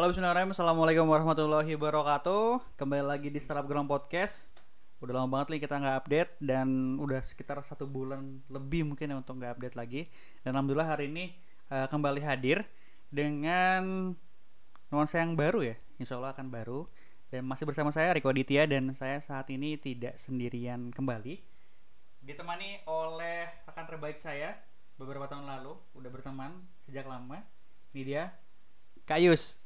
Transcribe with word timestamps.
Halo 0.00 0.16
Bismillahirrahmanirrahim. 0.16 0.56
Assalamualaikum 0.56 1.06
warahmatullahi 1.12 1.70
wabarakatuh. 1.76 2.72
Kembali 2.80 3.04
lagi 3.04 3.28
di 3.28 3.36
Startup 3.36 3.68
Ground 3.68 3.84
Podcast. 3.84 4.48
Udah 4.96 5.12
lama 5.12 5.28
banget 5.28 5.52
nih 5.52 5.60
kita 5.60 5.76
nggak 5.76 5.96
update 6.00 6.32
Dan 6.40 6.96
udah 6.96 7.20
sekitar 7.20 7.60
satu 7.60 7.84
bulan 7.84 8.40
lebih 8.48 8.88
mungkin 8.88 9.12
ya 9.12 9.20
untuk 9.20 9.36
nggak 9.36 9.60
update 9.60 9.76
lagi. 9.76 10.08
Dan 10.40 10.56
Alhamdulillah 10.56 10.88
hari 10.88 11.12
ini 11.12 11.36
uh, 11.68 11.84
kembali 11.84 12.16
hadir 12.24 12.64
Dengan 13.12 14.16
nuansa 14.88 15.20
yang 15.20 15.36
baru 15.36 15.68
ya. 15.68 15.76
Insya 16.00 16.16
Allah 16.16 16.32
akan 16.32 16.48
baru. 16.48 16.88
Dan 17.28 17.44
masih 17.44 17.68
bersama 17.68 17.92
saya 17.92 18.16
Riko 18.16 18.32
Aditya 18.32 18.64
Dan 18.64 18.96
saya 18.96 19.20
saat 19.20 19.52
ini 19.52 19.76
tidak 19.76 20.16
sendirian 20.16 20.96
kembali. 20.96 21.44
Ditemani 22.24 22.88
oleh 22.88 23.52
rekan 23.68 23.84
terbaik 23.84 24.16
saya 24.16 24.56
Beberapa 24.96 25.28
tahun 25.28 25.44
lalu 25.44 25.76
Udah 25.92 26.08
berteman 26.08 26.56
sejak 26.88 27.04
lama. 27.04 27.44
Ini 27.92 28.00
dia 28.00 28.32
Kayus 29.04 29.60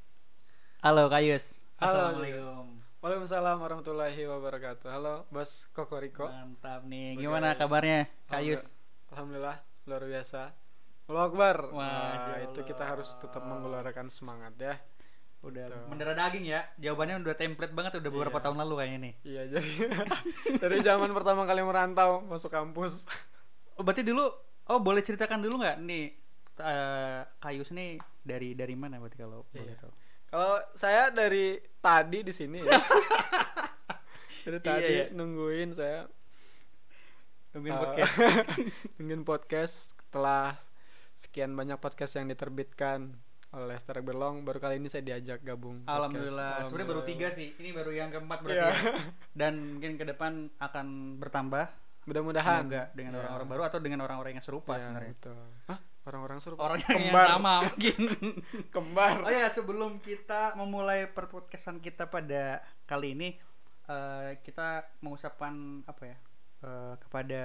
Halo 0.85 1.09
Kayus 1.09 1.65
Halo, 1.81 2.13
Assalamualaikum 2.13 2.67
Waalaikumsalam 3.01 3.57
warahmatullahi 3.61 4.21
wabarakatuh. 4.25 4.89
Halo, 4.89 5.29
Bos 5.29 5.69
Kokoriko. 5.77 6.25
Mantap 6.25 6.89
nih. 6.89 7.21
Gimana 7.21 7.53
kabarnya, 7.53 8.09
Kayus? 8.25 8.73
Alhamdulillah, 9.13 9.61
luar 9.85 10.03
biasa. 10.05 10.57
Allahu 11.05 11.25
Akbar. 11.29 11.57
Wah, 11.69 12.41
itu 12.41 12.61
Allah. 12.61 12.65
kita 12.65 12.85
harus 12.89 13.13
tetap 13.17 13.45
mengeluarkan 13.45 14.09
semangat 14.09 14.57
ya. 14.57 14.81
Udah 15.45 15.69
Betul. 15.69 15.85
mendarah 15.93 16.17
daging 16.17 16.49
ya. 16.49 16.65
Jawabannya 16.81 17.21
udah 17.21 17.37
template 17.37 17.77
banget 17.77 18.01
udah 18.01 18.09
beberapa 18.09 18.41
Iya. 18.41 18.45
tahun 18.49 18.57
lalu 18.65 18.73
kayaknya 18.81 18.99
nih. 19.05 19.15
Iya, 19.21 19.43
jadi 19.53 19.71
dari 20.65 20.79
zaman 20.81 21.11
pertama 21.13 21.45
kali 21.45 21.61
merantau 21.61 22.25
masuk 22.25 22.49
kampus. 22.49 23.05
Oh, 23.77 23.85
berarti 23.85 24.01
dulu 24.01 24.25
oh 24.65 24.81
boleh 24.81 25.05
ceritakan 25.05 25.45
dulu 25.45 25.61
nggak 25.61 25.77
nih 25.85 26.05
eh, 26.57 27.21
Kayus 27.37 27.69
nih 27.69 28.01
dari 28.25 28.57
dari 28.57 28.73
mana 28.73 28.97
berarti 28.97 29.21
kalau 29.21 29.45
boleh 29.53 29.77
Iya. 29.77 29.81
tahu? 29.85 29.93
Kalau 30.35 30.59
saya 30.75 31.15
dari 31.15 31.55
tadi 31.79 32.27
di 32.27 32.35
sini 32.35 32.59
ya. 32.59 32.75
dari 34.45 34.59
Iya, 34.59 34.67
tadi 34.67 34.95
iya. 34.99 35.05
nungguin 35.15 35.71
saya 35.73 36.11
Tungguin 37.49 37.71
eh, 37.71 37.79
podcast. 37.79 38.15
nungguin 38.99 39.23
podcast 39.23 39.75
setelah 39.95 40.59
sekian 41.15 41.55
banyak 41.55 41.79
podcast 41.79 42.19
yang 42.19 42.27
diterbitkan 42.27 43.15
oleh 43.55 43.79
Startup 43.79 44.03
Belong 44.03 44.43
baru 44.43 44.59
kali 44.59 44.83
ini 44.83 44.91
saya 44.91 45.07
diajak 45.07 45.39
gabung 45.41 45.87
podcast. 45.87 45.95
Alhamdulillah. 45.95 46.53
Sebenarnya 46.67 46.89
baru 46.91 47.03
tiga 47.07 47.29
sih. 47.31 47.55
Ini 47.55 47.71
baru 47.71 47.95
yang 47.95 48.11
keempat 48.11 48.39
berarti 48.43 48.59
Iya. 48.59 48.69
ya. 48.69 48.91
Dan 49.31 49.79
mungkin 49.79 49.95
ke 49.95 50.05
depan 50.05 50.33
akan 50.59 50.87
bertambah. 51.17 51.65
Mudah-mudahan 52.05 52.67
Semoga 52.67 52.83
dengan 52.91 53.13
Ya. 53.15 53.19
orang-orang 53.23 53.49
baru 53.49 53.63
atau 53.65 53.79
dengan 53.79 54.03
orang-orang 54.03 54.35
yang 54.35 54.43
serupa 54.43 54.77
Ya, 54.77 54.83
sebenarnya. 54.83 55.15
betul. 55.15 55.39
Hah? 55.71 55.79
Orang-orang 56.05 56.39
serupa. 56.39 56.65
Orang 56.65 56.81
yang 56.81 57.01
kembar. 57.09 57.27
sama 57.31 57.55
mungkin. 57.65 57.97
Kembar. 58.75 59.15
Oh 59.21 59.33
ya 59.33 59.49
sebelum 59.49 59.97
kita 59.99 60.53
memulai 60.55 61.07
perpodcastan 61.07 61.79
kita 61.79 62.07
pada 62.07 62.61
kali 62.85 63.13
ini 63.13 63.29
eh, 63.85 64.37
kita 64.39 64.85
mengucapkan 65.01 65.53
apa 65.83 66.03
ya 66.05 66.17
eh, 66.61 66.95
kepada 66.99 67.43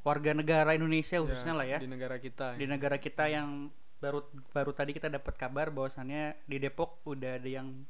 warga 0.00 0.32
negara 0.32 0.72
Indonesia 0.72 1.16
khususnya 1.18 1.52
lah 1.52 1.66
ya 1.66 1.78
Di 1.78 1.88
negara 1.88 2.16
kita. 2.16 2.54
di 2.54 2.64
negara 2.64 2.96
kita 2.96 3.24
yang 3.26 3.68
baru 3.98 4.22
baru 4.50 4.70
tadi 4.70 4.92
kita 4.92 5.08
dapat 5.08 5.34
kabar 5.34 5.68
bahwasannya 5.68 6.44
di 6.44 6.56
Depok 6.56 7.02
udah 7.04 7.34
ada 7.34 7.50
yang 7.50 7.82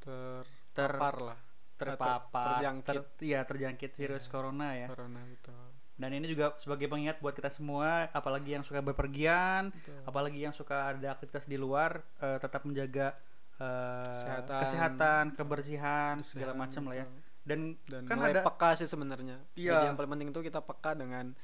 ter 0.00 0.44
terpapar 0.72 1.14
lah. 1.24 1.38
terpapar 1.74 2.46
terjangkit. 2.56 2.86
ter- 2.88 3.08
iya, 3.20 3.40
terjangkit 3.42 3.90
virus 3.92 4.24
Iya. 4.24 4.30
corona 4.30 4.68
ya 4.74 4.86
Corona 4.86 5.20
betul. 5.24 5.63
Dan 5.94 6.10
ini 6.10 6.26
juga 6.26 6.54
sebagai 6.56 6.86
pengingat 6.86 7.18
buat 7.18 7.32
kita 7.32 7.48
semua 7.48 8.10
apalagi 8.10 8.52
yang 8.52 8.62
suka 8.62 8.80
bepergian 8.80 9.70
Betul. 9.70 10.02
apalagi 10.04 10.38
yang 10.40 10.50
suka 10.50 10.90
ada 10.90 11.12
aktivitas 11.12 11.44
di 11.44 11.54
luar 11.54 12.02
eh, 12.18 12.36
tetap 12.36 12.62
menjaga 12.62 13.14
eh, 13.54 14.10
Kesehatan. 14.10 14.58
kesehatan, 14.60 15.24
kebersihan 15.32 16.14
segala 16.20 16.50
Kesehatan, 16.50 16.58
macam 16.58 16.82
lah 16.90 16.96
ya. 16.98 17.06
Dan, 17.44 17.76
Dan 17.84 18.02
kan 18.04 18.16
mulai 18.16 18.32
ada 18.32 18.42
peka 18.42 18.74
sih 18.74 18.84
sebenarnya. 18.84 19.36
Iya. 19.54 19.70
Jadi 19.70 19.84
yang 19.86 19.96
paling 19.96 20.10
penting 20.10 20.28
itu 20.30 20.40
kita 20.40 20.58
peka 20.58 20.96
dengan 20.96 21.36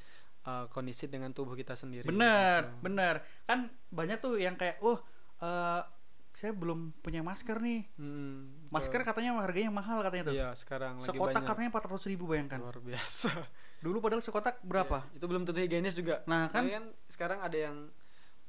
uh, 0.43 0.65
kondisi 0.67 1.05
dengan 1.05 1.29
tubuh 1.29 1.53
kita 1.53 1.71
sendiri. 1.73 2.03
bener, 2.03 2.67
Gitu. 2.67 2.81
bener. 2.81 3.15
Kan 3.45 3.59
banyak 3.87 4.17
tuh 4.17 4.35
yang 4.35 4.57
kayak, 4.57 4.81
"Oh, 4.81 4.97
saya 6.31 6.51
belum 6.51 6.97
punya 6.97 7.21
masker 7.21 7.53
nih." 7.55 7.85
Hmm, 7.95 8.49
betul. 8.65 8.73
Masker 8.73 9.01
katanya 9.03 9.37
harganya 9.37 9.69
mahal 9.69 10.01
katanya 10.01 10.23
tuh. 10.25 10.33
Iya, 10.33 10.49
sekarang 10.55 10.93
lagi 10.97 11.05
Sekotak 11.05 11.37
banyak. 11.37 11.47
katanya 11.47 11.69
400 11.69 12.09
ribu 12.09 12.23
bayangkan. 12.25 12.59
luar 12.59 12.79
biasa. 12.79 13.29
Dulu 13.81 13.97
padahal 13.97 14.21
sekotak 14.21 14.61
berapa? 14.61 15.01
Iya, 15.03 15.17
itu 15.17 15.25
belum 15.25 15.43
tentu 15.43 15.59
higienis 15.59 15.95
juga. 15.95 16.21
Nah, 16.23 16.47
kan 16.47 16.63
kan 16.63 16.83
sekarang 17.07 17.41
ada 17.41 17.57
yang 17.57 17.77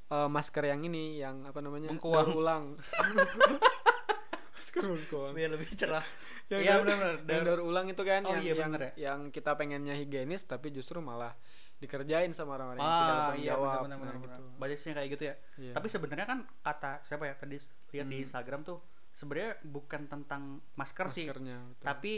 uh, 0.08 0.28
masker 0.28 0.62
yang 0.62 0.80
ini 0.82 1.18
yang 1.18 1.42
apa 1.42 1.58
namanya? 1.58 1.88
Bengkoang. 1.88 2.26
daur 2.26 2.36
ulang. 2.36 2.64
masker 4.54 4.82
bengkoang. 4.84 5.32
biar 5.32 5.50
lebih 5.50 5.68
cerah. 5.72 6.04
Yang 6.46 6.60
Iya 6.60 6.70
daur- 6.70 6.82
benar-benar. 6.84 7.14
yang 7.26 7.42
Daur- 7.42 7.64
ulang 7.64 7.86
itu 7.88 8.02
kan 8.02 8.20
Oh, 8.22 8.30
yang 8.30 8.42
iya, 8.42 8.52
yang, 8.54 8.70
bener 8.70 8.82
ya. 8.82 8.92
yang 9.02 9.18
kita 9.28 9.50
pengennya 9.52 9.94
higienis 9.94 10.44
tapi 10.44 10.68
justru 10.68 11.00
malah 11.00 11.32
dikerjain 11.78 12.30
sama 12.30 12.54
orang-orang 12.54 12.78
yang 12.78 12.86
tidak 12.86 13.00
Ah, 13.02 13.08
bertanggung 13.08 13.40
iya 13.40 13.52
jawab. 13.52 13.80
benar 13.82 13.98
benar 13.98 14.14
Nah, 14.14 14.20
benar. 14.20 14.38
gitu. 14.38 14.78
Sih 14.78 14.92
kayak 14.92 15.08
gitu 15.10 15.22
ya. 15.24 15.34
Iya. 15.58 15.72
Tapi 15.72 15.86
sebenarnya 15.88 16.26
kan 16.26 16.38
kata 16.60 16.92
siapa 17.02 17.24
ya 17.24 17.34
tadi 17.34 17.56
lihat 17.90 18.06
di 18.06 18.16
Hmm. 18.16 18.24
Instagram 18.24 18.60
tuh 18.62 18.78
sebenarnya 19.10 19.52
bukan 19.62 20.02
tentang 20.06 20.42
masker 20.72 21.06
sih, 21.08 21.26
maskernya 21.26 21.58
betul. 21.68 21.84
tapi 21.84 22.12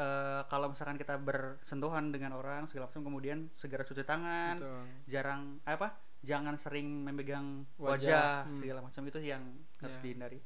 eh, 0.00 0.40
kalau 0.48 0.72
misalkan 0.72 0.96
kita 0.96 1.20
bersentuhan 1.20 2.08
dengan 2.08 2.32
orang 2.32 2.64
segala 2.64 2.88
macam 2.88 3.04
kemudian 3.04 3.52
segera 3.52 3.84
cuci 3.84 4.00
tangan, 4.02 4.56
Betul. 4.56 4.82
jarang 5.04 5.60
apa? 5.68 5.92
Jangan 6.20 6.56
sering 6.56 7.04
memegang 7.04 7.64
wajah, 7.76 7.96
Wajah, 7.96 8.32
hmm. 8.48 8.56
segala 8.56 8.80
macam 8.80 9.02
itu 9.04 9.18
yang 9.20 9.42
harus 9.80 9.96
Iya. 10.00 10.04
dihindari. 10.04 10.40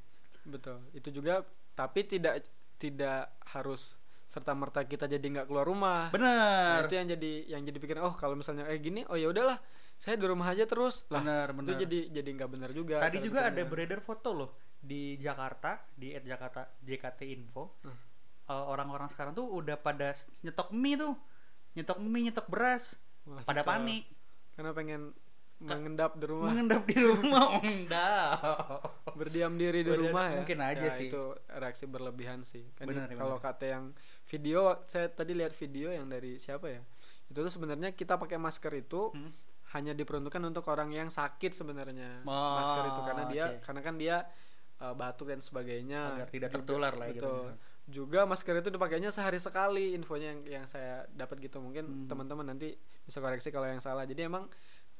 Betul. 0.46 0.78
Itu 0.94 1.08
juga 1.10 1.46
tapi 1.74 2.06
tidak 2.06 2.46
tidak 2.78 3.30
harus 3.54 3.98
serta 4.30 4.50
merta 4.50 4.82
kita 4.82 5.06
jadi 5.06 5.22
nggak 5.22 5.46
keluar 5.46 5.66
rumah. 5.66 6.10
Nah, 6.10 6.14
Bener. 6.14 6.78
itu 6.90 6.94
yang 6.98 7.08
jadi 7.14 7.32
yang 7.54 7.62
jadi 7.62 7.78
pikiran 7.78 8.02
oh 8.10 8.14
kalau 8.18 8.34
misalnya 8.34 8.66
eh 8.66 8.78
gini 8.82 9.06
oh 9.06 9.14
ya 9.14 9.30
udahlah 9.30 9.58
saya 9.94 10.18
di 10.18 10.26
rumah 10.26 10.50
aja 10.50 10.66
terus 10.66 11.06
lah 11.06 11.22
Bener, 11.22 11.48
itu 11.54 11.58
bener. 11.62 11.78
jadi 11.86 11.98
jadi 12.10 12.30
nggak 12.34 12.50
benar 12.50 12.70
juga 12.74 12.96
Tadi 12.98 13.18
juga 13.22 13.46
ada 13.46 13.62
beredar 13.62 14.02
foto 14.02 14.30
loh 14.34 14.50
di 14.82 15.14
Jakarta 15.16 15.80
di 15.94 16.12
@jakarta 16.18 16.66
JKT 16.82 17.20
Info. 17.30 17.78
Hmm. 17.86 18.13
Eh, 18.44 18.52
orang-orang 18.66 19.08
sekarang 19.08 19.32
tuh 19.32 19.46
udah 19.46 19.74
pada 19.74 20.12
nyetok 20.40 20.68
mie 20.70 20.94
tuh, 20.94 21.16
nyetok 21.72 21.96
mie, 21.98 22.28
nyetok 22.28 22.44
beras, 22.46 23.00
Wah, 23.24 23.40
pada 23.40 23.60
betul. 23.60 23.70
panik, 23.70 24.04
karena 24.52 24.70
pengen 24.70 25.02
mengendap 25.56 26.12
di 26.12 26.26
rumah 26.26 26.50
mengendap 26.50 26.82
di 26.84 26.98
rumah, 26.98 27.46
enggak. 27.64 28.28
berdiam 29.14 29.54
diri 29.54 29.80
di 29.80 29.92
rumah 29.92 30.28
ya 30.28 30.36
mungkin 30.36 30.58
aja 30.60 30.82
Ya, 30.82 30.92
sih. 30.92 31.08
itu 31.08 31.22
reaksi 31.48 31.86
berlebihan 31.86 32.42
sih 32.42 32.66
kan 32.74 32.90
kalau 33.10 33.38
kata 33.38 33.64
yang 33.64 33.84
video 34.26 34.82
saya 34.84 35.06
tadi 35.06 35.32
lihat 35.32 35.54
video 35.54 35.88
yang 35.88 36.04
dari 36.04 36.36
siapa 36.36 36.68
ya 36.68 36.82
itu 37.24 37.38
tuh 37.38 37.48
sebenarnya 37.48 37.92
kita 37.92 38.18
pakai 38.18 38.36
masker 38.36 38.74
itu 38.76 39.14
Hmm. 39.14 39.30
hanya 39.72 39.90
diperuntukkan 39.92 40.42
untuk 40.44 40.66
orang 40.66 40.90
yang 40.90 41.08
sakit 41.08 41.50
sebenarnya 41.50 42.22
Oh, 42.22 42.54
masker 42.58 42.84
itu 42.84 43.00
karena 43.00 43.24
dia 43.24 43.44
oke. 43.48 43.58
karena 43.62 43.80
kan 43.80 43.94
dia 43.94 44.16
uh, 44.78 44.92
batuk 44.92 45.30
dan 45.30 45.38
sebagainya 45.38 46.18
Agar 46.18 46.28
tidak 46.28 46.50
tertular 46.52 46.92
lah 46.92 47.08
ya 47.08 47.14
gitu. 47.14 47.32
Juga 47.84 48.24
masker 48.24 48.58
itu 48.58 48.70
dipakainya 48.70 49.08
sehari 49.08 49.36
sekali 49.36 49.92
infonya 49.92 50.32
yang 50.32 50.40
yang 50.44 50.64
saya 50.64 51.04
dapat 51.10 51.36
gitu. 51.38 51.58
Mungkin 51.58 51.84
Hmm. 51.84 52.06
teman-teman 52.06 52.46
nanti 52.46 52.72
bisa 53.02 53.18
koreksi 53.18 53.48
kalau 53.48 53.66
yang 53.66 53.78
salah. 53.78 54.04
Jadi 54.04 54.24
emang 54.24 54.48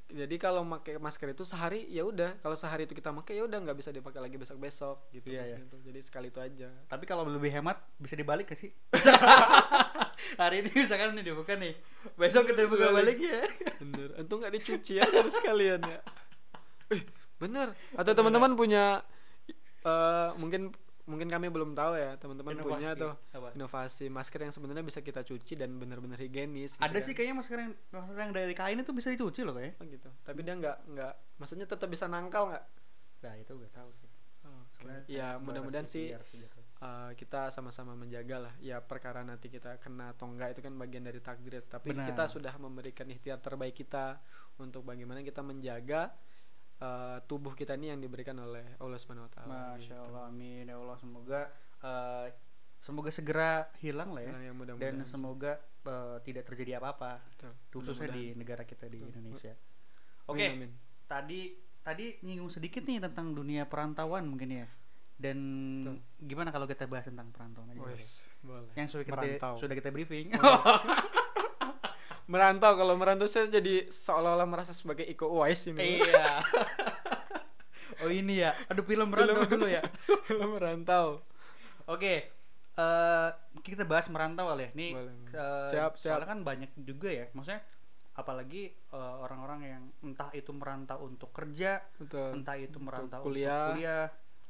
jadi 0.05 0.37
kalau 0.37 0.61
pakai 0.69 1.01
masker 1.01 1.33
itu 1.33 1.43
sehari 1.43 1.89
ya 1.89 2.05
udah. 2.05 2.37
Kalau 2.39 2.53
sehari 2.55 2.85
itu 2.85 2.93
kita 2.93 3.09
pakai 3.15 3.41
ya 3.41 3.49
udah 3.49 3.57
nggak 3.59 3.73
bisa 3.75 3.89
dipakai 3.89 4.21
lagi 4.21 4.37
besok 4.37 4.61
besok 4.61 5.01
gitu 5.11 5.33
Iya, 5.33 5.41
maksudnya 5.57 5.67
tuh. 5.67 5.81
jadi 5.81 6.01
sekali 6.01 6.29
itu 6.29 6.41
aja. 6.41 6.69
Tapi 6.85 7.05
kalau 7.05 7.25
lebih 7.25 7.49
hemat 7.51 7.81
bisa 7.97 8.13
dibalik 8.15 8.45
gak 8.47 8.61
sih? 8.61 8.69
Hari 10.41 10.61
ini 10.61 10.71
misalkan 10.75 11.15
nih 11.15 11.25
dibuka 11.25 11.55
nih, 11.55 11.73
besok 12.15 12.49
kita 12.49 12.67
buka 12.67 12.91
balik 12.91 13.17
ya. 13.17 13.45
bener. 13.79 14.09
Untung 14.19 14.41
nggak 14.41 14.55
dicuci 14.55 14.99
ya 14.99 15.05
harus 15.05 15.33
sekalian 15.39 15.81
ya. 15.81 16.01
Eh 16.91 17.01
bener. 17.39 17.73
Atau 17.95 18.13
teman-teman 18.13 18.53
punya 18.55 19.01
eh, 19.83 20.29
mungkin 20.37 20.69
mungkin 21.05 21.29
kami 21.29 21.53
belum 21.53 21.77
tahu 21.77 22.01
ya 22.01 22.17
teman-teman 22.17 22.57
punya 22.65 22.97
tuh 22.97 23.13
Apa? 23.37 23.53
inovasi 23.53 24.09
masker 24.09 24.41
yang 24.49 24.55
sebenarnya 24.57 24.81
bisa 24.81 25.05
kita 25.05 25.21
cuci 25.21 25.61
dan 25.61 25.77
benar-benar 25.77 26.17
higienis 26.17 26.77
gitu 26.77 26.83
Ada 26.83 26.97
kan. 26.97 27.05
sih 27.05 27.13
kayaknya 27.13 27.37
masker 27.45 27.59
yang 27.61 27.73
masker 27.93 28.21
yang 28.25 28.33
dari 28.33 28.55
kain 28.57 28.81
itu 28.81 28.93
bisa 28.97 29.13
dicuci 29.13 29.45
loh 29.45 29.53
kayaknya. 29.53 29.77
Oh 29.79 29.85
gitu 29.85 30.09
tapi 30.25 30.41
dia 30.41 30.55
nggak 30.57 30.77
nggak 30.97 31.13
maksudnya 31.37 31.69
tetap 31.69 31.93
bisa 31.93 32.09
nangkal 32.09 32.49
nggak 32.49 32.65
Nah 33.25 33.35
itu 33.41 33.53
gak 33.57 33.73
tahu 33.73 33.91
sih. 33.97 34.09
Sebenarnya 34.77 35.05
ya 35.09 35.29
mudah-mudahan 35.41 35.89
sih 35.89 36.13
eh, 36.13 37.11
kita 37.17 37.49
sama-sama 37.49 37.97
menjaga 37.97 38.51
lah 38.51 38.55
ya 38.61 38.83
perkara 38.85 39.25
nanti 39.25 39.49
kita 39.49 39.81
kena 39.81 40.13
atau 40.13 40.29
enggak 40.29 40.59
itu 40.59 40.61
kan 40.61 40.75
bagian 40.77 41.07
dari 41.07 41.23
takdir 41.23 41.63
tapi 41.65 41.95
Benar. 41.95 42.11
kita 42.13 42.25
sudah 42.29 42.53
memberikan 42.61 43.07
ikhtiar 43.09 43.41
terbaik 43.41 43.73
kita 43.73 44.19
untuk 44.61 44.85
bagaimana 44.85 45.25
kita 45.25 45.41
menjaga 45.41 46.13
eh, 46.85 47.19
tubuh 47.25 47.53
kita 47.53 47.73
ini 47.75 47.89
yang 47.89 47.99
diberikan 47.99 48.37
oleh 48.37 48.77
Allah 48.77 48.99
Subhanahu 48.99 49.25
wa 49.25 49.33
taala. 49.33 49.51
Masya 49.75 49.89
gitu. 49.89 50.05
Allah, 50.05 50.23
amin 50.29 50.65
ya 50.65 50.77
Allah 50.77 50.97
semoga 50.97 51.41
eh, 51.81 52.27
semoga 52.77 53.09
segera 53.09 53.53
hilang 53.79 54.13
lah 54.13 54.21
ya 54.21 54.31
Nah, 54.31 54.43
yang 54.43 54.55
dan 54.55 54.77
mudah-mudahan 54.77 54.97
sih. 55.01 55.11
semoga 55.11 55.53
eh, 55.83 56.17
tidak 56.23 56.45
terjadi 56.45 56.77
apa-apa 56.77 57.25
khususnya 57.71 58.13
di 58.13 58.29
Mudah-mudahan. 58.31 58.37
negara 58.37 58.63
kita 58.63 58.85
di 58.85 58.99
Betul. 58.99 59.11
Indonesia. 59.15 59.53
Oke, 60.27 60.47
amin. 60.47 60.71
tadi 61.05 61.41
tadi 61.81 62.17
nyinggung 62.21 62.49
sedikit 62.49 62.81
nih 62.83 62.97
tentang 62.99 63.33
dunia 63.33 63.65
perantauan 63.65 64.25
mungkin 64.25 64.53
ya. 64.55 64.69
Dan 65.15 65.39
Betul. 65.85 65.97
gimana 66.27 66.49
kalau 66.51 66.67
kita 66.67 66.85
bahas 66.85 67.05
tentang 67.05 67.31
perantauan 67.31 67.71
aja? 67.71 67.79
boleh? 67.79 67.95
Wes, 67.95 68.25
boleh. 68.41 68.73
Yang 68.75 68.89
sudah 68.91 69.05
kita 69.05 69.17
Merantau. 69.17 69.55
sudah 69.57 69.75
kita 69.75 69.89
briefing. 69.89 70.27
merantau 72.25 72.73
kalau 72.75 72.95
merantau 72.95 73.27
saya 73.27 73.47
jadi 73.47 73.87
seolah-olah 73.87 74.45
merasa 74.45 74.73
sebagai 74.73 75.05
Iko 75.05 75.29
Uwais 75.29 75.61
ini. 75.67 76.01
iya. 76.01 76.41
oh 78.03 78.11
ini 78.11 78.41
ya. 78.41 78.57
Aduh 78.67 78.83
film 78.83 79.09
merantau 79.09 79.45
dulu 79.47 79.67
ya. 79.67 79.83
Kalau 80.29 80.57
merantau. 80.57 81.07
Oke. 81.85 82.33
eh 82.75 83.29
kita 83.63 83.87
bahas 83.87 84.09
merantau 84.09 84.51
kali 84.51 84.67
ya. 84.67 84.71
Nih 84.75 84.91
Boleh. 84.93 85.15
eh, 85.31 85.67
Siap, 85.71 85.95
siap. 85.95 86.19
soalnya 86.19 86.27
kan 86.27 86.41
banyak 86.43 86.71
juga 86.77 87.07
ya. 87.07 87.27
Maksudnya 87.31 87.63
apalagi 88.15 88.73
eh, 88.73 89.15
orang-orang 89.21 89.61
yang 89.63 89.83
entah 90.03 90.33
itu 90.33 90.51
merantau 90.51 91.05
untuk 91.05 91.31
kerja, 91.31 91.79
Betul. 91.95 92.35
entah 92.35 92.57
itu 92.57 92.75
Untuk 92.75 92.83
merantau 92.83 93.21
kuliah, 93.23 93.71
untuk 93.71 93.79
kuliah. 93.79 94.05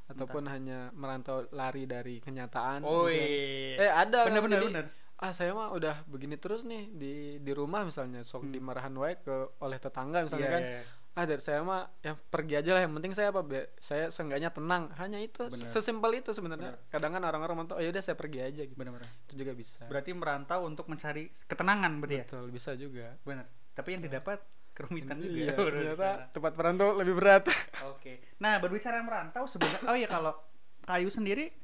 ataupun 0.05 0.43
hanya 0.47 0.79
merantau 0.91 1.45
lari 1.51 1.85
dari 1.85 2.17
kenyataan. 2.17 2.81
Oh 2.81 3.05
iya. 3.05 3.77
Eh 3.77 3.91
ada. 3.91 4.25
bener 4.25 4.41
bener 4.41 4.57
Jadi, 4.57 4.67
bener. 4.71 4.85
Ah 5.17 5.31
saya 5.31 5.51
mah 5.51 5.71
udah 5.71 6.03
begini 6.05 6.35
terus 6.35 6.63
nih 6.63 6.91
di 6.91 7.13
di 7.39 7.51
rumah 7.51 7.81
misalnya 7.81 8.19
sok 8.21 8.43
Hmm. 8.43 8.51
dimarahan 8.51 8.91
wae 8.93 9.15
ke 9.15 9.31
oleh 9.57 9.77
tetangga 9.77 10.21
misalnya 10.21 10.43
Iya, 10.45 10.51
kan. 10.51 10.63
iya. 10.63 10.81
Ah 11.13 11.23
dari 11.23 11.39
saya 11.39 11.63
mah 11.63 11.87
yang 12.01 12.19
pergi 12.25 12.53
aja 12.57 12.71
lah 12.71 12.83
yang 12.83 12.91
penting 12.91 13.15
saya 13.15 13.31
apa 13.31 13.39
Be- 13.39 13.71
saya 13.79 14.11
seenggaknya 14.11 14.51
tenang 14.51 14.91
hanya 14.93 15.15
itu 15.17 15.47
Bener. 15.47 15.65
sesimpel 15.65 16.11
itu 16.13 16.29
sebenarnya 16.29 16.75
kadang 16.89 17.15
kan 17.15 17.23
orang-orang 17.23 17.55
mentok 17.57 17.79
ya 17.79 17.87
udah 17.87 18.03
saya 18.03 18.13
pergi 18.13 18.43
aja 18.43 18.61
gitu 18.61 18.75
Bener 18.75 18.91
bener. 18.91 19.07
itu 19.23 19.33
juga 19.37 19.51
bisa 19.53 19.87
Berarti 19.87 20.11
merantau 20.11 20.59
untuk 20.63 20.85
mencari 20.85 21.31
ketenangan 21.45 21.91
berarti 21.97 22.15
ya? 22.17 22.23
betul 22.27 22.45
bisa 22.51 22.75
juga 22.75 23.15
Bener. 23.21 23.47
Tapi 23.71 23.87
yang 23.89 24.03
didapat 24.03 24.43
kerumitan 24.73 25.15
juga. 25.15 25.31
iya 25.31 25.55
ternyata 25.55 26.09
tempat 26.29 26.51
perantau 26.51 26.91
lebih 26.93 27.15
berat 27.15 27.47
Oke. 27.87 28.19
Nah, 28.37 28.59
berbicara 28.59 28.99
merantau 28.99 29.47
sebenarnya 29.47 29.87
oh 29.87 29.95
ya 29.95 30.11
kalau 30.11 30.35
Kayu 30.83 31.07
sendiri 31.07 31.55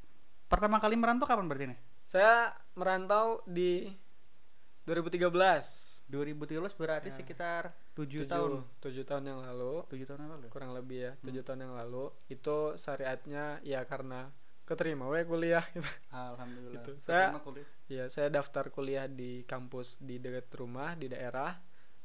pertama 0.48 0.80
kali 0.80 0.96
merantau 0.96 1.28
kapan 1.28 1.44
berarti 1.44 1.68
nih? 1.68 1.78
Saya 2.12 2.34
merantau 2.74 3.40
di 3.46 3.88
2013 4.84 5.32
2013 6.06 6.44
berarti 6.74 7.08
Ya. 7.08 7.14
sekitar 7.14 7.62
7 7.94 8.04
Tujuh- 8.04 8.28
tahun. 8.28 8.50
tujuh 8.78 9.04
tahun 9.06 9.24
yang 9.26 9.40
lalu 9.40 9.80
7 9.86 10.04
tahun 10.04 10.20
yang 10.20 10.32
lalu. 10.34 10.46
kurang 10.50 10.72
lebih 10.72 10.98
ya 11.00 11.12
tujuh 11.18 11.40
Hmm. 11.40 11.48
tahun 11.48 11.60
yang 11.62 11.74
lalu 11.74 12.04
itu 12.28 12.56
syariatnya 12.76 13.44
ya 13.62 13.80
karena 13.82 14.28
keterima 14.62 15.06
we 15.06 15.24
kuliah 15.24 15.64
gitu 15.70 15.88
Alhamdulillah. 16.10 16.82
Gitu. 16.84 16.90
Saya- 17.00 17.32
kuliah. 17.38 17.68
ya 17.88 18.04
saya 18.08 18.28
daftar 18.28 18.68
kuliah 18.68 19.06
di 19.06 19.44
kampus 19.44 19.96
di 19.98 20.18
dekat 20.18 20.52
rumah 20.52 20.92
di 20.92 21.08
daerah 21.08 21.56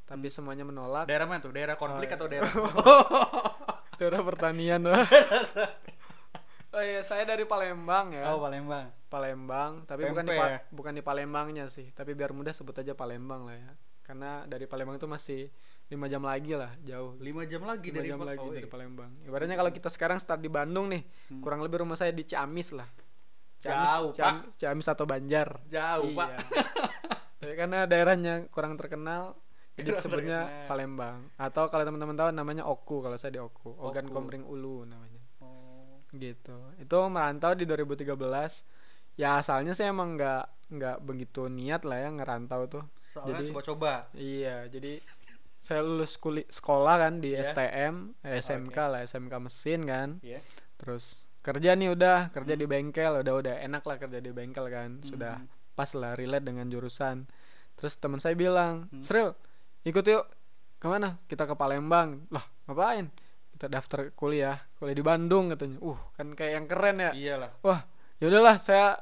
tapi 0.04 0.28
semuanya 0.28 0.64
menolak 0.64 1.04
daerah 1.04 1.28
mana 1.28 1.44
tuh? 1.44 1.52
Daerah 1.52 1.76
konflik 1.76 2.08
Oh, 2.08 2.12
iya. 2.12 2.16
atau 2.16 2.28
daerah 2.30 2.52
daerah 4.00 4.22
pertanian 4.24 4.82
lah 4.86 5.04
oh 6.70 6.82
iya 6.82 7.00
saya 7.00 7.24
dari 7.24 7.44
Palembang 7.44 8.12
ya 8.12 8.28
Oh, 8.30 8.40
Palembang. 8.40 8.92
Palembang 9.08 9.84
tapi 9.84 10.04
bukan 10.06 10.26
di 10.26 10.34
Pa- 10.34 10.50
ya? 10.50 10.60
bukan 10.70 10.94
di 10.94 11.02
Palembangnya 11.02 11.66
sih 11.68 11.92
tapi 11.92 12.12
biar 12.12 12.32
mudah 12.32 12.52
sebut 12.52 12.76
aja 12.76 12.92
Palembang 12.92 13.44
lah 13.44 13.56
ya 13.56 13.72
karena 14.02 14.44
dari 14.44 14.66
Palembang 14.66 14.96
itu 14.96 15.06
masih 15.06 15.48
lima 15.88 16.06
jam 16.06 16.20
lagi 16.22 16.52
lah 16.52 16.76
jauh 16.82 17.16
5 17.16 17.24
jam 17.48 17.64
lagi 17.64 17.88
lima 17.90 17.98
dari 17.98 18.08
jam 18.10 18.20
lagi 18.22 18.42
oh, 18.42 18.52
dari 18.52 18.60
iya. 18.62 18.68
Palembang 18.70 19.12
ibaratnya 19.24 19.56
kalau 19.56 19.72
kita 19.72 19.88
sekarang 19.88 20.18
start 20.18 20.40
di 20.40 20.50
Bandung 20.50 20.90
nih 20.90 21.04
Hmm. 21.28 21.40
kurang 21.40 21.60
lebih 21.60 21.80
rumah 21.80 21.96
saya 21.96 22.12
di 22.12 22.24
Ciamis 22.24 22.72
lah 22.72 22.88
Jauh, 23.58 24.12
Ciam- 24.12 24.52
Ciamis 24.54 24.86
atau 24.86 25.04
Banjar 25.04 25.58
Jauh, 25.66 26.14
Pak. 26.14 26.30
Iya. 26.30 26.38
Tapi 27.40 27.54
karena 27.56 27.80
daerahnya 27.84 28.46
kurang 28.50 28.76
terkenal 28.76 29.34
jadi 29.74 29.94
terkenal. 29.96 30.68
Palembang 30.68 31.30
atau 31.38 31.66
kalau 31.66 31.82
teman-teman 31.82 32.14
tahu 32.14 32.30
namanya 32.32 32.66
Oku 32.66 33.00
kalau 33.00 33.16
saya 33.16 33.32
di 33.32 33.40
Oku 33.40 33.74
Ogan 33.80 34.06
Oku. 34.06 34.14
Komering 34.14 34.44
Ulu 34.44 34.84
namanya. 34.84 35.07
Gitu 36.20 36.58
itu 36.76 36.98
merantau 37.08 37.54
di 37.54 37.64
2013 37.64 38.14
ya 39.16 39.38
asalnya 39.38 39.72
saya 39.72 39.90
emang 39.90 40.14
nggak 40.14 40.44
nggak 40.70 40.98
begitu 41.00 41.48
niat 41.48 41.82
lah 41.82 41.98
ya 41.98 42.10
ngerantau 42.12 42.62
tuh 42.68 42.84
Soalnya 43.08 43.40
Jadi- 43.40 43.50
coba-coba. 43.50 43.94
iya 44.14 44.68
jadi 44.68 45.00
saya 45.58 45.82
lulus 45.82 46.16
kuli 46.16 46.44
sekolah 46.46 46.96
kan 46.98 47.14
di 47.18 47.32
Iya. 47.32 47.44
STM 47.46 47.96
eh, 48.22 48.38
SMK 48.38 48.78
lah 48.78 49.02
SMK 49.02 49.34
mesin 49.38 49.82
kan 49.84 50.10
Iya. 50.22 50.40
terus 50.76 51.26
kerja 51.40 51.74
nih 51.74 51.90
udah 51.90 52.30
kerja 52.30 52.54
Hmm. 52.54 52.62
di 52.62 52.68
bengkel 52.68 53.14
udah 53.18 53.34
udah 53.34 53.56
enak 53.60 53.82
lah 53.82 53.98
kerja 53.98 54.20
di 54.20 54.30
bengkel 54.30 54.68
kan 54.68 55.00
sudah 55.02 55.40
Hmm. 55.40 55.48
pas 55.74 55.90
lah 55.94 56.14
relate 56.14 56.44
dengan 56.44 56.68
jurusan 56.68 57.26
terus 57.74 57.96
teman 57.96 58.18
saya 58.18 58.34
bilang 58.34 58.86
Hmm. 58.90 59.02
Sril 59.02 59.32
ikut 59.82 60.04
yuk 60.04 60.28
ke 60.78 60.86
mana 60.86 61.18
kita 61.26 61.44
ke 61.44 61.54
Palembang 61.54 62.28
lah 62.28 62.44
ngapain 62.68 63.08
kita 63.58 63.74
daftar 63.74 64.14
kuliah 64.14 64.62
kuliah 64.78 64.94
di 64.94 65.02
Bandung 65.02 65.50
katanya. 65.50 65.82
Uh 65.82 65.98
kan 66.14 66.38
kayak 66.38 66.52
yang 66.62 66.66
keren 66.70 66.98
ya. 67.02 67.12
Iyalah. 67.18 67.52
wah 67.66 67.90
ya 68.22 68.30
udahlah 68.30 68.62
saya 68.62 69.02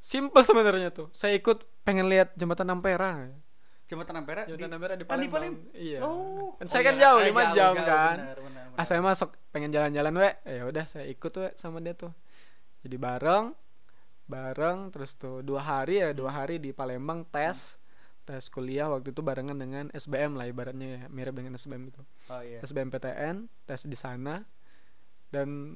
simple 0.00 0.40
sebenarnya 0.40 0.88
tuh. 0.88 1.12
Saya 1.12 1.36
ikut 1.36 1.68
pengen 1.84 2.08
lihat 2.08 2.32
jembatan 2.32 2.72
Ampera. 2.72 3.28
Jembatan 3.84 4.24
Ampera 4.24 4.48
di 4.48 4.56
jembatan 4.56 4.80
Ampera 4.80 4.94
di 4.96 5.04
kan 5.04 5.20
di 5.20 5.28
Palembang. 5.28 5.60
Palembang. 5.60 5.76
iya. 5.76 6.00
Oh. 6.00 6.56
kan 6.56 6.64
Oh, 6.64 6.70
saya 6.72 6.80
iya, 6.80 6.88
kan 6.88 6.94
jauh 6.96 7.18
ah, 7.20 7.26
lima 7.28 7.42
jam 7.44 7.52
jauh, 7.52 7.74
kan. 7.76 8.16
Benar, 8.16 8.38
benar, 8.40 8.64
ah 8.64 8.72
benar. 8.72 8.86
saya 8.88 9.00
masuk 9.04 9.30
pengen 9.52 9.70
jalan-jalan 9.76 10.12
we. 10.16 10.30
Eh, 10.48 10.54
ya 10.56 10.62
udah 10.64 10.84
saya 10.88 11.04
ikut 11.12 11.32
we 11.36 11.48
sama 11.60 11.84
dia 11.84 11.92
tuh. 11.92 12.12
Jadi 12.80 12.96
bareng 12.96 13.52
bareng 14.24 14.88
terus 14.88 15.20
tuh 15.20 15.44
dua 15.44 15.60
hari 15.60 16.00
ya 16.00 16.16
dua 16.16 16.32
hari 16.32 16.56
di 16.56 16.72
Palembang 16.72 17.28
tes 17.28 17.76
tes 18.22 18.46
kuliah 18.48 18.86
waktu 18.86 19.10
itu 19.10 19.20
barengan 19.20 19.54
dengan 19.54 19.90
SBM 19.90 20.38
lah 20.38 20.46
ibaratnya 20.46 20.88
ya, 20.88 21.00
mirip 21.10 21.34
dengan 21.34 21.54
SBM 21.54 21.90
itu 21.90 22.02
Oh 22.28 22.38
iya. 22.38 22.62
SBMPTN 22.62 23.50
tes 23.66 23.82
di 23.84 23.94
sana 23.94 24.46
dan 25.28 25.74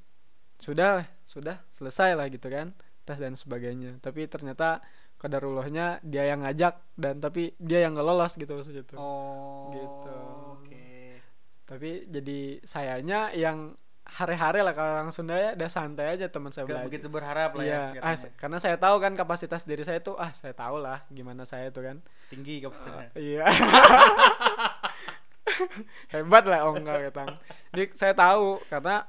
sudah 0.57 1.05
sudah 1.27 1.61
selesai 1.69 2.15
lah 2.15 2.27
gitu 2.29 2.47
kan 2.47 2.73
tes 3.03 3.19
dan 3.19 3.35
sebagainya 3.35 3.99
tapi 3.99 4.25
ternyata 4.27 4.81
kodarullahnya 5.17 6.01
dia 6.01 6.29
yang 6.29 6.45
ngajak 6.45 6.77
dan 6.95 7.19
tapi 7.19 7.57
dia 7.57 7.83
yang 7.83 7.93
nggak 7.93 8.07
lolos 8.07 8.37
gitu 8.37 8.53
maksudnya 8.53 8.85
tuh 8.85 8.97
Oh. 8.97 9.73
Gitu. 9.73 10.17
Oke. 10.61 11.21
tapi 11.67 11.91
jadi 12.07 12.63
sayanya 12.63 13.35
yang 13.35 13.75
hari-hari 14.07 14.63
lah 14.63 14.71
kalau 14.71 15.03
orang 15.03 15.11
Sunda 15.11 15.35
ya 15.35 15.59
udah 15.59 15.67
santai 15.67 16.15
aja 16.15 16.31
teman 16.31 16.55
saya 16.55 16.63
belajar 16.63 16.87
begitu 16.87 17.11
berharap 17.11 17.59
lah 17.59 17.65
iya 17.67 17.83
ya. 17.91 18.01
ah, 18.07 18.15
karena 18.39 18.63
saya 18.63 18.79
tahu 18.79 19.03
kan 19.03 19.19
kapasitas 19.19 19.67
diri 19.67 19.83
saya 19.83 19.99
tuh 19.99 20.15
ah 20.15 20.31
saya 20.31 20.55
tahu 20.55 20.79
lah 20.79 21.03
gimana 21.11 21.43
saya 21.43 21.75
tuh 21.75 21.83
kan 21.83 21.97
Tinggi 22.27 22.65
kapasitasnya. 22.65 23.11
iya. 23.19 23.47
Hebat 26.13 26.45
lah 26.47 26.67
oh 26.67 26.75
enggak 26.75 27.11
ketang 27.11 27.31
jadi 27.71 27.85
saya 27.95 28.15
tahu 28.19 28.59
karena 28.67 29.07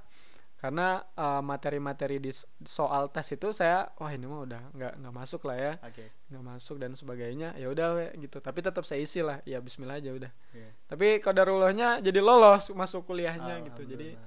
karena 0.58 1.06
eh, 1.14 1.42
materi-materi 1.46 2.18
di 2.18 2.34
soal 2.66 3.14
tes 3.14 3.30
itu 3.30 3.54
saya 3.54 3.94
wah 4.02 4.10
ini 4.10 4.26
mah 4.26 4.42
udah 4.42 4.62
nggak 4.74 4.94
nggak 5.06 5.14
masuk 5.14 5.46
lah 5.46 5.58
ya. 5.58 5.74
Oke. 5.86 6.10
nggak 6.34 6.44
masuk 6.44 6.82
dan 6.82 6.98
sebagainya. 6.98 7.54
Ya 7.62 7.70
udah 7.70 7.94
we, 7.94 8.10
gitu. 8.26 8.42
Tapi 8.42 8.66
tetap 8.66 8.82
saya 8.82 9.00
isi 9.00 9.22
lah. 9.22 9.38
Ya 9.46 9.62
Bismillah 9.62 10.02
aja 10.02 10.10
udah. 10.10 10.32
Iya. 10.58 10.70
tapi 10.90 11.22
kodarullahnya 11.22 12.02
jadi 12.02 12.20
lolos 12.26 12.74
masuk 12.74 13.06
kuliahnya 13.06 13.70
gitu. 13.70 13.86
Jadi 13.86 14.18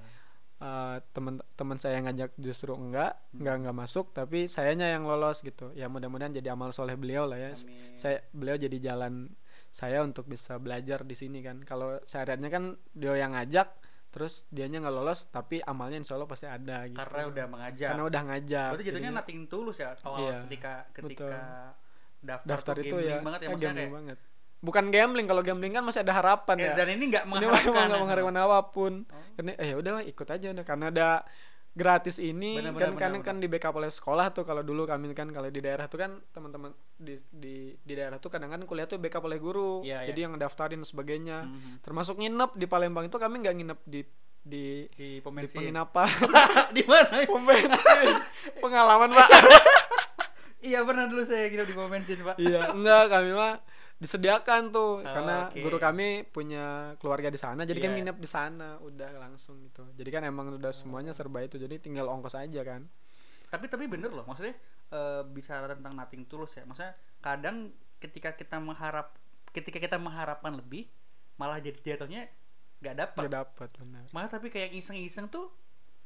Alhamdulillah. 0.61 0.97
eh, 0.97 1.09
teman-teman 1.11 1.77
saya 1.77 1.95
yang 1.97 2.07
ngajak 2.07 2.31
justru 2.37 2.73
enggak 2.73 3.17
Hmm. 3.17 3.41
enggak 3.41 3.55
enggak 3.59 3.77
masuk 3.79 4.07
tapi 4.11 4.45
sayanya 4.47 4.87
yang 4.89 5.03
lolos 5.03 5.41
gitu 5.41 5.73
ya 5.73 5.87
mudah-mudahan 5.87 6.31
jadi 6.31 6.53
amal 6.53 6.71
soleh 6.71 6.95
beliau 6.95 7.25
lah 7.25 7.41
ya 7.41 7.53
Amin. 7.53 7.97
saya 7.97 8.21
beliau 8.31 8.55
jadi 8.55 8.77
jalan 8.83 9.33
saya 9.71 10.03
untuk 10.03 10.27
bisa 10.27 10.57
belajar 10.57 11.03
di 11.03 11.15
sini 11.15 11.41
kan 11.41 11.63
kalau 11.63 11.97
syariatnya 12.05 12.49
kan 12.49 12.65
dia 12.91 13.15
yang 13.15 13.33
ngajak 13.33 13.71
terus 14.11 14.43
dianya 14.49 14.83
nggak 14.83 14.93
lolos 14.93 15.21
tapi 15.27 15.63
amalnya 15.63 15.97
insya 15.97 16.19
Allah 16.19 16.27
pasti 16.27 16.45
ada 16.45 16.83
gitu 16.85 16.99
karena 16.99 17.23
udah 17.25 17.47
mengajak. 17.47 17.89
karena 17.89 18.05
udah 18.05 18.23
ngajak 18.27 18.69
Berarti 18.75 18.85
Jadinya 18.85 19.11
nothing 19.17 19.41
tulus 19.47 19.79
ya 19.79 19.95
awal 20.03 20.19
Iya, 20.21 20.39
ketika 20.45 20.73
ketika 20.91 21.31
daftar, 22.21 22.49
daftar 22.51 22.75
tuh 22.75 22.85
itu 22.85 22.97
ya 23.01 23.17
banget 23.23 23.41
ya 23.41 23.49
maksudnya 23.49 23.75
kayak 23.79 23.95
banget 23.95 24.19
bukan 24.61 24.93
gambling 24.93 25.25
kalau 25.25 25.41
gambling 25.41 25.73
kan 25.73 25.85
masih 25.85 26.05
ada 26.05 26.13
harapan 26.13 26.57
eh, 26.61 26.65
ya. 26.69 26.73
dan 26.77 26.89
ini 26.93 27.05
nggak 27.09 27.25
ini 27.25 27.31
mengharapkan 27.33 27.65
memang 27.65 27.85
nggak 27.89 27.97
ya. 27.97 28.03
mengharapkan 28.05 28.37
apa 28.37 28.59
pun. 28.69 28.93
Oh. 29.09 29.25
karena 29.37 29.51
eh 29.57 29.69
ya 29.73 29.77
udah 29.81 29.93
ikut 30.05 30.29
aja 30.29 30.47
udah. 30.53 30.65
Karena 30.69 30.87
ada 30.93 31.09
gratis 31.71 32.19
ini 32.19 32.59
Benar, 32.59 32.75
kan 32.75 32.75
benar, 32.75 32.99
kan 32.99 33.11
benar, 33.15 33.23
kan 33.25 33.37
di 33.39 33.47
backup 33.47 33.75
oleh 33.79 33.89
sekolah 33.89 34.35
tuh 34.35 34.43
kalau 34.43 34.67
dulu 34.67 34.91
kami 34.91 35.15
kan 35.15 35.31
kalau 35.31 35.47
di 35.49 35.63
daerah 35.63 35.87
tuh 35.87 36.03
kan 36.03 36.19
teman-teman 36.35 36.75
di 36.99 37.15
di 37.31 37.79
di 37.79 37.93
daerah 37.95 38.19
tuh 38.19 38.27
kadang 38.27 38.51
kan 38.51 38.61
kuliah 38.67 38.91
tuh 38.91 38.99
backup 38.99 39.23
oleh 39.25 39.39
guru. 39.39 39.87
Iya, 39.87 40.05
jadi 40.11 40.29
yang 40.29 40.35
daftarin 40.37 40.83
sebagainya. 40.83 41.47
Mhm. 41.47 41.73
termasuk 41.81 42.19
nginep 42.21 42.59
di 42.59 42.67
Palembang 42.67 43.07
itu 43.07 43.17
kami 43.17 43.41
nggak 43.41 43.55
nginep 43.57 43.81
di 43.87 44.01
di 44.41 44.89
di 44.97 45.09
di 45.21 45.47
penginapan. 45.47 46.09
Di 46.77 46.83
mana? 46.89 47.23
Pom 47.31 47.45
bensin. 47.45 48.15
pengalaman 48.65 49.13
pak. 49.13 49.29
Iya 50.61 50.85
pernah 50.85 51.09
dulu 51.09 51.25
saya 51.25 51.49
nginep 51.49 51.67
di 51.73 51.75
pom 51.77 51.89
bensin 51.89 52.21
pak. 52.21 52.37
Iya 52.37 52.77
enggak 52.77 53.09
kami 53.09 53.33
mah 53.33 53.65
disediakan 54.01 54.63
tuh 54.71 54.91
Oh, 54.97 55.05
karena 55.05 55.35
oke. 55.47 55.61
guru 55.61 55.77
kami 55.77 56.07
punya 56.25 56.65
keluarga 56.97 57.29
di 57.29 57.37
sana 57.37 57.63
jadi 57.63 57.77
kan 57.79 57.91
Iya. 57.91 57.97
nginep 58.01 58.17
di 58.17 58.27
sana 58.27 58.81
udah 58.81 59.11
langsung 59.15 59.61
gitu 59.61 59.85
jadi 59.93 60.09
kan 60.11 60.23
emang 60.25 60.57
udah 60.57 60.73
semuanya 60.73 61.13
serba 61.13 61.41
itu 61.41 61.55
jadi 61.55 61.77
tinggal 61.77 62.09
ongkos 62.09 62.35
aja 62.35 62.61
kan 62.63 62.89
tapi 63.47 63.67
tapi 63.67 63.85
bener 63.85 64.09
loh 64.09 64.25
maksudnya 64.25 64.57
eh, 64.89 65.23
bicara 65.23 65.69
tentang 65.71 65.93
nothing 65.93 66.25
tulus 66.25 66.55
ya 66.55 66.65
maksudnya 66.65 66.93
kadang 67.21 67.69
ketika 67.99 68.33
kita 68.33 68.57
mengharap 68.57 69.13
ketika 69.51 69.77
kita 69.77 69.97
mengharapkan 69.97 70.55
lebih 70.55 70.89
malah 71.37 71.59
jadi 71.59 71.77
jatuhnya 71.77 72.25
nggak 72.81 72.97
dapat 72.97 73.21
nggak 73.21 73.35
dapat 73.37 73.69
benar 73.77 74.05
malah 74.11 74.29
tapi 74.31 74.49
kayak 74.49 74.73
iseng-iseng 74.73 75.29
tuh 75.29 75.53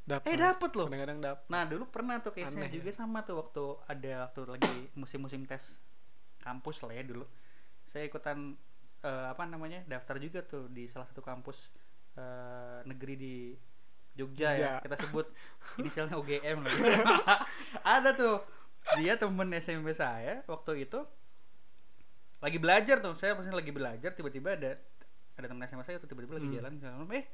dapat 0.03 0.27
Eh, 0.27 0.37
dapet 0.37 0.69
loh. 0.75 0.85
kadang-kadang 0.85 1.23
dapat 1.23 1.47
Nah 1.47 1.63
dulu 1.65 1.87
pernah 1.87 2.19
tuh 2.19 2.29
case-nya 2.31 2.67
Aneh 2.67 2.69
ya. 2.69 2.77
juga 2.77 2.91
sama 2.91 3.23
tuh 3.23 3.41
waktu 3.41 3.63
ada 3.87 4.13
waktu 4.27 4.41
lagi 4.51 4.75
musim-musim 4.93 5.41
tes 5.45 5.81
kampus 6.39 6.83
lah 6.83 6.93
ya 6.93 7.01
dulu. 7.03 7.25
Saya 7.85 8.09
ikutan 8.09 8.57
eh, 9.01 9.27
apa 9.29 9.45
namanya 9.45 9.85
daftar 9.85 10.17
juga 10.17 10.41
tuh 10.43 10.67
di 10.69 10.89
salah 10.89 11.05
satu 11.07 11.21
kampus 11.21 11.71
eh, 12.17 12.79
negeri 12.85 13.15
di 13.15 13.37
Jogja 14.15 14.55
ya. 14.55 14.79
Jogja. 14.79 14.85
kita 14.87 14.97
sebut 15.07 15.27
inisialnya 15.81 16.17
UGM 16.17 16.59
lah. 16.63 16.75
ada 17.99 18.15
tuh. 18.15 18.39
Dia 19.01 19.17
temen 19.17 19.49
SMP 19.57 19.97
saya 19.97 20.45
waktu 20.45 20.85
itu 20.85 21.01
lagi 22.39 22.59
belajar 22.61 23.01
tuh. 23.01 23.17
Saya 23.17 23.33
pasti 23.35 23.49
lagi 23.49 23.73
belajar 23.73 24.13
tiba-tiba 24.13 24.55
ada 24.55 24.77
ada 25.35 25.47
temen 25.51 25.65
SMA 25.67 25.83
saya 25.83 25.97
tuh 25.99 26.07
tiba-tiba 26.07 26.37
lagi 26.39 26.49
Hmm. 26.53 26.57
jalan 26.61 26.73
eh 27.11 27.25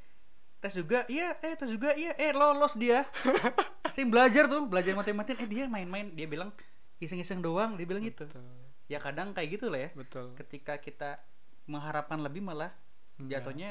tes 0.63 0.73
juga? 0.73 1.03
Iya 1.11 1.35
eh 1.43 1.53
tes 1.59 1.69
juga 1.69 1.91
iya. 1.93 2.15
Eh 2.15 2.31
lolos 2.31 2.73
dia. 2.79 3.03
Saya 3.91 4.07
belajar 4.07 4.47
tuh 4.47 4.63
belajar 4.71 4.95
matematika 4.95 5.43
eh 5.43 5.49
dia 5.51 5.67
main-main. 5.67 6.15
Dia 6.15 6.25
bilang 6.25 6.55
iseng-iseng 7.03 7.43
doang 7.43 7.75
dia 7.75 7.83
bilang 7.83 8.07
gitu. 8.07 8.23
Betul 8.23 8.70
ya 8.91 8.99
kadang 8.99 9.31
kayak 9.31 9.49
gitu 9.55 9.71
lah 9.71 9.87
ya. 9.87 9.89
Betul. 9.95 10.35
Ketika 10.35 10.75
kita 10.77 11.23
mengharapkan 11.65 12.19
lebih 12.19 12.43
malah 12.43 12.75
Enggak. 13.15 13.47
jatuhnya 13.47 13.69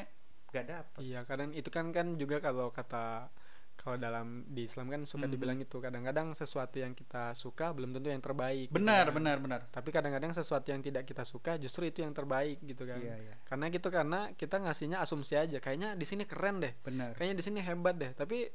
gak 0.48 0.64
dapet. 0.66 0.98
Iya 1.04 1.20
kadang 1.28 1.52
itu 1.52 1.68
kan 1.68 1.92
kan 1.92 2.16
juga 2.16 2.40
kalau 2.40 2.72
kata 2.72 3.28
kalau 3.76 3.96
dalam 3.96 4.44
di 4.44 4.68
Islam 4.68 4.92
kan 4.92 5.08
suka 5.08 5.24
Mhm. 5.24 5.32
dibilang 5.32 5.56
itu 5.56 5.80
kadang-kadang 5.80 6.36
sesuatu 6.36 6.76
yang 6.76 6.92
kita 6.92 7.32
suka 7.32 7.72
belum 7.72 7.96
tentu 7.96 8.12
yang 8.12 8.20
terbaik 8.20 8.68
gitu 8.68 8.76
benar 8.76 9.08
kan. 9.08 9.14
benar 9.16 9.36
benar. 9.40 9.60
Tapi 9.72 9.88
kadang-kadang 9.88 10.36
sesuatu 10.36 10.68
yang 10.68 10.84
tidak 10.84 11.08
kita 11.08 11.24
suka 11.24 11.56
justru 11.56 11.88
itu 11.88 12.04
yang 12.04 12.12
terbaik 12.12 12.60
gitu 12.60 12.84
kan. 12.84 13.00
Iya 13.00 13.16
iya. 13.16 13.34
Karena 13.44 13.72
gitu 13.72 13.88
karena 13.88 14.20
kita 14.36 14.60
ngasihnya 14.60 15.00
asumsi 15.00 15.32
aja 15.32 15.56
kayaknya 15.58 15.96
di 15.96 16.04
sini 16.04 16.28
keren 16.28 16.60
deh. 16.60 16.76
Benar. 16.84 17.16
Kayaknya 17.16 17.36
di 17.40 17.44
sini 17.44 17.58
hebat 17.64 17.96
deh. 17.96 18.12
Tapi 18.12 18.52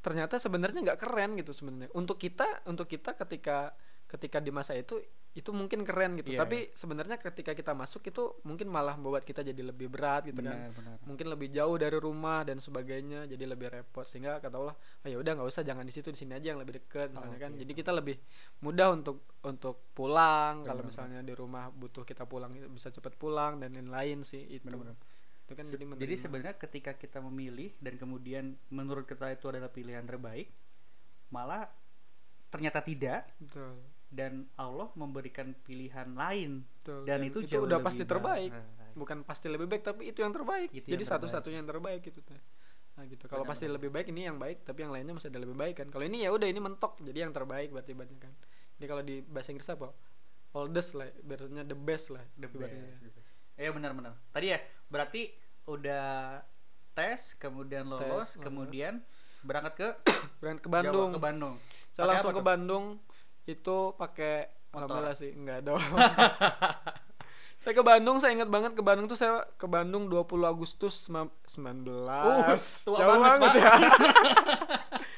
ternyata 0.00 0.36
sebenarnya 0.36 0.80
nggak 0.84 1.00
keren 1.00 1.40
gitu 1.40 1.52
sebenarnya. 1.52 1.88
Untuk 1.96 2.20
kita 2.20 2.64
untuk 2.68 2.84
kita 2.84 3.16
ketika 3.16 3.72
ketika 4.10 4.42
di 4.42 4.50
masa 4.50 4.74
itu 4.74 4.98
itu 5.30 5.54
mungkin 5.54 5.86
keren 5.86 6.18
gitu. 6.18 6.34
Iya, 6.34 6.42
tapi 6.42 6.74
sebenarnya 6.74 7.14
ketika 7.22 7.54
kita 7.54 7.70
masuk 7.70 8.02
itu 8.02 8.34
mungkin 8.42 8.66
malah 8.66 8.98
membuat 8.98 9.22
kita 9.22 9.46
jadi 9.46 9.62
lebih 9.62 9.86
berat 9.86 10.26
gitu 10.26 10.42
kan. 10.42 10.50
Benar 10.50 10.74
benar. 10.74 10.96
Mungkin 11.06 11.26
lebih 11.30 11.54
jauh 11.54 11.78
dari 11.78 11.94
rumah 12.02 12.42
dan 12.42 12.58
sebagainya 12.58 13.30
jadi 13.30 13.46
lebih 13.46 13.70
repot. 13.70 14.02
Sehingga 14.02 14.42
kata 14.42 14.58
Allah 14.58 14.74
oh 14.74 15.06
ya 15.06 15.14
udah 15.22 15.38
nggak 15.38 15.46
usah 15.46 15.62
jangan 15.62 15.86
di 15.86 15.94
situ 15.94 16.10
di 16.10 16.18
sini 16.18 16.34
aja 16.34 16.50
yang 16.50 16.58
lebih 16.58 16.82
dekat 16.82 17.14
misalnya 17.14 17.38
kan. 17.38 17.54
oke. 17.54 17.62
jadi 17.62 17.72
kita 17.78 17.92
lebih 17.94 18.16
mudah 18.66 18.88
untuk 18.90 19.22
untuk 19.46 19.76
pulang. 19.94 20.66
Kalau 20.66 20.82
Benar, 20.82 20.90
misalnya 20.90 21.20
di 21.22 21.34
rumah 21.38 21.70
butuh 21.70 22.02
kita 22.02 22.26
pulang 22.26 22.50
bisa 22.74 22.90
cepat 22.90 23.14
pulang 23.14 23.62
dan 23.62 23.70
lain-lain 23.78 24.26
sih 24.26 24.42
itu. 24.50 24.66
Benar-benar. 24.66 24.98
itu 25.46 25.52
kan 25.54 25.66
Se- 25.66 25.74
jadi 25.78 25.84
jadi 25.94 26.14
sebenarnya 26.18 26.54
ketika 26.58 26.94
kita 26.98 27.22
memilih 27.22 27.70
dan 27.78 27.94
kemudian 27.98 28.58
menurut 28.70 29.06
kita 29.06 29.30
itu 29.30 29.46
adalah 29.46 29.70
pilihan 29.70 30.02
terbaik 30.02 30.50
malah 31.30 31.70
ternyata 32.50 32.82
tidak. 32.82 33.30
Betul 33.38 33.78
dan 34.10 34.50
Allah 34.58 34.90
memberikan 34.98 35.54
pilihan 35.62 36.10
lain 36.18 36.66
betul. 36.66 37.06
dan, 37.06 37.22
itu, 37.22 37.46
itu 37.46 37.54
jauh 37.54 37.64
udah 37.64 37.78
lebih 37.78 37.86
pasti 37.86 38.02
terbaik 38.02 38.50
baik. 38.50 38.94
bukan 38.98 39.18
pasti 39.22 39.46
lebih 39.46 39.66
baik 39.70 39.82
tapi 39.86 40.10
itu 40.10 40.18
yang 40.20 40.34
terbaik 40.34 40.68
Itu 40.74 40.90
jadi 40.90 41.04
satu-satunya 41.06 41.62
yang 41.62 41.70
terbaik 41.70 42.02
gitu 42.02 42.18
teh 42.26 42.40
nah 42.98 43.06
gitu 43.06 43.30
kalau 43.30 43.46
Benar, 43.46 43.54
pasti 43.54 43.70
lebih 43.70 43.88
baik 43.94 44.10
ini 44.10 44.26
yang 44.26 44.36
baik 44.36 44.66
tapi 44.66 44.82
yang 44.82 44.92
lainnya 44.92 45.14
masih 45.14 45.30
ada 45.30 45.40
lebih 45.40 45.54
baik 45.54 45.78
kan 45.78 45.88
kalau 45.88 46.04
ini 46.04 46.26
ya 46.26 46.34
udah 46.34 46.44
ini 46.50 46.58
mentok 46.58 46.98
jadi 47.00 47.24
yang 47.24 47.32
terbaik 47.32 47.70
berarti 47.70 47.94
ibaratnya 47.94 48.18
kan 48.18 48.34
jadi 48.76 48.86
kalau 48.90 49.02
di 49.06 49.22
bahasa 49.22 49.54
Inggris 49.54 49.70
apa 49.70 49.88
oldest 50.58 50.98
lah 50.98 51.06
biasanya 51.22 51.62
the 51.62 51.78
best 51.78 52.10
lah 52.10 52.26
The 52.34 52.50
ibaratnya. 52.50 52.82
best, 52.82 53.02
the 53.06 53.10
best. 53.14 53.30
Iya 53.60 53.70
benar-benar. 53.76 54.16
Tadi 54.32 54.46
ya 54.56 54.58
berarti 54.88 55.22
udah 55.68 56.40
tes, 56.96 57.36
kemudian 57.36 57.86
lolos, 57.86 58.08
lolos. 58.08 58.30
kemudian 58.40 59.04
berangkat 59.44 59.74
ke 59.76 59.88
berangkat 60.40 60.62
ke 60.64 60.68
Jawa, 60.68 60.76
Bandung 60.80 61.10
ke 61.12 61.20
Bandung. 61.20 61.54
saya 61.92 62.04
langsung 62.08 62.32
ke 62.32 62.40
tuh? 62.40 62.44
Bandung 62.44 62.84
itu 63.52 63.78
pakai 63.94 64.46
alhamdulillah 64.70 65.12
sih 65.12 65.30
enggak 65.30 65.60
dong 65.62 65.82
saya 67.60 67.72
ke 67.72 67.82
Bandung 67.82 68.16
saya 68.18 68.32
ingat 68.32 68.48
banget 68.48 68.72
ke 68.72 68.80
Bandung 68.80 69.04
tuh 69.04 69.14
saya 69.14 69.44
ke 69.54 69.66
Bandung 69.66 70.06
20 70.06 70.24
Agustus 70.44 71.04
sembilan- 71.04 71.28
19 71.44 72.06
tua 72.82 72.96
Jauh 72.96 73.20
banget, 73.20 73.40
Pak. 73.42 73.54
ya 73.54 73.72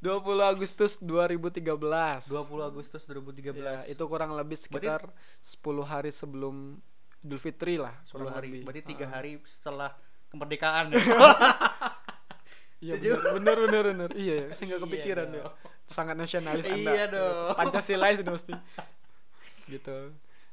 20 0.00 0.20
Agustus 0.44 1.00
2013 1.00 1.64
20 1.64 2.28
Agustus 2.62 3.02
2013. 3.04 3.56
Ya, 3.56 3.80
itu 3.86 4.04
kurang 4.04 4.32
lebih 4.32 4.52
sekitar 4.54 5.08
10 5.40 5.64
hari 5.82 6.10
sebelum 6.10 6.76
Idul 7.20 7.40
Fitri 7.40 7.76
lah 7.76 7.96
10 8.04 8.12
kurang 8.14 8.36
hari. 8.36 8.48
lebih. 8.50 8.60
Berarti 8.64 8.82
tiga 8.84 9.06
Ah. 9.06 9.16
hari 9.16 9.40
setelah 9.42 9.96
kemerdekaan 10.28 10.92
ya. 10.92 11.00
Iya 12.84 12.92
Setuju? 12.94 13.12
bener, 13.32 13.56
bener 13.56 13.56
bener 13.64 13.82
bener. 13.88 14.10
Iya, 14.14 14.34
ya, 14.36 14.46
saya 14.52 14.64
nggak 14.66 14.76
Iya 14.76 14.86
kepikiran 14.86 15.26
ya. 15.26 15.34
dong. 15.40 15.54
Sangat 15.86 16.14
nasionalis 16.14 16.64
Anda. 16.66 16.92
Iya 16.92 17.04
dong. 17.08 17.56
Pancasilais 17.56 18.18
itu 18.18 18.28
mesti. 18.28 18.52
gitu. 19.66 19.98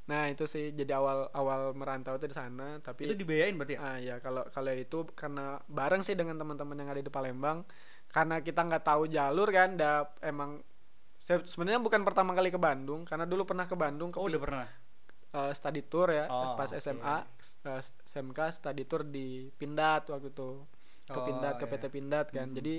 Nah, 0.02 0.28
itu 0.28 0.44
sih 0.46 0.72
jadi 0.72 0.96
awal 0.96 1.28
awal 1.32 1.72
merantau 1.72 2.16
itu 2.16 2.26
di 2.26 2.34
sana, 2.34 2.80
tapi 2.80 3.06
itu 3.06 3.14
dibiayain 3.14 3.54
berarti 3.54 3.76
ya? 3.76 3.80
ah 3.80 3.98
ya 3.98 4.16
kalau 4.18 4.44
kalau 4.50 4.72
itu 4.74 5.08
karena 5.14 5.60
bareng 5.68 6.02
sih 6.02 6.16
dengan 6.16 6.36
teman-teman 6.36 6.76
yang 6.76 6.90
ada 6.90 7.00
di 7.00 7.08
Palembang 7.08 7.64
karena 8.08 8.40
kita 8.40 8.60
nggak 8.62 8.84
tahu 8.84 9.08
jalur 9.08 9.48
kan, 9.50 9.76
da, 9.76 10.04
emang 10.20 10.60
sebenarnya 11.22 11.80
bukan 11.80 12.04
pertama 12.04 12.32
kali 12.32 12.50
ke 12.50 12.60
Bandung 12.60 13.08
karena 13.08 13.24
dulu 13.24 13.46
pernah 13.46 13.64
ke 13.64 13.76
Bandung 13.78 14.12
ke 14.12 14.20
Oh, 14.20 14.28
udah 14.28 14.42
pernah. 14.42 14.68
eh, 15.32 15.52
study 15.54 15.80
tour 15.82 16.12
ya 16.12 16.28
Oh, 16.28 16.60
pas. 16.60 16.68
SMA 16.74 17.24
eh, 17.64 17.82
SMK 18.04 18.40
study 18.52 18.84
tour 18.84 19.06
di 19.06 19.48
Pindad 19.54 20.04
waktu 20.08 20.28
itu 20.28 20.60
ke 21.04 21.14
Oh, 21.14 21.24
Pindad 21.24 21.56
ke 21.56 21.66
iya. 21.66 21.72
PT 21.72 21.84
Pindad 21.88 22.28
kan 22.28 22.48
Mhm. 22.48 22.56
jadi 22.56 22.76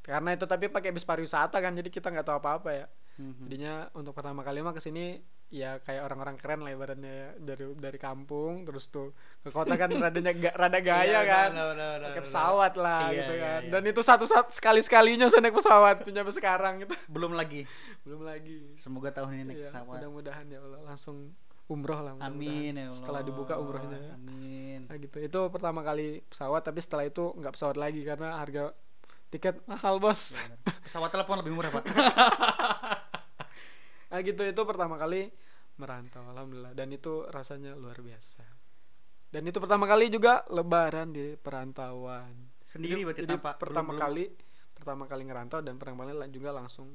karena 0.00 0.32
itu 0.32 0.44
tapi 0.44 0.66
pakai 0.66 0.88
bis 0.88 1.02
pariwisata 1.02 1.56
kan 1.56 1.72
jadi 1.72 1.86
kita 1.86 2.08
nggak 2.08 2.24
tahu 2.24 2.38
apa-apa 2.38 2.70
ya 2.72 2.86
Mhm. 3.16 3.44
jadinya 3.44 3.74
untuk 3.92 4.12
pertama 4.12 4.40
kali 4.40 4.60
mah 4.60 4.70
ke 4.70 4.78
sini 4.78 5.20
ya 5.46 5.78
kayak 5.78 6.04
orang-orang 6.04 6.36
keren 6.36 6.58
lah 6.58 6.68
ibaratnya 6.68 7.08
ya 7.08 7.28
dari 7.38 7.64
dari 7.74 7.98
kampung 7.98 8.64
terus 8.64 8.88
tuh 8.88 9.14
ke 9.40 9.48
kota 9.48 9.72
kan 9.72 9.86
radanya 10.04 10.32
ga, 10.32 10.50
rada 10.52 10.80
gaya 10.80 11.06
Iya, 11.06 11.20
kan 11.24 11.48
benar, 11.50 11.66
benar, 11.70 11.88
benar, 11.92 12.08
pakai 12.10 12.22
pesawat 12.24 12.72
lah 12.74 13.00
Iya, 13.04 13.14
gitu 13.16 13.32
iya, 13.32 13.42
kan 13.42 13.60
iya. 13.62 13.70
dan 13.70 13.82
itu 13.86 14.00
satu 14.02 14.24
satu 14.26 14.50
sekali 14.50 14.80
sekalinya 14.80 15.26
saya 15.28 15.40
naik 15.40 15.54
pesawat 15.54 15.96
sampai 16.02 16.34
sekarang 16.34 16.74
gitu 16.82 16.92
Belum 17.06 17.32
lagi. 17.32 17.62
belum 18.04 18.20
lagi 18.22 18.74
Semoga 18.74 19.08
tahun 19.12 19.32
ini 19.34 19.42
naik 19.46 19.56
Iya, 19.56 19.66
pesawat. 19.70 19.96
mudah-mudahan 19.96 20.44
ya 20.46 20.58
Allah 20.58 20.80
langsung 20.84 21.30
umroh 21.66 21.98
lah. 21.98 22.12
Amin 22.20 22.72
ya 22.72 22.88
Allah. 22.88 22.94
setelah 22.94 23.20
dibuka 23.20 23.58
umrohnya 23.58 23.98
ya. 23.98 24.14
Amin. 24.14 24.86
Nah, 24.86 24.96
gitu 24.96 25.18
itu 25.18 25.40
pertama 25.50 25.82
kali 25.82 26.22
pesawat 26.24 26.62
tapi 26.62 26.78
setelah 26.78 27.04
itu 27.04 27.34
nggak 27.34 27.52
pesawat 27.52 27.74
lagi 27.74 28.00
karena 28.02 28.38
harga 28.38 28.70
tiket 29.28 29.58
mahal 29.66 29.98
bos. 29.98 30.38
Pesawat 30.86 31.10
telepon 31.10 31.42
lebih 31.42 31.52
murah, 31.52 31.74
Pak. 31.74 31.84
nah 34.06 34.20
gitu 34.26 34.42
itu 34.42 34.62
pertama 34.62 34.94
kali 34.94 35.28
merantau 35.76 36.24
alhamdulillah 36.24 36.72
dan 36.72 36.88
itu 36.88 37.26
rasanya 37.28 37.76
luar 37.76 38.00
biasa 38.00 38.46
dan 39.28 39.42
itu 39.44 39.58
pertama 39.58 39.84
kali 39.84 40.08
juga 40.08 40.46
lebaran 40.48 41.12
di 41.12 41.36
perantauan 41.36 42.32
Sendiri 42.66 42.98
Jadi- 42.98 43.04
berarti 43.04 43.22
jadi 43.22 43.34
tanpa 43.38 43.50
pertama 43.60 43.90
belum- 43.92 44.02
kali 44.02 44.24
pertama 44.72 45.04
kali 45.06 45.22
ngerantau 45.22 45.60
dan 45.60 45.74
pertama 45.76 46.02
kali 46.02 46.30
juga 46.30 46.50
langsung 46.50 46.88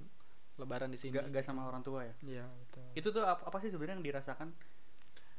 lebaran 0.61 0.93
di 0.93 0.99
sini 1.01 1.17
Gak, 1.17 1.33
gak 1.33 1.43
sama 1.43 1.65
orang 1.65 1.81
tua 1.81 2.05
ya. 2.05 2.13
Iya 2.21 2.45
betul 2.45 2.85
Itu 2.93 3.07
tuh 3.09 3.25
apa, 3.25 3.49
apa 3.49 3.57
sih 3.59 3.73
sebenarnya 3.73 3.97
yang 3.97 4.05
dirasakan 4.05 4.53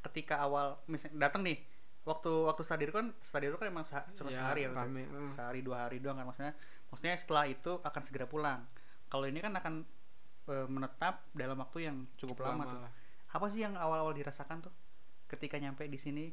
ketika 0.03 0.43
awal 0.43 0.83
misalnya 0.85 1.31
datang 1.31 1.47
nih 1.47 1.63
waktu 2.03 2.27
waktu 2.27 2.61
stadir 2.67 2.91
kan 2.91 3.15
stadir 3.23 3.55
kan 3.55 3.71
emang 3.71 3.87
cuma 3.87 4.27
Iya, 4.27 4.35
sehari 4.43 4.67
ya 4.67 4.75
rame, 4.75 5.07
eh. 5.07 5.31
sehari 5.31 5.63
dua 5.63 5.87
hari 5.87 6.03
doang 6.03 6.19
kan 6.19 6.27
maksudnya 6.27 6.51
maksudnya 6.91 7.15
setelah 7.15 7.47
itu 7.47 7.79
akan 7.79 8.01
segera 8.03 8.27
pulang 8.27 8.59
kalau 9.07 9.23
ini 9.23 9.39
kan 9.39 9.55
akan 9.55 9.87
e, 10.43 10.55
menetap 10.67 11.23
dalam 11.31 11.55
waktu 11.55 11.87
yang 11.87 12.03
cukup 12.19 12.43
lama, 12.43 12.67
tuh 12.67 12.79
lah. 12.83 12.91
apa 13.31 13.45
sih 13.47 13.63
yang 13.63 13.79
awal-awal 13.79 14.11
dirasakan 14.11 14.67
tuh 14.67 14.73
ketika 15.31 15.55
nyampe 15.55 15.87
di 15.87 15.95
sini 15.95 16.27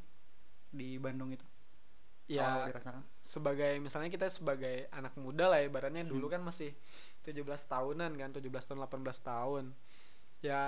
di 0.67 0.99
Bandung 0.99 1.31
itu 1.31 1.47
ya 2.27 2.43
awal 2.59 2.67
dirasakan 2.75 3.03
sebagai 3.23 3.79
misalnya 3.79 4.11
kita 4.11 4.27
sebagai 4.27 4.91
anak 4.91 5.15
muda 5.15 5.47
lah 5.47 5.63
ibaratnya 5.63 6.03
dulu 6.03 6.27
Hmm. 6.27 6.35
kan 6.35 6.41
masih 6.43 6.75
17 7.21 7.41
tahunan 7.67 8.11
kan 8.13 8.29
17 8.31 8.47
tahun 8.49 8.79
18 8.81 9.01
tahun 9.21 9.63
ya 10.41 10.61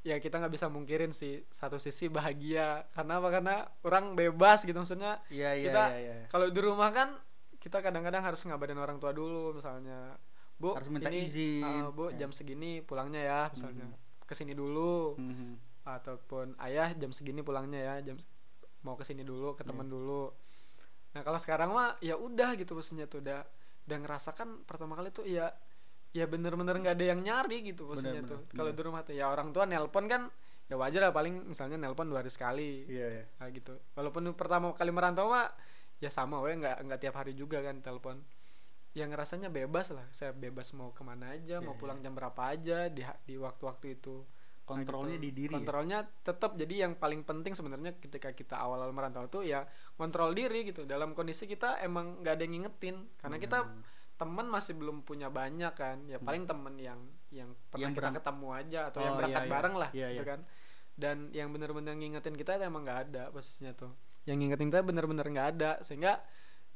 ya 0.00 0.16
kita 0.18 0.38
nggak 0.38 0.54
bisa 0.54 0.66
mungkirin 0.66 1.10
sih 1.10 1.42
satu 1.48 1.76
sisi 1.76 2.06
bahagia 2.08 2.86
karena 2.90 3.18
apa 3.18 3.28
karena 3.30 3.54
orang 3.82 4.14
bebas 4.14 4.62
gitu 4.62 4.74
maksudnya 4.74 5.18
iya 5.28 5.52
iya 5.52 5.70
Kita- 5.70 5.90
iya 5.90 5.98
iya 6.00 6.26
kalau 6.28 6.46
di 6.46 6.60
rumah 6.60 6.90
kan 6.90 7.14
kita 7.58 7.82
kadang-kadang 7.82 8.22
harus 8.22 8.40
ngabarin 8.42 8.78
orang 8.78 8.96
tua 8.96 9.10
dulu 9.10 9.54
misalnya 9.54 10.14
bu 10.58 10.74
Harus 10.74 10.90
minta 10.90 11.10
ini, 11.10 11.26
izin. 11.26 11.62
uh, 11.62 11.90
bu 11.90 12.10
Ya. 12.10 12.24
jam 12.24 12.30
segini 12.30 12.80
pulangnya 12.80 13.20
ya 13.20 13.40
misalnya 13.50 13.86
Mhm. 13.86 14.26
ke 14.26 14.34
sini 14.34 14.54
dulu 14.54 15.14
Mhm. 15.14 15.54
ataupun 15.84 16.54
ayah 16.60 16.90
jam 16.94 17.10
segini 17.10 17.42
pulangnya 17.42 17.78
ya 17.78 17.94
jam 18.02 18.16
mau 18.82 18.94
ke 18.94 19.02
sini 19.02 19.22
dulu 19.22 19.54
ke 19.54 19.62
teman 19.62 19.86
Iya. 19.86 19.92
dulu 19.92 20.24
nah 21.08 21.22
kalau 21.22 21.38
sekarang 21.38 21.70
mah 21.70 21.94
ya 21.98 22.14
udah 22.14 22.54
gitu 22.54 22.74
maksudnya 22.74 23.06
tuh 23.06 23.18
udah 23.18 23.42
udah 23.88 23.98
ngerasakan 24.04 24.68
pertama 24.68 25.00
kali 25.00 25.08
tuh 25.08 25.24
ya 25.24 25.48
ya 26.12 26.28
bener-bener 26.28 26.76
nggak 26.76 26.94
ada 27.00 27.06
yang 27.16 27.20
nyari 27.24 27.64
gitu 27.64 27.88
maksudnya 27.88 28.20
Bener, 28.20 28.28
tuh. 28.28 28.40
bener, 28.44 28.52
kalau 28.52 28.70
bener. 28.72 28.78
di 28.78 28.82
rumah 28.84 29.00
tuh 29.04 29.14
ya 29.16 29.24
orang 29.32 29.48
tua 29.52 29.64
nelpon 29.64 30.04
kan 30.04 30.22
ya 30.68 30.76
wajar 30.76 31.08
lah 31.08 31.12
paling 31.16 31.48
misalnya 31.48 31.80
nelpon 31.80 32.12
dua 32.12 32.20
hari 32.20 32.28
sekali. 32.28 32.84
Iya 32.84 33.06
iya. 33.08 33.24
Nah, 33.40 33.48
gitu. 33.48 33.72
Walaupun 33.96 34.28
pertama 34.36 34.76
kali 34.76 34.92
merantau 34.92 35.32
mah 35.32 35.48
ya 35.98 36.12
sama 36.12 36.44
we 36.44 36.52
nggak 36.60 36.84
nggak 36.84 37.00
tiap 37.00 37.16
hari 37.16 37.32
juga 37.32 37.64
kan 37.64 37.80
telepon. 37.80 38.20
Yang 38.92 39.10
rasanya 39.16 39.48
bebas 39.48 39.88
lah 39.96 40.04
saya 40.12 40.36
bebas 40.36 40.76
mau 40.76 40.92
ke 40.92 41.00
mana 41.00 41.32
aja 41.32 41.64
mau 41.64 41.72
Iya, 41.72 41.80
pulang 41.80 41.98
jam 42.04 42.12
berapa 42.12 42.40
aja 42.52 42.92
di 42.92 43.00
di 43.24 43.34
waktu-waktu 43.40 43.96
itu 43.96 44.28
Nah, 44.68 44.84
Kontrolnya 44.84 45.16
gitu. 45.16 45.24
di 45.24 45.30
diri. 45.34 45.50
ya? 45.50 45.56
kontrolnya 45.56 45.98
tetap 46.20 46.50
jadi 46.54 46.74
yang 46.84 46.92
paling 46.94 47.22
penting 47.22 47.52
sebenarnya 47.52 47.96
ketika 47.96 48.30
kita 48.30 48.54
awal-awal 48.54 48.92
merantau 48.92 49.24
tuh 49.26 49.40
ya 49.40 49.64
kontrol 49.94 50.30
diri 50.30 50.62
gitu 50.62 50.84
dalam 50.84 51.12
kondisi 51.12 51.44
kita 51.44 51.80
emang 51.80 52.20
nggak 52.20 52.34
ada 52.36 52.42
yang 52.42 52.52
ngingetin 52.54 52.96
karena 53.16 53.36
kita 53.36 53.58
Hmm. 53.64 53.80
teman 54.14 54.46
masih 54.46 54.74
belum 54.74 55.02
punya 55.02 55.30
banyak 55.30 55.72
kan 55.72 56.04
ya 56.04 56.18
paling 56.18 56.44
temen 56.44 56.74
yang 56.76 56.98
yang 57.30 57.48
pernah 57.68 57.86
Yang 57.86 57.94
kita 57.96 58.08
ketemu 58.18 58.46
aja 58.50 58.80
atau 58.86 58.98
Oh, 58.98 59.04
yang 59.04 59.14
berangkat 59.16 59.38
iya, 59.38 59.46
iya. 59.46 59.54
bareng 59.54 59.74
lah 59.74 59.90
Iya, 59.90 60.06
gitu 60.08 60.16
iya. 60.16 60.24
kan 60.26 60.40
dan 60.94 61.16
yang 61.30 61.48
bener-bener 61.48 61.94
ngingetin 61.94 62.34
kita 62.34 62.50
itu 62.54 62.64
emang 62.64 62.82
nggak 62.82 63.00
ada 63.08 63.22
posisinya 63.30 63.72
tuh 63.72 63.94
yang 64.26 64.36
ngingetin 64.36 64.68
kita 64.68 64.82
bener-bener 64.82 65.24
nggak 65.24 65.48
ada 65.54 65.70
sehingga 65.80 66.18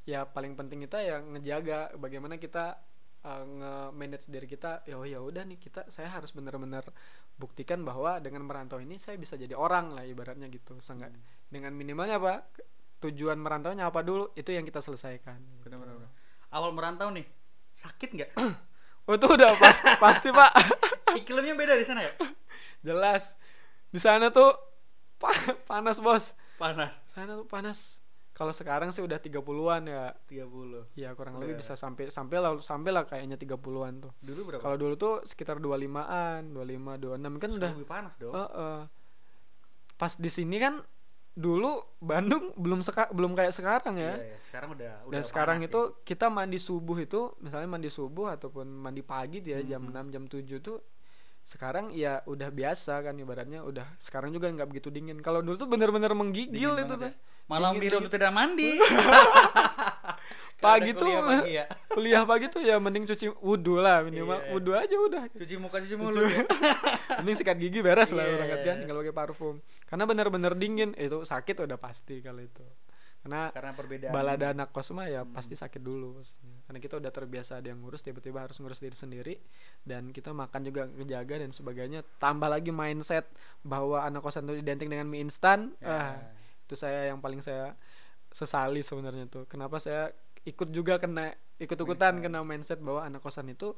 ya 0.02 0.24
paling 0.24 0.54
penting 0.54 0.80
kita 0.80 0.98
ya 0.98 1.18
ngejaga 1.18 1.92
bagaimana 1.94 2.38
kita 2.38 2.78
uh, 3.22 3.42
nge-manage 3.42 4.26
diri 4.28 4.46
kita 4.46 4.82
ya 4.82 4.94
oh 4.94 5.02
ya 5.02 5.18
udah 5.18 5.42
nih 5.42 5.58
kita 5.58 5.86
saya 5.88 6.06
harus 6.08 6.30
bener-bener 6.30 6.86
buktikan 7.34 7.82
bahwa 7.82 8.18
dengan 8.18 8.44
merantau 8.44 8.76
ini 8.76 8.96
saya 8.96 9.16
bisa 9.16 9.34
jadi 9.34 9.52
orang 9.52 9.90
lah 9.90 10.04
ibaratnya 10.04 10.46
gitu 10.46 10.76
seenggak 10.78 11.10
Hmm. 11.10 11.22
dengan 11.48 11.72
minimalnya 11.72 12.16
apa 12.16 12.44
tujuan 13.00 13.36
merantaunya 13.36 13.84
apa 13.84 14.00
dulu 14.00 14.30
itu 14.32 14.48
yang 14.48 14.62
kita 14.62 14.78
selesaikan 14.78 15.36
gitu. 15.56 15.66
Benar-benar. 15.66 16.06
Awal 16.50 16.70
merantau 16.70 17.08
nih 17.08 17.24
sakit 17.70 18.10
nggak? 18.12 18.30
oh 19.06 19.12
itu 19.12 19.26
udah 19.26 19.56
pasti 19.56 19.90
pasti 20.04 20.28
pak 20.28 20.52
Iklimnya 21.18 21.52
beda 21.52 21.74
di 21.74 21.84
sana 21.84 22.02
ya? 22.02 22.12
jelas 22.80 23.38
di 23.88 23.98
sana 23.98 24.28
tuh 24.28 24.50
pa- 25.16 25.54
panas 25.64 25.98
bos 25.98 26.34
Panas. 26.56 27.02
sana 27.10 27.34
tuh 27.34 27.46
panas 27.46 28.01
kalau 28.42 28.50
sekarang 28.52 28.90
sih 28.90 28.98
udah 28.98 29.16
30-an 29.16 29.82
ya 29.86 30.10
30. 30.26 30.98
ya 30.98 31.14
kurang 31.14 31.38
Udah. 31.38 31.46
lebih 31.46 31.62
bisa 31.62 31.72
sampai 31.74 32.10
sampai 32.10 32.36
lah 32.36 32.58
sampai 32.58 32.90
lah 32.90 33.06
kayaknya 33.06 33.38
30-an 33.38 33.54
tuh 34.00 34.12
Dulu 34.18 34.40
berapa? 34.44 34.58
kalau 34.58 34.74
dulu 34.76 34.94
tuh 34.96 35.14
sekitar 35.22 35.56
25-an 35.56 36.50
25 36.50 36.58
26 36.98 37.38
kan 37.38 37.48
Sudah 37.48 37.54
udah 37.54 37.70
lebih 37.72 37.86
panas 37.88 38.14
dong. 38.18 38.34
eh, 38.34 38.50
eh. 38.52 38.80
pas 39.94 40.12
di 40.12 40.26
sini 40.26 40.58
kan 40.58 40.82
dulu 41.32 41.80
Bandung 41.96 42.52
belum 42.54 42.82
seka, 42.82 43.08
belum 43.08 43.32
kayak 43.32 43.54
sekarang 43.54 43.94
ya 43.96 44.12
Iya, 44.12 44.26
iya. 44.26 44.38
Sekarang 44.42 44.68
udah 44.72 44.92
udah 45.06 45.12
dan 45.12 45.22
sekarang 45.22 45.58
itu 45.62 45.80
kita 46.02 46.26
mandi 46.28 46.58
subuh 46.58 46.98
itu 46.98 47.32
misalnya 47.38 47.68
mandi 47.70 47.88
subuh 47.88 48.26
ataupun 48.28 48.66
mandi 48.66 49.00
pagi 49.00 49.38
dia 49.38 49.62
jam 49.62 49.86
Mhm. 49.86 50.10
6 50.10 50.12
jam 50.12 50.24
7 50.26 50.58
tuh 50.58 50.82
sekarang 51.42 51.90
ya 51.90 52.22
udah 52.24 52.50
biasa 52.50 53.00
kan 53.00 53.14
ibaratnya 53.16 53.62
udah 53.62 53.96
sekarang 53.96 54.30
juga 54.30 54.46
nggak 54.46 54.68
begitu 54.68 54.88
dingin 54.88 55.18
kalau 55.18 55.40
dulu 55.40 55.56
tuh 55.56 55.66
bener-bener 55.66 56.12
menggigil 56.12 56.74
Dingin 56.74 56.84
itu 56.84 56.94
tuh 56.96 57.08
ya. 57.08 57.14
Malam 57.46 57.76
dingin. 57.76 57.98
untuk 57.98 58.10
tidak 58.10 58.30
mandi. 58.30 58.78
Pagi 60.62 60.94
tuh, 60.94 61.02
kuliah 61.02 61.22
pagi 61.24 61.52
ya. 61.52 61.64
kuliah 61.92 62.22
pagi 62.22 62.46
tuh 62.46 62.62
ya 62.62 62.78
mending 62.78 63.02
cuci 63.02 63.34
wudhu 63.36 63.82
lah 63.82 64.06
minimal 64.06 64.38
iya. 64.38 64.50
wudhu 64.54 64.72
aja 64.72 64.94
udah 64.94 65.22
Cuci 65.34 65.58
muka 65.58 65.82
cuci 65.82 65.98
mulut 65.98 66.22
ya. 66.22 66.46
mending 67.18 67.34
sikat 67.34 67.58
gigi 67.58 67.82
beres 67.82 68.14
lah 68.14 68.22
Iya, 68.22 68.30
berangkat 68.32 68.60
kan 68.62 68.76
tinggal 68.78 68.96
pakai 68.96 69.10
parfum 69.12 69.58
karena 69.84 70.04
bener-bener 70.06 70.54
dingin 70.54 70.94
itu 70.94 71.26
sakit 71.26 71.66
udah 71.66 71.74
pasti 71.76 72.22
kalau 72.22 72.38
itu 72.38 72.62
karena 73.18 73.50
Karena 73.50 73.74
perbedaan. 73.74 74.14
balada 74.14 74.46
anak 74.50 74.70
kos 74.70 74.90
mah 74.90 75.06
ya 75.06 75.22
Hmm. 75.22 75.34
pasti 75.34 75.54
sakit 75.54 75.78
dulu 75.78 76.14
maksudnya. 76.16 76.54
karena 76.62 76.78
kita 76.78 76.94
udah 76.96 77.10
terbiasa 77.10 77.58
ada 77.58 77.66
yang 77.66 77.82
ngurus 77.82 78.00
tiba-tiba 78.00 78.38
harus 78.40 78.54
ngurus 78.56 78.78
diri 78.78 78.94
sendiri 78.94 79.34
dan 79.82 80.10
kita 80.10 80.30
makan 80.30 80.62
juga 80.62 80.86
ngejaga 80.88 81.38
dan 81.38 81.50
sebagainya 81.50 82.06
tambah 82.18 82.46
lagi 82.46 82.70
mindset 82.70 83.26
bahwa 83.60 83.98
anak 83.98 84.22
kosan 84.22 84.46
itu 84.46 84.58
identik 84.60 84.86
dengan 84.86 85.06
mie 85.06 85.18
instan 85.20 85.74
Ya. 85.76 85.90
ah 85.90 86.14
itu 86.72 86.76
saya 86.78 87.06
yang 87.06 87.20
paling 87.20 87.38
saya 87.38 87.76
sesali 88.28 88.80
sebenarnya 88.80 89.28
tuh 89.28 89.44
kenapa 89.44 89.76
saya 89.76 90.08
ikut 90.42 90.72
juga 90.72 90.96
kena 90.96 91.30
ikut-ikutan 91.58 92.16
Instan. 92.16 92.24
kena 92.24 92.40
mindset 92.42 92.80
bahwa 92.80 93.04
anak 93.04 93.20
kosan 93.20 93.46
itu 93.46 93.76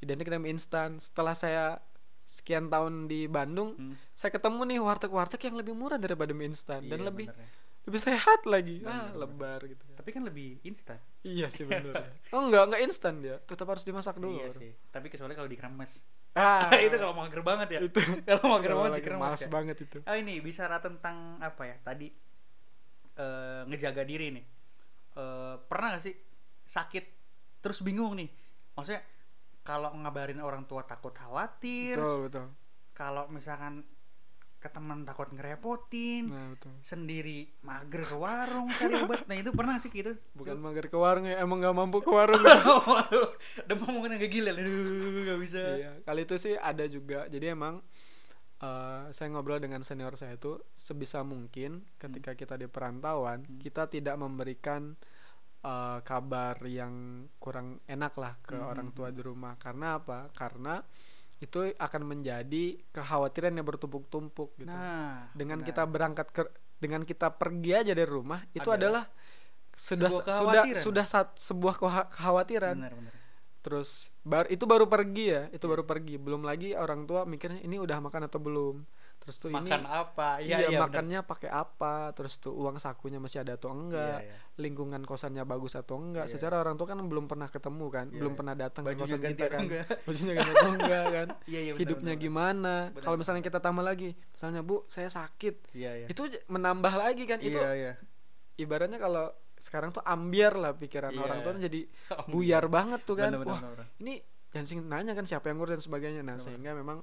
identik 0.00 0.26
dengan 0.26 0.48
instan 0.48 0.96
setelah 0.96 1.36
saya 1.36 1.78
sekian 2.24 2.66
tahun 2.66 3.06
di 3.06 3.26
Bandung 3.26 3.76
Hmm. 3.76 3.94
saya 4.12 4.30
ketemu 4.30 4.64
nih 4.64 4.78
warteg-warteg 4.80 5.42
yang 5.42 5.56
lebih 5.56 5.74
murah 5.74 5.96
daripada 5.96 6.30
mie 6.30 6.48
instan 6.48 6.80
dan 6.82 6.96
Iya, 6.96 7.06
lebih 7.06 7.26
bener 7.28 7.36
ya. 7.36 7.48
lebih 7.82 8.00
sehat 8.00 8.40
lagi 8.44 8.76
Bener, 8.80 8.88
ah 8.88 9.04
bener. 9.04 9.18
lebar 9.20 9.60
gitu 9.66 9.84
Tapi 9.92 10.10
kan 10.10 10.22
lebih 10.22 10.48
instan. 10.62 10.98
iya 11.20 11.46
sih 11.46 11.62
bener 11.62 11.92
ya. 11.92 12.08
oh 12.34 12.40
enggak 12.42 12.62
enggak 12.66 12.82
instan 12.82 13.14
dia 13.18 13.36
tetap 13.42 13.66
harus 13.66 13.82
dimasak 13.82 14.16
dulu 14.16 14.32
Iya 14.32 14.48
baru. 14.48 14.58
sih. 14.58 14.72
Tapi 14.88 15.06
kecuali 15.08 15.34
kalau 15.34 15.46
dikremes. 15.46 15.92
ah 16.32 16.70
itu 16.80 16.96
kalau 16.96 17.12
mager 17.12 17.42
banget 17.42 17.68
ya. 17.68 17.80
itu 17.82 18.00
kalau 18.24 18.46
mager 18.48 18.72
banget 18.72 18.92
dikremes 18.96 19.22
males 19.28 19.42
ya. 19.42 19.50
banget 19.50 19.76
itu 19.80 19.98
Oh 20.00 20.16
ini 20.16 20.38
bicara 20.38 20.78
tentang 20.78 21.36
apa 21.38 21.62
ya 21.64 21.76
tadi 21.82 22.08
eh, 23.16 23.62
ngejaga 23.66 24.02
diri 24.06 24.34
nih. 24.34 24.44
Eh, 25.16 25.54
pernah 25.66 25.96
gak 25.96 26.04
sih 26.06 26.14
sakit 26.66 27.04
terus 27.62 27.82
bingung 27.82 28.14
nih? 28.14 28.30
Maksudnya 28.76 29.02
kalau 29.66 29.92
ngabarin 29.94 30.40
orang 30.40 30.64
tua 30.64 30.82
takut 30.86 31.12
khawatir, 31.12 31.98
betul 31.98 32.18
betul 32.26 32.46
kalau 32.96 33.28
misalkan 33.28 33.84
ke 34.60 34.68
teman 34.68 35.08
takut 35.08 35.32
ngerepotin, 35.32 36.28
nah 36.28 36.52
betul 36.52 36.68
sendiri 36.84 37.48
mager 37.64 38.04
ke 38.04 38.12
warung 38.12 38.68
cari 38.68 38.92
obat. 39.00 39.24
Nah 39.24 39.36
itu 39.40 39.56
pernah 39.56 39.80
gak 39.80 39.88
sih 39.88 39.88
gitu? 39.88 40.12
bukan 40.36 40.60
mager 40.60 40.84
ke 40.92 40.96
warung 41.00 41.24
ya 41.24 41.40
emang 41.40 41.64
nggak 41.64 41.72
mampu 41.72 42.04
ke 42.04 42.12
warung 42.12 42.44
mau 42.44 43.88
ngomongin 43.88 44.20
gak 44.20 44.28
gila, 44.28 44.52
aduh 44.52 45.22
gak 45.32 45.38
bisa. 45.40 45.62
iya 45.80 45.90
kali 46.04 46.28
itu 46.28 46.36
sih 46.36 46.54
ada 46.60 46.84
juga 46.84 47.24
jadi 47.32 47.56
emang 47.56 47.80
eh, 48.60 49.02
saya 49.10 49.28
ngobrol 49.30 49.58
dengan 49.58 49.80
senior 49.80 50.14
saya 50.14 50.36
itu 50.36 50.60
sebisa 50.74 51.24
mungkin 51.24 51.84
ketika 51.96 52.32
kita 52.34 52.54
di 52.54 52.66
perantauan 52.66 53.44
Hmm. 53.44 53.58
kita 53.58 53.88
tidak 53.88 54.16
memberikan 54.16 54.94
eh, 55.60 55.98
kabar 56.02 56.56
yang 56.64 56.92
kurang 57.36 57.80
enak 57.84 58.12
lah 58.16 58.32
ke 58.40 58.56
Hmm, 58.56 58.64
orang 58.66 58.88
hmm, 58.88 58.96
tua 58.96 59.08
di 59.12 59.20
rumah. 59.20 59.56
Karena 59.56 59.96
apa? 59.96 60.32
Karena 60.32 60.80
itu 61.36 61.72
akan 61.72 62.02
menjadi 62.04 62.76
kekhawatiran 62.92 63.52
yang 63.52 63.64
bertumpuk-tumpuk 63.64 64.56
gitu. 64.56 64.68
Nah, 64.68 65.28
dengan 65.32 65.60
benar. 65.60 65.68
kita 65.68 65.82
berangkat 65.84 66.26
ke 66.32 66.42
dengan 66.76 67.04
kita 67.04 67.28
pergi 67.36 67.72
aja 67.76 67.92
dari 67.92 68.08
rumah 68.08 68.40
itu 68.52 68.64
Adalah 68.64 69.04
adalah 69.04 69.04
sudah 69.76 70.10
sudah 70.12 70.64
sudah 70.76 71.04
sat- 71.04 71.36
sebuah 71.36 71.76
kekhawatiran. 71.76 72.76
Benar 72.76 72.92
benar. 72.96 73.14
Terus 73.60 74.08
bar 74.24 74.48
itu 74.48 74.64
baru 74.64 74.88
pergi 74.88 75.24
ya 75.32 75.42
itu 75.52 75.64
baru 75.68 75.84
pergi. 75.84 76.16
Belum 76.16 76.42
lagi 76.44 76.72
orang 76.72 77.04
tua 77.04 77.28
mikirnya 77.28 77.60
ini 77.60 77.76
udah 77.76 78.00
makan 78.00 78.26
atau 78.28 78.40
belum? 78.40 78.84
Terus 79.20 79.36
tuh 79.36 79.52
ini 79.52 79.68
Makan 79.68 79.84
apa? 79.84 80.40
iya, 80.40 80.64
Iya, 80.64 80.68
iya, 80.72 80.78
makannya 80.80 81.20
pakai 81.28 81.52
apa? 81.52 82.08
Terus 82.16 82.40
tuh 82.40 82.56
uang 82.56 82.80
sakunya 82.80 83.20
masih 83.20 83.44
ada 83.44 83.60
atau 83.60 83.68
enggak? 83.68 84.24
Iya, 84.24 84.32
iya. 84.32 84.36
lingkungan 84.56 85.04
kosannya 85.04 85.44
bagus 85.44 85.76
atau 85.76 86.00
enggak? 86.00 86.24
Iya. 86.24 86.32
secara 86.40 86.56
orang 86.56 86.80
tua 86.80 86.88
kan 86.88 87.04
belum 87.04 87.28
pernah 87.28 87.52
ketemu 87.52 87.86
kan? 87.92 88.06
Iya, 88.08 88.16
belum 88.16 88.32
iya. 88.32 88.38
pernah 88.40 88.54
datang 88.56 88.82
ke 88.88 88.96
kosan 88.96 89.20
kita 89.20 89.46
kan? 89.52 89.62
bajunya 90.08 90.32
ganti 90.40 90.52
atau 90.56 90.70
enggak 90.72 91.04
kan? 91.12 91.28
Iya, 91.50 91.60
iya, 91.60 91.72
benar, 91.76 91.82
hidupnya 91.84 92.14
benar, 92.16 92.24
gimana? 92.24 92.74
Kalau 92.96 93.16
misalnya 93.20 93.42
kita 93.44 93.58
tambah 93.60 93.84
lagi 93.84 94.16
misalnya 94.16 94.60
bu 94.64 94.88
saya 94.88 95.12
sakit. 95.12 95.76
Iya, 95.76 95.90
iya. 96.00 96.06
itu 96.08 96.22
menambah 96.48 96.94
lagi 96.96 97.24
kan? 97.28 97.38
Itu 97.44 97.60
Iya, 97.60 97.70
iya. 97.76 97.92
ibaratnya 98.56 98.96
kalau 98.96 99.28
sekarang 99.60 99.92
tuh 99.92 100.02
ambiar 100.02 100.56
lah 100.56 100.72
pikiran 100.72 101.12
Iya. 101.12 101.20
orang 101.20 101.38
tua 101.40 101.52
tuh 101.52 101.62
jadi 101.62 101.80
buyar 102.32 102.64
banget 102.66 103.00
tuh 103.04 103.14
kan 103.14 103.30
Benar, 103.30 103.40
benar, 103.44 103.52
wah 103.52 103.60
benar. 103.62 103.86
ini 104.00 104.14
jangan 104.50 104.66
sing 104.66 104.78
nanya 104.82 105.12
kan 105.12 105.22
siapa 105.22 105.46
yang 105.46 105.60
ngurus 105.60 105.76
dan 105.76 105.82
sebagainya 105.82 106.20
nah 106.20 106.34
Benar, 106.34 106.42
sehingga 106.42 106.72
memang 106.72 106.98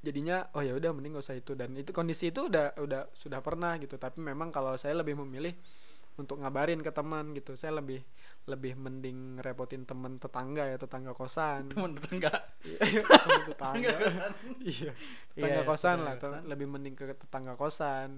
jadinya 0.00 0.46
oh 0.54 0.62
ya 0.62 0.72
udah 0.72 0.90
mending 0.90 1.12
gak 1.12 1.24
usah 1.24 1.36
itu 1.36 1.52
dan 1.52 1.74
itu 1.74 1.90
kondisi 1.90 2.30
itu 2.30 2.46
udah 2.46 2.78
udah 2.78 3.10
sudah 3.12 3.42
pernah 3.42 3.74
gitu 3.76 3.94
tapi 3.96 4.22
memang 4.22 4.48
kalau 4.48 4.74
saya 4.74 4.94
lebih 4.94 5.18
memilih 5.18 5.50
untuk 6.16 6.40
ngabarin 6.40 6.80
ke 6.80 6.88
teman 6.88 7.34
gitu 7.34 7.52
saya 7.54 7.76
lebih 7.76 8.00
lebih 8.46 8.72
mending 8.74 9.36
repotin 9.36 9.82
teman 9.82 10.16
tetangga 10.16 10.64
ya 10.64 10.78
tetangga 10.78 11.12
kosan 11.12 11.66
Teman 11.74 11.92
tetangga. 11.92 12.30
Iya, 12.62 13.02
tetangga 13.50 13.50
Tetangga 13.50 13.90
kosan. 13.98 14.30
iya 14.62 14.90
tetangga 15.28 15.52
iya, 15.52 15.66
kosan 15.66 15.96
tetangga 15.98 16.06
lah 16.06 16.14
kosan. 16.16 16.42
lebih 16.46 16.66
mending 16.66 16.94
ke 16.94 17.04
tetangga 17.12 17.52
kosan 17.54 18.10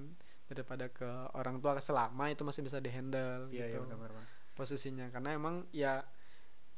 daripada 0.48 0.88
ke 0.88 1.06
orang 1.32 1.58
tua 1.58 1.76
selama 1.78 2.28
itu 2.28 2.40
masih 2.42 2.61
bisa 2.62 2.78
dihandle 2.78 3.48
Iya, 3.48 3.64
iya, 3.64 3.66
gitu 3.70 3.84
benar, 3.84 3.98
benar, 4.00 4.12
benar. 4.16 4.26
posisinya 4.52 5.06
karena 5.08 5.30
emang 5.32 5.54
ya 5.70 6.02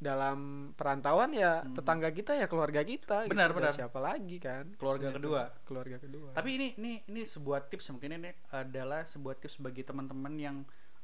dalam 0.01 0.39
perantauan 0.73 1.29
ya 1.31 1.61
Hmm. 1.61 1.77
tetangga 1.77 2.09
kita 2.09 2.33
ya 2.33 2.49
keluarga 2.49 2.81
kita 2.81 3.29
gitu. 3.29 3.37
Benar, 3.37 3.53
Dan 3.53 3.57
benar. 3.61 3.73
siapa 3.75 4.01
lagi 4.01 4.37
kan 4.37 4.73
Keluarga 4.75 5.13
Maksudnya 5.13 5.21
kedua. 5.21 5.43
itu, 5.45 5.61
keluarga 5.63 5.97
kedua 6.01 6.29
Tapi 6.33 6.49
ini 6.51 6.67
ini 6.75 6.93
ini 7.07 7.23
sebuah 7.23 7.69
tips 7.69 7.93
mungkin 7.93 8.17
ini 8.17 8.31
adalah 8.51 9.05
sebuah 9.05 9.37
tips 9.37 9.61
bagi 9.61 9.85
teman-teman 9.85 10.35
yang 10.35 10.57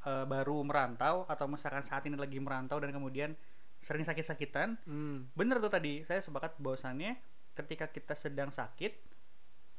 eh, 0.03 0.25
baru 0.25 0.63
merantau 0.63 1.29
atau 1.29 1.45
misalkan 1.45 1.83
saat 1.83 2.09
ini 2.09 2.17
lagi 2.17 2.39
merantau 2.39 2.79
dan 2.79 2.89
kemudian 2.89 3.37
sering 3.79 4.03
sakit-sakitan. 4.03 4.81
Hmm, 4.83 5.29
Bener 5.35 5.61
tuh 5.61 5.69
tadi 5.69 6.01
saya 6.03 6.19
sepakat 6.19 6.57
bahwasannya 6.57 7.21
ketika 7.53 7.87
kita 7.87 8.15
sedang 8.15 8.49
sakit 8.49 8.97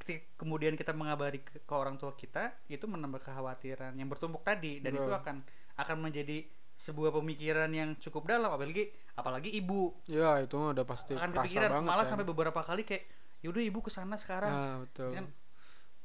ketika 0.07 0.39
kemudian 0.39 0.79
kita 0.79 0.95
mengabari 0.95 1.43
ke, 1.43 1.59
ke 1.59 1.73
orang 1.75 1.99
tua 1.99 2.15
kita 2.15 2.55
itu 2.71 2.87
menambah 2.87 3.19
kekhawatiran 3.19 3.91
yang 3.99 4.07
bertumpuk 4.07 4.39
tadi 4.47 4.79
dan 4.79 4.95
itu 4.95 5.03
Betul. 5.03 5.19
akan 5.19 5.35
akan 5.75 5.97
menjadi 5.99 6.47
sebuah 6.79 7.11
pemikiran 7.11 7.67
yang 7.75 7.99
cukup 7.99 8.31
dalam 8.31 8.47
apalagi 8.47 8.87
apalagi 9.19 9.51
ibu 9.51 9.91
ya 10.07 10.39
itu 10.39 10.55
udah 10.55 10.85
pasti 10.87 11.11
akan 11.19 11.35
kepikiran 11.35 11.69
banget 11.83 11.89
malah 11.91 12.05
kan. 12.07 12.11
sampai 12.15 12.25
beberapa 12.25 12.61
kali 12.63 12.87
kayak 12.87 13.03
yaudah 13.43 13.59
ibu 13.59 13.83
ke 13.83 13.91
sana 13.91 14.15
sekarang 14.15 14.53
nah, 14.53 14.75
betul 14.87 15.11
kan 15.11 15.25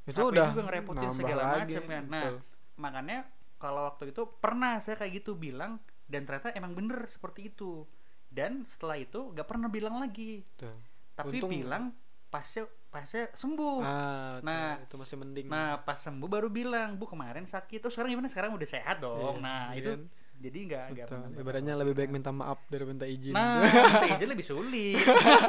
itu 0.03 0.19
udah 0.19 0.51
juga 0.51 0.63
ngerepotin 0.67 1.11
segala 1.15 1.63
macam 1.63 1.83
kan. 1.87 2.05
Nah, 2.11 2.23
betul. 2.27 2.37
makanya 2.75 3.19
kalau 3.63 3.87
waktu 3.87 4.11
itu 4.11 4.27
pernah 4.43 4.83
saya 4.83 4.99
kayak 4.99 5.23
gitu 5.23 5.39
bilang 5.39 5.79
dan 6.11 6.27
ternyata 6.27 6.51
emang 6.59 6.75
bener 6.75 7.07
seperti 7.07 7.55
itu 7.55 7.87
dan 8.33 8.67
setelah 8.67 8.99
itu 8.99 9.31
gak 9.31 9.47
pernah 9.47 9.71
bilang 9.71 10.03
lagi 10.03 10.43
Tuh. 10.59 10.75
tapi 11.15 11.39
Untung- 11.39 11.55
bilang 11.55 11.95
pasnya 12.33 12.65
pasnya 12.89 13.29
sembuh 13.31 13.79
Ah, 13.79 14.41
tuh, 14.41 14.45
Nah, 14.45 14.81
itu 14.81 14.95
masih 14.97 15.17
mending. 15.17 15.47
nah 15.47 15.77
pas 15.79 15.97
sembuh 15.97 16.27
baru 16.27 16.49
bilang 16.49 16.97
bu 16.97 17.05
kemarin 17.07 17.45
sakit 17.45 17.79
terus 17.79 17.93
sekarang 17.93 18.09
gimana 18.11 18.27
sekarang 18.27 18.51
udah 18.51 18.67
sehat 18.67 18.99
dong 18.99 19.37
Iya, 19.37 19.45
nah 19.45 19.65
iya 19.71 19.79
itu 19.79 19.91
kan? 19.93 20.03
jadi 20.43 20.59
nggak 20.65 20.85
nggak 20.91 21.07
Betul. 21.07 21.21
pernah 21.23 21.39
Ibaratnya 21.39 21.75
lebih 21.79 21.95
baik 21.95 22.11
minta 22.11 22.31
maaf 22.33 22.59
dari 22.67 22.83
minta 22.83 23.07
izin. 23.07 23.31
nah 23.31 23.63
minta 23.95 24.09
izin 24.11 24.29
lebih 24.29 24.43
sulit 24.43 24.99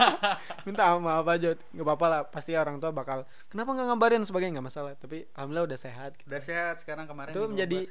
minta 0.65 0.85
maaf 0.95 1.25
aja, 1.25 1.49
nggak 1.55 1.81
apa-apa 1.81 2.05
lah. 2.07 2.21
Pasti 2.23 2.53
orang 2.53 2.77
tua 2.77 2.91
bakal, 2.91 3.25
kenapa 3.47 3.73
nggak 3.73 3.87
ngabarin 3.89 4.21
sebagainya 4.21 4.53
nggak 4.53 4.67
masalah. 4.69 4.93
Tapi 4.93 5.25
alhamdulillah 5.33 5.65
udah 5.67 5.79
sehat. 5.81 6.11
gitu. 6.15 6.29
udah 6.29 6.41
sehat 6.41 6.75
sekarang 6.77 7.03
kemarin 7.03 7.33
Itu 7.33 7.41
menjadi-. 7.43 7.89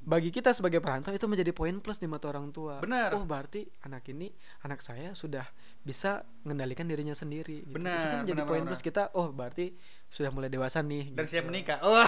Bagi 0.00 0.30
kita 0.30 0.52
sebagai 0.52 0.78
perantau 0.78 1.10
itu 1.10 1.26
menjadi 1.26 1.50
poin 1.50 1.74
plus 1.78 1.98
di 1.98 2.06
mata 2.06 2.30
orang 2.30 2.48
tua. 2.48 2.78
Benar. 2.78 3.12
Oh 3.12 3.26
berarti 3.26 3.66
anak 3.82 4.06
ini, 4.08 4.30
anak 4.62 4.78
saya 4.78 5.10
sudah 5.12 5.44
bisa 5.84 6.10
mengendalikan 6.40 6.84
dirinya 6.84 7.12
sendiri. 7.12 7.60
Gitu. 7.60 7.70
itu 7.70 7.76
Benar, 7.76 8.00
kan 8.10 8.24
jadi 8.24 8.34
benar, 8.34 8.48
poin 8.48 8.60
benar, 8.60 8.70
plus 8.70 8.80
kita. 8.80 9.02
Oh 9.12 9.28
berarti 9.28 9.76
sudah 10.08 10.30
mulai 10.30 10.48
dewasa 10.48 10.80
nih. 10.80 11.12
dan 11.12 11.22
gitu. 11.22 11.30
siap 11.30 11.44
menikah 11.44 11.78
oh 11.80 12.00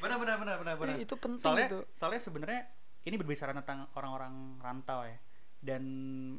benar 0.00 0.16
benar 0.16 0.36
benar 0.36 0.56
benar 0.58 0.74
benar 0.76 0.94
Eh, 0.96 1.04
itu 1.04 1.14
penting 1.14 1.38
soalnya 1.38 1.68
itu. 1.68 1.80
soalnya 1.92 2.20
sebenarnya 2.20 2.60
ini 3.02 3.14
berbicara 3.14 3.52
tentang 3.52 3.84
orang-orang 3.94 4.32
rantau 4.58 5.04
ya 5.04 5.16
dan 5.60 5.84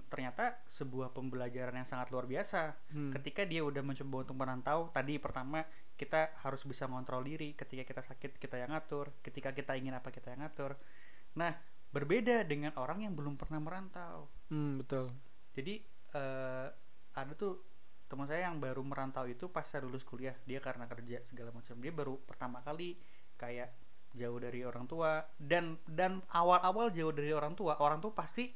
ternyata 0.08 0.66
sebuah 0.66 1.14
pembelajaran 1.14 1.76
yang 1.76 1.86
sangat 1.86 2.10
luar 2.10 2.26
biasa 2.26 2.74
Hmm. 2.90 3.14
ketika 3.14 3.46
dia 3.46 3.62
udah 3.62 3.80
mencoba 3.80 4.26
untuk 4.26 4.34
merantau 4.36 4.90
tadi 4.90 5.22
pertama 5.22 5.62
kita 5.94 6.34
harus 6.42 6.66
bisa 6.66 6.90
mengontrol 6.90 7.22
diri 7.22 7.54
ketika 7.54 7.86
kita 7.86 8.02
sakit 8.04 8.32
kita 8.36 8.58
yang 8.58 8.74
ngatur 8.74 9.14
ketika 9.22 9.54
kita 9.54 9.78
ingin 9.78 9.94
apa 9.94 10.10
kita 10.10 10.34
yang 10.34 10.42
ngatur 10.42 10.74
nah 11.32 11.54
berbeda 11.92 12.44
dengan 12.44 12.72
orang 12.76 13.04
yang 13.04 13.14
belum 13.14 13.36
pernah 13.36 13.60
merantau 13.60 14.28
Hmm, 14.48 14.80
betul. 14.80 15.12
jadi 15.52 15.80
eh, 16.12 16.68
ada 17.12 17.34
tuh 17.36 17.60
teman 18.08 18.28
saya 18.28 18.52
yang 18.52 18.60
baru 18.60 18.84
merantau 18.84 19.24
itu 19.24 19.48
pas 19.48 19.64
saya 19.64 19.88
lulus 19.88 20.04
kuliah 20.04 20.36
dia 20.44 20.60
karena 20.60 20.84
kerja 20.84 21.24
segala 21.24 21.52
macam 21.52 21.80
dia 21.80 21.92
baru 21.92 22.20
pertama 22.28 22.60
kali 22.60 23.00
kayak 23.40 23.72
jauh 24.12 24.36
dari 24.36 24.68
orang 24.68 24.84
tua 24.84 25.24
dan 25.40 25.80
dan 25.88 26.20
awal-awal 26.36 26.92
jauh 26.92 27.16
dari 27.16 27.32
orang 27.32 27.56
tua 27.56 27.80
orang 27.80 28.04
tuh 28.04 28.12
pasti 28.12 28.52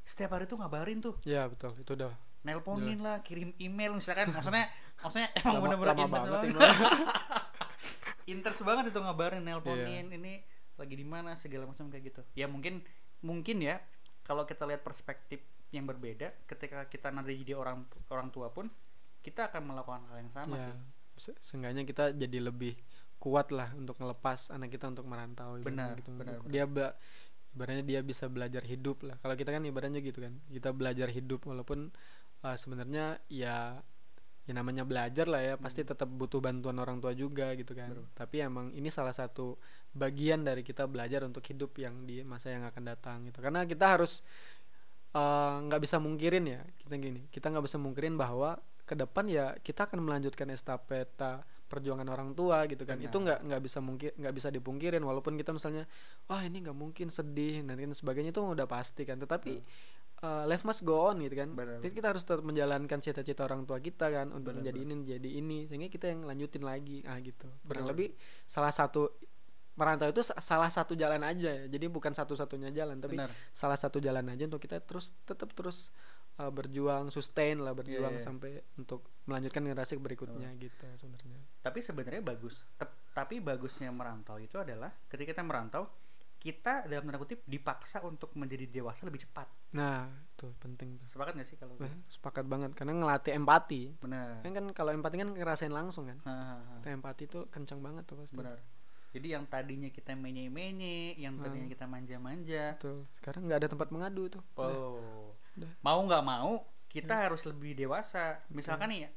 setiap 0.00 0.36
hari 0.36 0.48
tuh 0.48 0.56
ngabarin 0.56 1.04
tuh 1.04 1.20
Ya 1.24 1.44
betul. 1.44 1.76
Itu 1.76 1.92
udah 1.92 2.12
nelponin 2.44 3.00
lah 3.00 3.20
kirim 3.20 3.52
email 3.56 3.92
misalkan 3.96 4.32
maksudnya 4.32 4.68
maksudnya 5.04 5.28
emang 5.40 5.60
bener-bener 5.64 5.96
intens 5.96 6.12
banget. 6.12 6.52
banget. 6.56 6.56
banget 8.68 8.84
itu 8.92 8.98
ngabarin 9.00 9.42
nelponin 9.44 10.06
ini 10.12 10.34
lagi 10.76 10.94
di 10.94 11.04
mana 11.04 11.34
segala 11.34 11.64
macam 11.64 11.86
kayak 11.86 12.04
gitu 12.08 12.20
ya 12.34 12.46
mungkin 12.46 12.82
mungkin 13.20 13.60
ya 13.60 13.78
kalau 14.22 14.42
kita 14.42 14.64
lihat 14.64 14.80
perspektif 14.80 15.38
yang 15.70 15.84
berbeda 15.84 16.32
ketika 16.44 16.86
kita 16.86 17.08
nanti 17.08 17.34
jadi 17.36 17.54
orang 17.54 17.82
orang 18.08 18.28
tua 18.28 18.48
pun 18.48 18.70
kita 19.20 19.48
akan 19.48 19.62
melakukan 19.64 20.02
hal 20.06 20.16
yang 20.18 20.30
sama 20.30 20.54
ya, 20.54 20.64
sih 20.64 20.74
se- 21.30 21.38
seenggaknya 21.40 21.82
kita 21.82 22.12
jadi 22.12 22.38
lebih 22.42 22.76
kuat 23.16 23.48
lah 23.48 23.72
untuk 23.72 23.96
ngelepas 23.96 24.50
anak 24.50 24.70
kita 24.70 24.86
untuk 24.86 25.04
merantau 25.04 25.56
Benar, 25.58 25.96
gitu. 25.96 26.12
benar, 26.12 26.38
benar. 26.38 26.50
dia 26.50 26.64
ba- 26.64 26.94
ibaratnya 27.50 27.82
dia 27.82 28.00
bisa 28.02 28.26
belajar 28.26 28.62
hidup 28.62 29.02
lah 29.02 29.16
kalau 29.18 29.32
kita 29.32 29.48
kan 29.48 29.62
ibaratnya 29.62 29.98
gitu 29.98 30.20
kan 30.20 30.34
kita 30.48 30.70
belajar 30.70 31.08
hidup 31.08 31.46
walaupun 31.46 31.94
uh, 32.42 32.56
sebenarnya 32.58 33.22
ya 33.26 33.78
ya 34.44 34.52
namanya 34.52 34.84
belajar 34.84 35.24
lah 35.24 35.40
ya 35.40 35.54
pasti 35.56 35.80
tetap 35.80 36.04
butuh 36.04 36.36
bantuan 36.36 36.76
orang 36.76 37.00
tua 37.00 37.14
juga 37.14 37.54
gitu 37.54 37.72
kan 37.72 37.88
Hmm. 37.88 38.04
Betul. 38.04 38.06
tapi 38.12 38.36
emang 38.40 38.66
ini 38.70 38.90
salah 38.90 39.14
satu 39.14 39.56
bagian 39.94 40.42
dari 40.42 40.66
kita 40.66 40.90
belajar 40.90 41.22
untuk 41.22 41.46
hidup 41.46 41.78
yang 41.78 42.02
di 42.04 42.20
masa 42.26 42.50
yang 42.50 42.66
akan 42.66 42.82
datang 42.82 43.24
gitu. 43.30 43.38
Karena 43.38 43.62
kita 43.64 43.94
harus 43.94 44.26
uh, 45.14 45.62
nggak 45.64 45.80
bisa 45.80 45.96
mungkirin 46.02 46.44
ya 46.44 46.60
kita 46.82 46.94
gini 46.98 47.30
kita 47.30 47.48
nggak 47.48 47.64
bisa 47.64 47.78
mungkirin 47.78 48.18
bahwa 48.18 48.58
ke 48.84 48.92
depan 48.92 49.24
ya 49.30 49.56
kita 49.64 49.88
akan 49.88 50.04
melanjutkan 50.04 50.50
estafeta 50.52 51.46
perjuangan 51.64 52.06
orang 52.06 52.36
tua 52.36 52.68
gitu 52.68 52.84
kan. 52.84 53.00
Benar. 53.00 53.08
itu 53.08 53.16
nggak 53.16 53.38
nggak 53.48 53.62
bisa 53.64 53.78
mungkin 53.80 54.10
nggak 54.14 54.34
bisa 54.36 54.48
dipungkirin 54.52 55.02
walaupun 55.02 55.34
kita 55.40 55.50
misalnya 55.50 55.88
wah 56.28 56.44
ini 56.44 56.60
nggak 56.60 56.76
mungkin 56.76 57.08
sedih 57.08 57.64
dan 57.64 57.80
lain 57.80 57.96
sebagainya 57.96 58.30
itu 58.30 58.44
udah 58.44 58.68
pasti 58.68 59.08
kan. 59.08 59.16
Tetapi 59.16 59.52
uh, 60.22 60.44
life 60.44 60.62
must 60.68 60.84
go 60.84 61.08
on 61.08 61.24
gitu 61.24 61.34
kan. 61.34 61.50
Benar. 61.56 61.80
jadi 61.80 61.92
kita 61.96 62.06
harus 62.14 62.22
tetap 62.22 62.44
menjalankan 62.44 62.98
cita-cita 63.00 63.48
orang 63.48 63.64
tua 63.64 63.80
kita 63.80 64.12
kan 64.12 64.30
untuk 64.30 64.52
Benar, 64.52 64.60
menjadi 64.62 64.78
ini 64.84 64.94
menjadi 64.94 65.30
ini 65.40 65.58
sehingga 65.66 65.88
kita 65.88 66.06
yang 66.12 66.20
lanjutin 66.28 66.62
lagi. 66.62 67.00
Ah 67.08 67.16
gitu. 67.18 67.48
Kurang 67.64 67.88
lebih 67.88 68.12
salah 68.44 68.70
satu 68.70 69.08
merantau 69.74 70.06
itu 70.06 70.22
sa- 70.22 70.38
salah 70.38 70.68
satu 70.68 70.94
jalan 70.94 71.20
aja 71.20 71.50
ya. 71.52 71.64
Jadi 71.66 71.86
bukan 71.86 72.10
satu-satunya 72.10 72.70
jalan 72.70 72.98
tapi 72.98 73.14
benar. 73.14 73.30
salah 73.50 73.74
satu 73.74 73.98
jalan 73.98 74.22
aja 74.28 74.44
untuk 74.44 74.58
kita 74.58 74.78
terus 74.78 75.10
tetap 75.22 75.50
terus 75.50 75.90
uh, 76.36 76.48
berjuang 76.48 77.08
sustain 77.08 77.58
lah 77.58 77.72
berjuang 77.72 78.10
Iya, 78.10 78.18
iya. 78.18 78.24
sampai 78.24 78.50
untuk 78.74 79.02
melanjutkan 79.24 79.62
generasi 79.62 79.94
berikutnya 79.96 80.50
gitu 80.56 80.86
sebenarnya. 80.94 81.40
Tapi 81.60 81.78
sebenarnya 81.78 82.22
bagus. 82.22 82.62
Ket- 82.74 83.02
tapi 83.10 83.38
bagusnya 83.38 83.90
merantau 83.90 84.36
itu 84.36 84.54
adalah 84.56 84.90
ketika 85.06 85.30
kita 85.32 85.42
merantau 85.42 85.86
kita 86.36 86.84
dalam 86.84 87.08
tanda 87.08 87.16
kutip 87.16 87.40
dipaksa 87.42 88.04
untuk 88.04 88.28
menjadi 88.36 88.68
dewasa 88.68 89.08
lebih 89.08 89.24
cepat. 89.24 89.48
Nah 89.72 90.04
itu 90.28 90.52
penting 90.60 91.00
tuh. 91.00 91.08
Sepakat 91.08 91.32
gak 91.34 91.48
sih 91.48 91.56
kalau 91.56 91.72
Wah, 91.80 91.88
sepakat 92.06 92.44
banget. 92.44 92.76
Karena 92.76 92.92
ngelatih 92.92 93.32
empati. 93.32 93.96
Benar. 93.96 94.44
Kan 94.44 94.52
kan 94.52 94.64
kalau 94.70 94.92
empati 94.92 95.16
kan 95.16 95.32
ngerasain 95.32 95.72
langsung 95.72 96.04
kan. 96.04 96.20
Hahaha. 96.20 96.84
Itu 96.84 96.88
empati 96.92 97.22
itu 97.24 97.38
kencang 97.48 97.80
banget 97.80 98.04
tuh 98.04 98.20
pasti. 98.20 98.36
Benar 98.36 98.60
jadi 99.14 99.38
yang 99.38 99.46
tadinya 99.46 99.86
kita 99.88 100.12
menye-menye 100.12 101.14
yang 101.16 101.38
tadinya 101.38 101.64
Hmm. 101.64 101.72
kita 101.72 101.86
manja-manja 101.86 102.64
Betul. 102.76 103.06
sekarang 103.12 103.46
nggak 103.46 103.58
ada 103.60 103.68
tempat 103.70 103.88
mengadu 103.88 104.26
tuh 104.28 104.42
oh 104.56 105.30
Udah. 105.54 105.70
mau 105.80 106.02
nggak 106.02 106.24
mau 106.24 106.52
kita 106.86 107.14
harus 107.20 107.42
lebih 107.44 107.74
dewasa 107.76 108.42
misalkan 108.50 108.90
nih 108.90 109.00
ya 109.00 109.10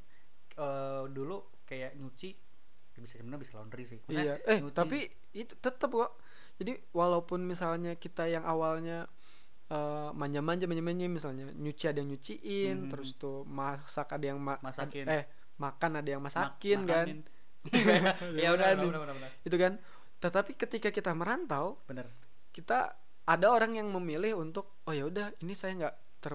eh, 0.55 1.03
dulu 1.07 1.37
kayak 1.63 1.93
nyuci 1.93 2.29
ya 2.91 2.99
bisa 2.99 3.17
sebenarnya 3.17 3.41
bisa 3.41 3.53
laundry 3.55 3.83
sih 3.83 3.99
Maksudnya 3.99 4.23
iya 4.23 4.33
eh 4.47 4.57
nyuci- 4.59 4.73
tapi 4.73 4.99
itu 5.33 5.53
tetap 5.55 5.89
kok 5.89 6.13
jadi 6.57 6.77
walaupun 6.91 7.41
misalnya 7.41 7.93
kita 7.93 8.25
yang 8.25 8.41
awalnya 8.43 9.05
eh, 9.67 10.09
manja-manja 10.11 10.65
manja-manja 10.65 11.05
misalnya 11.07 11.49
nyuci 11.51 11.83
ada 11.85 11.99
yang 11.99 12.09
nyuciin 12.09 12.77
Hmm. 12.85 12.89
terus 12.89 13.13
tuh 13.13 13.41
masak 13.43 14.09
ada 14.11 14.25
yang 14.27 14.39
ma- 14.39 14.57
Masakin. 14.59 15.05
eh 15.05 15.25
makan 15.57 15.91
ada 15.97 16.07
yang 16.07 16.21
masakin 16.21 16.79
kan 16.83 17.05
makanin. 17.05 17.19
Ya 17.19 17.36
ya 18.41 18.53
udah 18.55 18.67
makanin. 18.75 18.87
benar 18.89 19.01
benar 19.03 19.15
benar. 19.19 19.31
itu 19.43 19.55
kan 19.59 19.73
tetapi 20.17 20.51
ketika 20.57 20.89
kita 20.89 21.11
merantau 21.13 21.77
benar. 21.85 22.09
kita 22.55 22.97
ada 23.27 23.47
orang 23.51 23.75
yang 23.75 23.91
memilih 23.91 24.39
untuk 24.39 24.79
oh 24.87 24.93
ya 24.95 25.05
udah 25.05 25.35
ini 25.43 25.53
saya 25.53 25.75
nggak 25.75 25.95
ter 26.23 26.33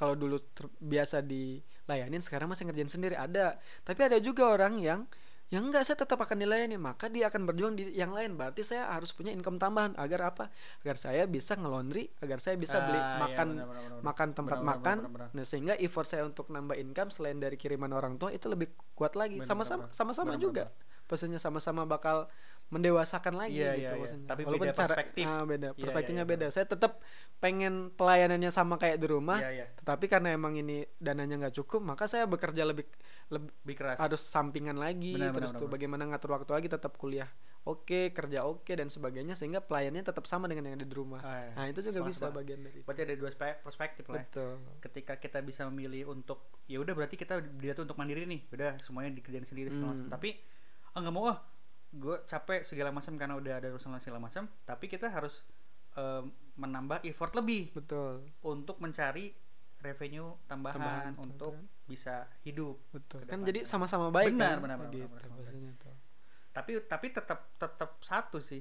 kalau 0.00 0.16
dulu 0.16 0.40
ter- 0.56 0.72
biasa 0.80 1.20
dilayanin 1.20 2.24
sekarang 2.24 2.48
masih 2.48 2.64
ngerjain 2.64 2.88
sendiri 2.88 3.20
ada. 3.20 3.60
Tapi 3.84 4.00
ada 4.00 4.16
juga 4.16 4.48
orang 4.48 4.80
yang 4.80 5.04
yang 5.50 5.66
enggak 5.66 5.82
saya 5.82 5.98
tetap 5.98 6.14
akan 6.22 6.46
dilayani. 6.46 6.78
Maka 6.78 7.10
dia 7.10 7.26
akan 7.26 7.42
berjuang 7.42 7.74
di 7.74 7.90
yang 7.92 8.14
lain. 8.14 8.38
Berarti 8.38 8.62
saya 8.62 8.86
harus 8.94 9.10
punya 9.10 9.34
income 9.34 9.58
tambahan. 9.58 9.98
Agar 9.98 10.30
apa? 10.30 10.46
Agar 10.86 10.94
saya 10.94 11.26
bisa 11.26 11.58
ngelondri 11.58 12.06
agar 12.22 12.38
saya 12.38 12.54
bisa 12.54 12.78
beli 12.86 12.96
Ah, 12.96 13.02
iya, 13.02 13.18
makan 13.18 13.48
benar, 13.58 13.66
benar, 13.66 13.82
benar. 13.82 14.02
makan 14.06 14.28
tempat 14.30 14.58
benar, 14.62 14.70
makan. 14.70 14.96
benar, 15.02 15.10
benar. 15.10 15.28
nah 15.34 15.44
sehingga 15.44 15.74
effort 15.82 16.06
saya 16.06 16.22
untuk 16.22 16.46
nambah 16.48 16.78
income 16.78 17.10
selain 17.10 17.42
dari 17.42 17.58
kiriman 17.58 17.90
orang 17.90 18.14
tua 18.14 18.30
itu 18.30 18.46
lebih 18.46 18.70
kuat 18.94 19.18
lagi. 19.18 19.42
Sama-sama 19.42 19.90
sama-sama 19.90 20.38
juga. 20.38 20.70
maksudnya 21.10 21.42
sama-sama 21.42 21.82
bakal 21.90 22.30
mendewasakan 22.70 23.34
lagi 23.34 23.58
Iya, 23.58 23.74
gitu 23.74 23.82
iya. 23.84 23.98
maksudnya. 23.98 24.28
Tapi 24.28 24.42
Walaupun 24.42 24.62
beda 24.62 24.72
cara 24.72 24.86
perspektif. 24.88 25.24
ah, 25.26 25.42
beda 25.42 25.68
Iya, 25.68 25.82
perspektifnya 25.82 26.16
iya, 26.16 26.28
iya, 26.28 26.38
beda 26.38 26.46
saya 26.48 26.66
tetap 26.66 26.92
pengen 27.36 27.74
pelayanannya 27.90 28.50
sama 28.50 28.74
kayak 28.76 28.96
di 28.96 29.06
rumah 29.06 29.38
Iya, 29.38 29.50
iya. 29.52 29.66
tetapi 29.74 30.06
karena 30.06 30.28
emang 30.30 30.54
ini 30.54 30.82
dananya 30.96 31.40
nggak 31.40 31.56
cukup 31.56 31.80
maka 31.82 32.06
saya 32.06 32.24
bekerja 32.24 32.62
lebih 32.62 32.86
lebih 33.28 33.50
lebih 33.56 33.74
keras 33.76 33.98
harus 33.98 34.20
sampingan 34.20 34.76
lagi 34.76 35.14
Benar, 35.14 35.32
terus 35.32 35.50
benar, 35.50 35.58
tuh 35.58 35.66
benar. 35.66 35.74
bagaimana 35.76 36.02
ngatur 36.08 36.30
waktu 36.32 36.52
lagi 36.52 36.68
tetap 36.68 36.94
kuliah 36.94 37.30
oke 37.62 38.10
kerja 38.10 38.42
oke 38.42 38.70
dan 38.70 38.86
sebagainya 38.86 39.34
sehingga 39.34 39.60
pelayannya 39.60 40.00
tetap 40.02 40.24
sama 40.24 40.46
dengan 40.46 40.66
yang 40.66 40.76
ada 40.76 40.84
di 40.84 40.92
rumah 40.92 41.20
Ah, 41.20 41.42
iya. 41.42 41.52
nah 41.52 41.64
itu 41.66 41.80
juga 41.80 42.00
Sepakat, 42.00 42.10
bisa 42.12 42.24
bagian 42.30 42.60
dari 42.60 42.78
berarti 42.80 43.00
ada 43.02 43.14
dua 43.14 43.30
spe- 43.30 43.60
perspektif 43.60 44.04
lah 44.06 44.16
ya. 44.16 44.24
betul 44.24 44.52
ketika 44.80 45.12
kita 45.16 45.38
bisa 45.40 45.66
memilih 45.66 46.08
untuk 46.08 46.38
ya 46.64 46.78
udah 46.78 46.92
berarti 46.92 47.14
kita 47.14 47.34
diatur 47.56 47.84
untuk 47.84 47.96
mandiri 47.96 48.24
nih 48.24 48.46
udah 48.48 48.78
semuanya 48.78 49.10
dikerjain 49.12 49.42
sendiri 49.42 49.68
Hmm. 49.70 50.06
tapi 50.08 50.38
ah 50.90 50.98
nggak 50.98 51.12
mau 51.12 51.26
ah 51.26 51.38
gue 51.90 52.16
capek 52.24 52.62
segala 52.62 52.94
macam 52.94 53.18
karena 53.18 53.34
udah 53.34 53.54
ada 53.58 53.68
urusan 53.70 53.90
lain 53.90 54.02
segala 54.02 54.22
macam 54.22 54.46
tapi 54.62 54.86
kita 54.86 55.10
harus 55.10 55.42
em, 55.94 56.30
menambah 56.54 57.02
effort 57.02 57.34
lebih 57.34 57.74
betul 57.74 58.22
untuk 58.42 58.78
mencari 58.78 59.34
revenue 59.80 60.36
tambahan, 60.44 60.76
Tambahan, 60.76 61.14
untuk 61.18 61.56
betul. 61.56 61.88
bisa 61.88 62.28
hidup 62.44 62.76
betul 62.92 63.24
kan 63.24 63.40
jadi 63.42 63.64
sama-sama 63.64 64.12
baik 64.12 64.36
Benar, 64.36 64.60
kan 64.60 64.62
benar, 64.62 64.76
benar, 64.78 64.92
gitu 64.92 65.08
benar, 65.08 65.30
benar. 65.34 65.74
tuh 65.80 65.94
tapi 66.50 66.70
tapi 66.84 67.06
tetap 67.10 67.40
tetap 67.56 67.90
satu 68.04 68.38
sih 68.38 68.60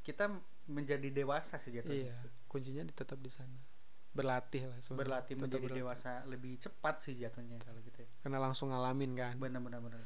kita 0.00 0.32
menjadi 0.66 1.12
dewasa 1.12 1.60
sih 1.60 1.70
jatuhnya 1.70 2.08
iya 2.08 2.14
sih. 2.16 2.30
kuncinya 2.48 2.82
tetap 2.88 3.20
di 3.20 3.28
sana 3.28 3.54
berlatih 4.14 4.70
lah 4.70 4.78
sebenarnya. 4.78 4.98
berlatih 5.02 5.34
Tetap 5.34 5.42
menjadi 5.44 5.66
berlatih. 5.66 5.82
dewasa 5.84 6.10
lebih 6.24 6.52
cepat 6.56 6.94
sih 7.02 7.14
jatuhnya 7.18 7.58
kalau 7.60 7.78
gitu 7.82 7.98
ya 8.00 8.08
karena 8.22 8.38
langsung 8.40 8.70
ngalamin 8.70 9.12
kan 9.12 9.34
benar 9.36 9.60
benar 9.60 9.80
benar 9.82 10.00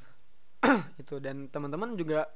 itu 1.03 1.17
dan 1.23 1.47
teman-teman 1.49 1.95
juga 1.95 2.27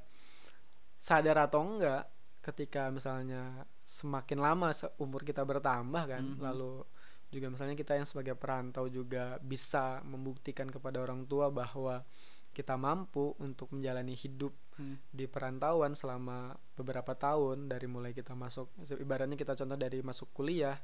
sadar 1.02 1.50
atau 1.50 1.66
enggak 1.66 2.06
ketika 2.42 2.90
misalnya 2.94 3.66
semakin 3.82 4.38
lama 4.38 4.70
umur 5.02 5.26
kita 5.26 5.42
bertambah 5.42 6.06
kan 6.06 6.22
Mhm. 6.22 6.38
lalu 6.38 6.86
juga 7.32 7.50
misalnya 7.50 7.74
kita 7.74 7.98
yang 7.98 8.06
sebagai 8.06 8.38
perantau 8.38 8.86
juga 8.86 9.40
bisa 9.42 9.98
membuktikan 10.06 10.70
kepada 10.70 11.02
orang 11.02 11.26
tua 11.26 11.50
bahwa 11.50 12.04
kita 12.52 12.76
mampu 12.76 13.32
untuk 13.40 13.72
menjalani 13.72 14.12
hidup 14.14 14.52
Hmm. 14.72 14.96
di 15.12 15.28
perantauan 15.28 15.92
selama 15.92 16.52
beberapa 16.76 17.12
tahun 17.12 17.68
dari 17.68 17.84
mulai 17.84 18.12
kita 18.12 18.32
masuk 18.32 18.72
ibaratnya 18.96 19.36
kita 19.36 19.52
contoh 19.52 19.76
dari 19.76 20.00
masuk 20.00 20.32
kuliah 20.32 20.76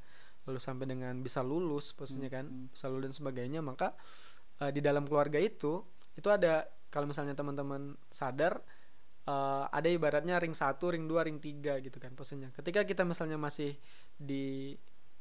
lalu 0.45 0.61
sampai 0.61 0.89
dengan 0.89 1.17
bisa 1.21 1.41
lulus 1.45 1.93
posisinya 1.93 2.29
kan 2.29 2.45
Hmm. 2.49 2.69
bisa 2.73 2.89
lulus 2.89 3.13
dan 3.13 3.15
sebagainya 3.17 3.61
maka 3.61 3.93
eh, 4.59 4.73
di 4.73 4.81
dalam 4.81 5.05
keluarga 5.07 5.37
itu 5.39 5.85
itu 6.17 6.29
ada 6.29 6.65
kalau 6.89 7.07
misalnya 7.07 7.37
teman-teman 7.37 7.95
sadar 8.09 8.59
eh, 9.29 9.65
ada 9.69 9.85
ibaratnya 9.87 10.41
ring 10.41 10.53
satu 10.53 10.89
ring 10.89 11.05
dua 11.05 11.21
ring 11.23 11.37
tiga 11.37 11.77
gitu 11.79 11.97
kan 11.97 12.13
posisinya 12.13 12.49
ketika 12.53 12.81
kita 12.83 13.05
misalnya 13.05 13.37
masih 13.37 13.77
di 14.17 14.73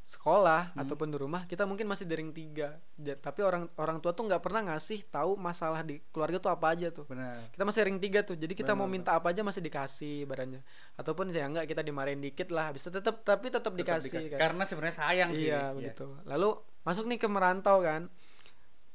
sekolah 0.08 0.72
Hmm. 0.72 0.88
ataupun 0.88 1.12
di 1.12 1.20
rumah 1.20 1.44
kita 1.44 1.68
mungkin 1.68 1.84
masih 1.84 2.08
di 2.08 2.16
ring 2.16 2.32
tiga. 2.32 2.80
Ja- 2.96 3.20
tapi 3.20 3.44
orang 3.44 3.68
orang 3.76 4.00
tua 4.00 4.16
tuh 4.16 4.24
nggak 4.24 4.40
pernah 4.40 4.64
ngasih 4.64 5.04
tahu 5.04 5.36
masalah 5.36 5.84
di 5.84 6.00
keluarga 6.16 6.40
tuh 6.40 6.48
apa 6.48 6.72
aja 6.72 6.88
tuh. 6.96 7.04
Benar. 7.04 7.52
Kita 7.52 7.68
masih 7.68 7.84
ring 7.84 8.00
tiga 8.00 8.24
tuh 8.24 8.40
jadi 8.40 8.56
kita 8.56 8.72
Benar, 8.72 8.80
mau 8.80 8.88
minta 8.88 9.12
apa 9.12 9.36
aja 9.36 9.44
masih 9.44 9.60
dikasih 9.60 10.24
badannya 10.24 10.64
ataupun 10.96 11.28
ya 11.28 11.44
enggak 11.44 11.68
kita 11.68 11.84
dimarahin 11.84 12.24
dikit 12.24 12.48
lah 12.56 12.72
habis 12.72 12.88
itu 12.88 12.96
tetap 12.96 13.20
tapi 13.22 13.52
tetap 13.52 13.76
dikasih, 13.76 14.08
dikasih. 14.08 14.30
kan. 14.32 14.40
Karena 14.40 14.64
sebenarnya 14.64 14.96
sayang 14.96 15.30
sih. 15.36 15.52
Iya. 15.52 15.76
begitu. 15.76 16.08
Lalu 16.24 16.56
masuk 16.88 17.04
nih 17.04 17.20
ke 17.20 17.28
merantau 17.28 17.84
kan. 17.84 18.08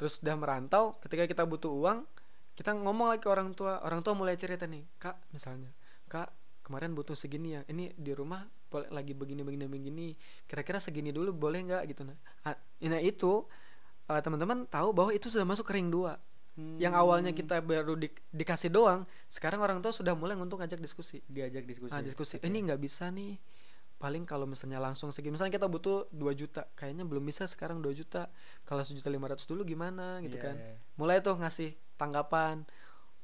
Terus 0.01 0.17
udah 0.19 0.35
merantau 0.35 0.97
ketika 0.99 1.29
kita 1.29 1.45
butuh 1.45 1.69
uang 1.69 2.09
kita 2.53 2.75
ngomong 2.75 3.11
lagi 3.11 3.21
ke 3.21 3.29
orang 3.29 3.53
tua 3.53 3.81
orang 3.81 4.01
tua 4.01 4.13
mulai 4.13 4.37
cerita 4.37 4.65
nih 4.65 4.85
kak 4.97 5.17
misalnya 5.31 5.73
kak 6.07 6.29
kemarin 6.63 6.93
butuh 6.93 7.15
segini 7.15 7.57
ya 7.57 7.61
ini 7.67 7.91
di 7.93 8.13
rumah 8.13 8.45
boleh 8.69 8.89
lagi 8.89 9.13
begini 9.13 9.43
begini 9.43 9.67
begini 9.67 10.07
kira-kira 10.45 10.79
segini 10.79 11.11
dulu 11.11 11.33
boleh 11.33 11.61
nggak 11.63 11.83
gitu 11.89 12.05
nah 12.05 12.17
Ah, 12.43 12.57
nah 12.83 13.01
itu 13.01 13.45
eh, 14.07 14.21
teman-teman 14.21 14.65
tahu 14.67 14.93
bahwa 14.93 15.11
itu 15.11 15.29
sudah 15.29 15.45
masuk 15.45 15.65
ke 15.65 15.75
ring 15.75 15.89
dua 15.89 16.17
Hmm. 16.53 16.77
yang 16.77 16.93
awalnya 16.93 17.33
kita 17.33 17.65
baru 17.65 17.97
di- 17.97 18.13
dikasih 18.29 18.69
doang 18.69 19.09
sekarang 19.25 19.65
orang 19.65 19.81
tua 19.81 19.89
sudah 19.89 20.13
mulai 20.13 20.37
untuk 20.37 20.61
ngajak 20.61 20.77
diskusi 20.77 21.25
diajak 21.25 21.65
diskusi 21.65 21.89
nah 21.89 22.05
diskusi 22.05 22.37
Oke. 22.37 22.45
ini 22.45 22.69
nggak 22.69 22.77
bisa 22.77 23.09
nih 23.09 23.41
paling 23.97 24.29
kalau 24.29 24.45
misalnya 24.45 24.77
langsung 24.77 25.09
segini 25.17 25.33
misalnya 25.33 25.49
kita 25.49 25.65
butuh 25.65 26.13
2 26.13 26.21
juta 26.37 26.69
kayaknya 26.77 27.09
belum 27.09 27.25
bisa 27.25 27.49
sekarang 27.49 27.81
2 27.81 27.97
juta 27.97 28.29
kalau 28.69 28.85
sejuta 28.85 29.09
lima 29.09 29.33
ratus 29.33 29.49
dulu 29.49 29.65
gimana 29.65 30.21
gitu 30.21 30.37
Iya, 30.37 30.45
kan 30.45 30.57
iya. 30.61 30.77
mulai 31.01 31.25
tuh 31.25 31.41
ngasih 31.41 31.73
tanggapan 32.03 32.67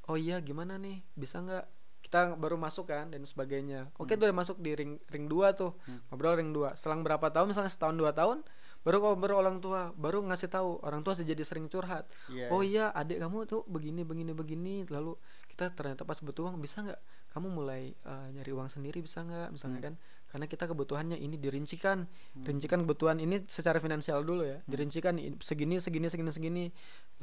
oh 0.07 0.17
iya 0.17 0.39
gimana 0.39 0.79
nih? 0.79 1.03
Bisa 1.13 1.43
nggak? 1.43 1.67
Kita 1.99 2.33
baru 2.39 2.57
masuk 2.57 2.89
kan 2.89 3.13
dan 3.13 3.21
sebagainya. 3.23 3.93
Oke 4.01 4.17
Hmm. 4.17 4.23
udah 4.25 4.33
masuk 4.33 4.57
di 4.59 4.73
ring 4.73 4.97
ring 5.13 5.29
2 5.29 5.53
tuh 5.53 5.77
Hmm. 5.85 6.01
ngobrol 6.09 6.39
ring 6.39 6.51
2 6.55 6.73
selang 6.73 7.05
berapa 7.05 7.29
tahun? 7.29 7.53
Misalnya 7.53 7.69
setahun 7.69 7.99
dua 7.99 8.17
tahun 8.17 8.41
baru 8.87 9.03
ngobrol 9.03 9.37
orang 9.37 9.59
tua 9.59 9.91
baru 9.93 10.23
ngasih 10.25 10.49
tahu 10.49 10.81
orang 10.81 11.05
tua 11.05 11.13
jadi 11.13 11.43
sering 11.45 11.69
curhat. 11.69 12.09
Iya, 12.31 12.49
oh 12.49 12.63
iya. 12.65 12.89
iya 12.89 12.97
adik 12.97 13.19
kamu 13.21 13.45
tuh 13.45 13.61
begini 13.69 14.07
begini 14.07 14.33
begini. 14.33 14.75
Lalu 14.89 15.19
kita 15.53 15.69
ternyata 15.75 16.09
pas 16.09 16.17
butuh 16.23 16.49
uang 16.49 16.57
bisa 16.63 16.81
nggak? 16.81 17.01
Kamu 17.35 17.53
mulai 17.53 17.93
eh, 17.93 18.27
nyari 18.33 18.51
uang 18.57 18.73
sendiri 18.73 19.05
bisa 19.05 19.21
nggak? 19.21 19.53
Misalnya 19.53 19.79
Hmm. 19.83 19.87
kan 19.93 19.95
karena 20.29 20.45
kita 20.45 20.69
kebutuhannya 20.69 21.17
ini 21.17 21.41
dirincikan. 21.41 22.05
Hmm. 22.05 22.45
rincikan 22.45 22.85
kebutuhan 22.85 23.17
ini 23.17 23.49
secara 23.49 23.81
finansial 23.81 24.21
dulu 24.21 24.45
ya. 24.45 24.61
Dirincikan 24.69 25.17
i- 25.17 25.33
segini 25.41 25.81
segini 25.81 26.13
segini 26.13 26.31
segini. 26.31 26.65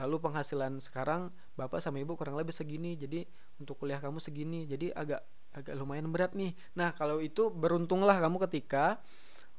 Lalu 0.01 0.17
penghasilan 0.25 0.81
sekarang 0.81 1.29
bapak 1.53 1.85
sama 1.85 2.01
ibu 2.01 2.17
kurang 2.17 2.33
lebih 2.33 2.51
segini. 2.51 2.97
Jadi 2.97 3.29
untuk 3.61 3.77
kuliah 3.77 4.01
kamu 4.01 4.17
segini. 4.17 4.65
Jadi 4.65 4.89
agak 4.89 5.21
agak 5.53 5.73
lumayan 5.77 6.09
berat 6.09 6.33
nih. 6.33 6.57
Nah 6.73 6.97
kalau 6.97 7.21
itu 7.21 7.53
beruntunglah 7.53 8.17
kamu 8.17 8.41
ketika 8.49 8.97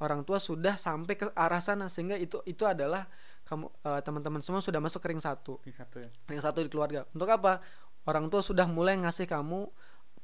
orang 0.02 0.26
tua 0.26 0.42
sudah 0.42 0.74
sampai 0.74 1.14
ke 1.14 1.30
arah 1.38 1.62
sana. 1.62 1.86
Sehingga 1.86 2.18
itu 2.18 2.42
itu 2.50 2.66
adalah 2.66 3.06
kamu 3.46 3.70
eh, 3.86 4.00
teman-teman 4.02 4.42
semua 4.42 4.58
sudah 4.58 4.82
masuk 4.82 4.98
ke 4.98 5.14
ring 5.14 5.22
satu. 5.22 5.62
Di 5.62 5.70
satu 5.70 6.02
ya. 6.02 6.10
Ring 6.26 6.42
satu 6.42 6.58
di 6.60 6.68
keluarga. 6.68 7.06
Untuk 7.14 7.30
apa? 7.30 7.62
Orang 8.10 8.26
tua 8.26 8.42
sudah 8.42 8.66
mulai 8.66 8.98
ngasih 8.98 9.30
kamu 9.30 9.70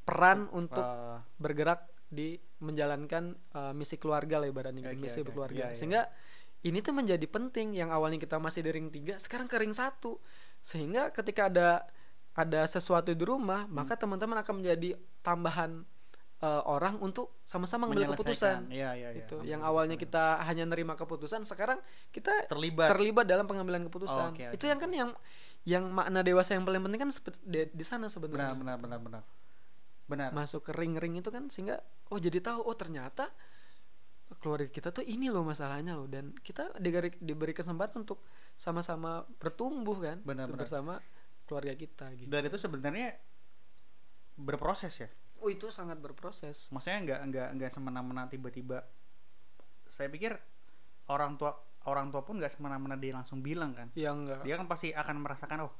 peran 0.02 0.50
untuk 0.50 0.82
bergerak 1.38 1.91
di 2.12 2.36
menjalankan 2.60 3.32
uh, 3.56 3.72
misi 3.72 3.96
keluarga 3.96 4.36
lah 4.36 4.46
ibaratnya 4.46 4.84
gitu, 4.84 4.94
Oke, 4.94 5.02
misi 5.02 5.18
oke. 5.18 5.32
berkeluarga 5.32 5.56
Iya, 5.56 5.68
iya. 5.72 5.76
sehingga 5.80 6.02
ini 6.62 6.78
tuh 6.78 6.92
menjadi 6.92 7.26
penting 7.26 7.72
yang 7.74 7.88
awalnya 7.90 8.20
kita 8.20 8.36
masih 8.36 8.60
di 8.62 8.70
ring 8.70 8.92
tiga 8.92 9.16
sekarang 9.16 9.48
ke 9.48 9.56
ring 9.58 9.72
satu 9.72 10.20
sehingga 10.60 11.10
ketika 11.10 11.48
ada 11.48 11.68
ada 12.32 12.62
sesuatu 12.68 13.10
di 13.16 13.24
rumah 13.24 13.64
Hmm. 13.66 13.82
maka 13.82 13.96
teman-teman 13.96 14.38
akan 14.44 14.62
menjadi 14.62 14.94
tambahan 15.24 15.82
uh, 16.40 16.62
orang 16.68 17.00
untuk 17.00 17.32
sama-sama 17.42 17.88
mengambil 17.88 18.14
keputusan. 18.14 18.68
Iya, 18.68 18.94
iya, 18.94 19.08
iya. 19.10 19.24
itu 19.24 19.36
Ambil 19.40 19.48
yang 19.48 19.60
awalnya 19.64 19.96
kita 19.96 20.38
hanya 20.44 20.64
nerima 20.68 20.94
keputusan 20.94 21.42
sekarang 21.48 21.80
kita 22.14 22.46
terlibat 22.46 22.92
terlibat 22.92 23.24
dalam 23.26 23.48
pengambilan 23.48 23.82
keputusan 23.88 24.30
Oh, 24.30 24.34
oke, 24.36 24.54
itu 24.54 24.64
oke, 24.64 24.70
yang 24.70 24.78
kan 24.78 24.90
yang 24.92 25.10
yang 25.62 25.84
makna 25.90 26.26
dewasa 26.26 26.58
yang 26.58 26.66
paling 26.66 26.82
penting 26.82 27.00
kan 27.06 27.10
di, 27.46 27.70
di 27.70 27.84
sana 27.86 28.06
benar 28.06 28.14
sebenarnya 28.14 28.54
benar 28.58 28.76
benar 28.78 28.98
benar 28.98 29.00
benar 29.00 29.22
masuk 30.32 30.60
ke 30.66 30.72
ring-ring 30.72 31.16
itu 31.16 31.28
kan 31.28 31.48
sehingga 31.48 31.80
oh 32.08 32.18
jadi 32.18 32.38
tahu 32.38 32.60
oh 32.64 32.76
ternyata 32.76 33.30
keluarga 34.40 34.66
kita 34.66 34.88
tuh 34.90 35.04
ini 35.04 35.28
loh 35.28 35.44
masalahnya 35.44 35.92
loh 35.92 36.08
dan 36.08 36.32
kita 36.40 36.72
diberi, 36.80 37.12
diberi 37.20 37.52
kesempatan 37.52 38.02
untuk 38.02 38.24
sama-sama 38.56 39.22
bertumbuh 39.38 39.98
kan 40.00 40.18
Benar, 40.24 40.48
benar. 40.48 40.64
bersama 40.64 40.94
keluarga 41.44 41.76
kita 41.76 42.08
gitu. 42.16 42.28
dan 42.32 42.42
itu 42.44 42.56
sebenarnya 42.56 43.16
berproses 44.36 44.94
ya 44.98 45.10
Oh 45.42 45.50
itu 45.50 45.74
sangat 45.74 45.98
berproses. 45.98 46.70
maksudnya 46.70 47.02
nggak 47.02 47.20
nggak 47.28 47.48
nggak 47.58 47.70
semena-mena 47.74 48.30
tiba-tiba 48.30 48.86
saya 49.84 50.06
pikir 50.06 50.38
orang 51.10 51.34
tua 51.34 51.52
orang 51.84 52.14
tua 52.14 52.22
pun 52.22 52.38
nggak 52.38 52.54
semena-mena 52.54 52.94
dia 52.94 53.10
langsung 53.10 53.42
bilang 53.42 53.74
kan 53.74 53.90
Yang 53.98 54.16
enggak. 54.22 54.40
dia 54.46 54.54
kan 54.54 54.66
pasti 54.70 54.88
akan 54.94 55.16
merasakan 55.18 55.66
oh 55.66 55.72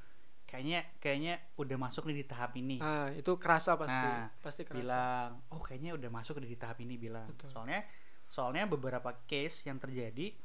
kayaknya 0.53 0.85
kayaknya 1.01 1.41
udah 1.57 1.77
masuk 1.81 2.05
nih 2.13 2.21
di 2.21 2.27
tahap 2.29 2.53
ini 2.61 2.77
Nah, 2.77 3.09
itu 3.17 3.33
kerasa 3.41 3.73
pasti. 3.81 3.97
Nah, 3.97 4.29
pasti 4.45 4.69
kerasa. 4.69 4.77
bilang 4.77 5.29
oh 5.49 5.61
kayaknya 5.65 5.97
udah 5.97 6.11
masuk 6.13 6.45
di 6.45 6.53
tahap 6.61 6.77
ini 6.85 7.01
bilang 7.01 7.25
Betul. 7.33 7.49
soalnya 7.49 7.81
soalnya 8.29 8.69
beberapa 8.69 9.17
case 9.25 9.65
yang 9.73 9.81
terjadi 9.81 10.37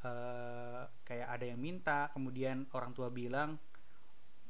eh 0.00 0.82
kayak 1.04 1.28
ada 1.28 1.44
yang 1.44 1.60
minta 1.60 2.08
kemudian 2.16 2.64
orang 2.72 2.96
tua 2.96 3.12
bilang 3.12 3.60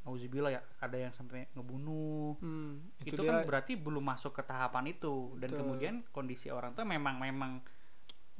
Auzubillah 0.00 0.48
ya 0.54 0.62
ada 0.80 0.96
yang 0.96 1.12
sampai 1.12 1.50
ngebunuh 1.52 2.38
Hmm, 2.40 2.80
itu, 3.04 3.18
itu, 3.18 3.20
kan 3.26 3.42
dia 3.42 3.48
berarti 3.50 3.74
belum 3.76 4.00
masuk 4.00 4.32
ke 4.32 4.42
tahapan 4.46 4.94
itu 4.94 5.34
dan 5.42 5.50
Betul. 5.52 5.58
kemudian 5.60 5.94
kondisi 6.14 6.48
orang 6.54 6.72
tua 6.72 6.86
memang 6.86 7.18
memang 7.18 7.60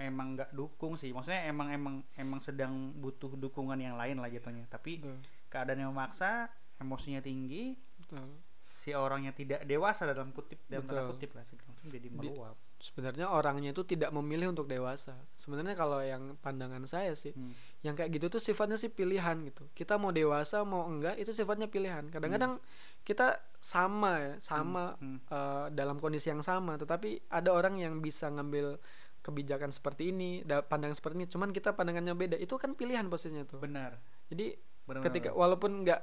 memang 0.01 0.39
nggak 0.39 0.57
dukung 0.57 0.97
sih 0.97 1.13
maksudnya 1.13 1.45
emang 1.51 1.69
emang 1.69 2.01
emang 2.17 2.41
sedang 2.41 2.95
butuh 2.97 3.37
dukungan 3.37 3.77
yang 3.77 4.01
lain 4.01 4.17
lah 4.23 4.33
jatuhnya 4.33 4.65
tapi 4.73 5.03
betul, 5.05 5.21
keadaan 5.53 5.85
yang 5.85 5.93
memaksa 5.93 6.49
emosinya 6.81 7.21
tinggi 7.21 7.77
betul. 7.99 8.25
si 8.67 8.91
orangnya 8.91 9.31
tidak 9.31 9.63
dewasa 9.63 10.07
dalam 10.07 10.31
kutip 10.31 10.57
dalam 10.65 10.85
tanda 10.85 11.03
Betul. 11.03 11.11
kutip 11.15 11.31
lah 11.33 11.45
langsung 11.45 11.87
jadi 11.87 12.09
meluap 12.09 12.57
Sebenarnya 12.81 13.29
orangnya 13.29 13.77
itu 13.77 13.85
tidak 13.85 14.09
memilih 14.09 14.57
untuk 14.57 14.65
dewasa. 14.65 15.13
Sebenarnya 15.37 15.77
kalau 15.77 16.01
yang 16.01 16.33
pandangan 16.41 16.81
saya 16.89 17.13
sih, 17.13 17.29
Hmm. 17.31 17.53
yang 17.83 17.93
kayak 17.93 18.09
gitu 18.09 18.33
tuh 18.33 18.41
sifatnya 18.41 18.81
sih 18.81 18.89
pilihan 18.89 19.37
gitu. 19.45 19.69
Kita 19.71 20.01
mau 20.01 20.09
dewasa 20.09 20.65
mau 20.65 20.89
enggak 20.89 21.21
itu 21.21 21.29
sifatnya 21.31 21.69
pilihan. 21.69 22.09
Kadang-kadang 22.09 22.57
kita 23.05 23.37
sama 23.55 24.17
ya, 24.17 24.33
sama 24.41 24.97
Hmm. 24.97 25.21
eh, 25.21 25.67
dalam 25.71 26.01
kondisi 26.01 26.33
yang 26.33 26.41
sama, 26.41 26.81
tetapi 26.81 27.29
ada 27.29 27.53
orang 27.53 27.77
yang 27.77 28.01
bisa 28.01 28.33
ngambil 28.33 28.81
kebijakan 29.21 29.69
seperti 29.69 30.09
ini, 30.09 30.41
da- 30.41 30.65
pandangan 30.65 30.97
seperti 30.97 31.17
ini, 31.19 31.29
cuman 31.29 31.53
kita 31.53 31.77
pandangannya 31.77 32.17
beda. 32.17 32.37
Itu 32.39 32.57
kan 32.57 32.73
pilihan 32.73 33.05
posisinya 33.07 33.45
tuh. 33.45 33.61
benar 33.61 34.01
Jadi 34.27 34.57
benar 34.83 35.05
ketika 35.05 35.29
benar. 35.29 35.37
walaupun 35.39 35.85
nggak 35.85 36.01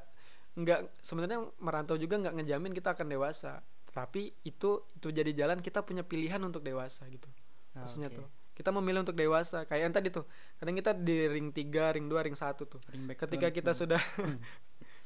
nggak 0.57 0.79
sebenarnya 0.99 1.39
merantau 1.57 1.95
juga 1.95 2.17
nggak 2.17 2.33
ngejamin 2.35 2.73
kita 2.73 2.91
akan 2.91 3.07
dewasa 3.07 3.61
tapi 3.87 4.33
itu 4.41 4.69
itu 4.91 5.07
jadi 5.09 5.31
jalan 5.31 5.61
kita 5.61 5.81
punya 5.81 6.01
pilihan 6.01 6.41
untuk 6.41 6.61
dewasa 6.61 7.05
gitu 7.07 7.29
Ah, 7.71 7.85
maksudnya 7.85 8.09
oke. 8.09 8.17
tuh 8.17 8.27
kita 8.51 8.73
memilih 8.73 9.05
untuk 9.05 9.13
dewasa 9.13 9.63
kayak 9.63 9.81
yang 9.85 9.93
tadi 9.93 10.09
tuh 10.09 10.25
kadang 10.57 10.73
kita 10.73 10.91
di 10.91 11.29
ring 11.29 11.53
3, 11.53 11.93
ring 11.93 12.09
2, 12.09 12.25
ring 12.25 12.33
1 12.33 12.57
tuh 12.57 12.81
Ring 12.89 13.05
back 13.05 13.21
ketika 13.21 13.47
kita 13.49 13.71
Hmm. 13.71 13.79
sudah 13.79 14.01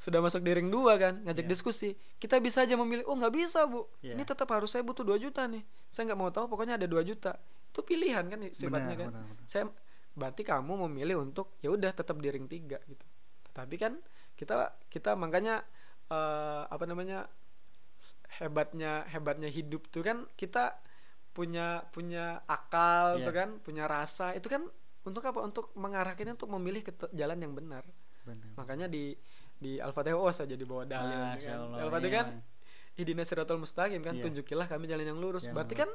sudah 0.01 0.17
masuk 0.17 0.39
di 0.39 0.51
ring 0.51 0.67
2 0.67 0.81
kan 0.97 1.13
ngajak 1.21 1.45
Iya. 1.45 1.51
diskusi 1.51 1.89
kita 2.17 2.39
bisa 2.39 2.63
aja 2.63 2.73
memilih 2.73 3.03
oh 3.05 3.13
nggak 3.13 3.33
bisa 3.33 3.67
bu 3.67 3.85
Iya. 3.99 4.15
ini 4.15 4.23
tetap 4.23 4.47
harus 4.49 4.71
saya 4.71 4.81
butuh 4.81 5.03
2 5.03 5.19
juta 5.19 5.45
nih 5.45 5.61
saya 5.87 6.07
nggak 6.07 6.19
mau 6.19 6.31
tahu 6.31 6.47
pokoknya 6.47 6.79
ada 6.79 6.87
2 6.87 7.03
juta 7.03 7.35
itu 7.67 7.79
pilihan 7.81 8.23
kan 8.25 8.39
sifatnya 8.49 8.95
Benar, 8.95 9.01
kan 9.03 9.07
benar, 9.13 9.23
benar. 9.29 9.45
saya 9.45 9.63
berarti 10.11 10.41
kamu 10.41 10.73
memilih 10.87 11.21
untuk 11.21 11.53
ya 11.59 11.69
udah 11.69 11.91
tetap 11.91 12.17
di 12.17 12.27
ring 12.27 12.47
3 12.47 12.81
gitu 12.81 13.05
tetapi 13.51 13.75
kan 13.77 13.93
kita 14.41 14.73
kita 14.89 15.13
makanya 15.13 15.62
eh, 16.10 16.63
apa 16.65 16.86
namanya 16.89 17.30
hebatnya 18.41 19.06
hebatnya 19.13 19.45
hidup 19.47 19.86
tuh 19.93 20.01
kan 20.01 20.25
kita 20.34 20.82
punya 21.32 21.86
punya 21.93 22.41
akal 22.49 23.21
Iya. 23.21 23.25
tuh 23.30 23.34
kan 23.34 23.49
punya 23.62 23.86
rasa 23.86 24.34
itu 24.34 24.49
kan 24.49 24.65
untuk 25.06 25.21
apa 25.23 25.39
untuk 25.41 25.69
mengarahkannya 25.77 26.36
untuk 26.36 26.51
memilih 26.51 26.82
ke 26.84 26.91
jalan 27.13 27.38
yang 27.39 27.54
benar 27.54 27.86
benar 28.25 28.51
makanya 28.58 28.89
di 28.89 29.13
di 29.56 29.77
al-fatihah 29.77 30.17
oh 30.17 30.34
saya 30.34 30.49
jadi 30.49 30.65
bawa 30.65 30.84
dalil 30.84 31.13
Masya 31.38 31.49
kan 31.54 31.60
al-fatihah 31.77 32.12
iya. 32.12 32.19
kan 32.19 32.27
idina 32.97 33.23
siratul 33.23 33.62
mustaqim 33.62 34.01
kan 34.01 34.17
Iya. 34.17 34.23
tunjukilah 34.27 34.67
kami 34.67 34.89
jalan 34.89 35.06
yang 35.15 35.19
lurus 35.21 35.47
Yang 35.47 35.54
berarti 35.56 35.75
kan 35.77 35.89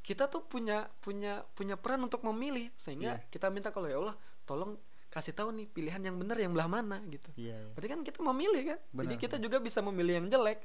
kita 0.00 0.26
tuh 0.26 0.42
punya 0.42 0.88
punya 1.04 1.44
punya 1.52 1.76
peran 1.76 2.00
untuk 2.02 2.24
memilih 2.24 2.72
sehingga 2.74 3.20
Iya. 3.20 3.28
kita 3.30 3.52
minta 3.52 3.68
kalau 3.70 3.86
ya 3.86 4.00
Allah 4.00 4.16
tolong 4.48 4.74
kasih 5.10 5.34
tahu 5.34 5.50
nih 5.50 5.66
pilihan 5.66 5.98
yang 6.00 6.16
benar 6.16 6.38
yang 6.38 6.54
belah 6.54 6.70
mana 6.70 7.02
gitu. 7.06 7.34
Iya, 7.34 7.58
iya. 7.58 7.70
berarti 7.74 7.88
kan 7.90 8.00
kita 8.00 8.18
memilih 8.22 8.62
kan? 8.64 8.78
Jadi 8.78 8.94
Benar, 8.94 9.18
kita 9.18 9.36
juga 9.36 9.58
bisa 9.58 9.82
memilih 9.82 10.22
yang 10.22 10.26
jelek. 10.26 10.62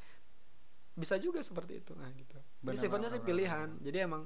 Bisa 0.93 1.17
juga 1.17 1.41
seperti 1.41 1.81
itu. 1.81 1.91
Nah 1.93 2.07
gitu. 2.13 2.37
Benar, 2.61 2.71
jadi 2.71 2.77
sifatnya 2.77 3.09
benar, 3.09 3.11
sih 3.11 3.19
benar, 3.19 3.29
pilihan. 3.29 3.67
benar. 3.73 3.83
jadi 3.83 3.97
emang 4.05 4.23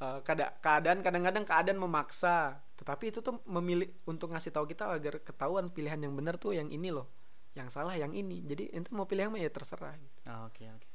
eh, 0.00 0.18
keada- 0.20 0.54
keadaan 0.58 0.98
kadang-kadang 1.00 1.44
keadaan 1.44 1.78
memaksa. 1.78 2.58
Tetapi 2.74 3.04
itu 3.08 3.20
tuh 3.20 3.38
memilih 3.46 3.86
untuk 4.04 4.32
ngasih 4.32 4.50
tahu 4.50 4.66
kita 4.66 4.90
agar 4.90 5.20
ketahuan 5.20 5.68
pilihan 5.68 6.00
yang 6.00 6.16
benar 6.16 6.34
tuh 6.34 6.50
yang 6.52 6.66
ini 6.66 6.90
loh. 6.90 7.06
Yang 7.52 7.68
salah 7.70 7.94
yang 7.94 8.10
ini. 8.10 8.42
Jadi 8.42 8.72
ente 8.72 8.90
mau 8.90 9.04
pilih 9.04 9.28
yang 9.28 9.32
mana 9.32 9.44
ya 9.44 9.52
terserah 9.52 9.94
gitu. 9.94 10.18
Ah, 10.24 10.48
Oke, 10.48 10.64
oke. 10.66 10.88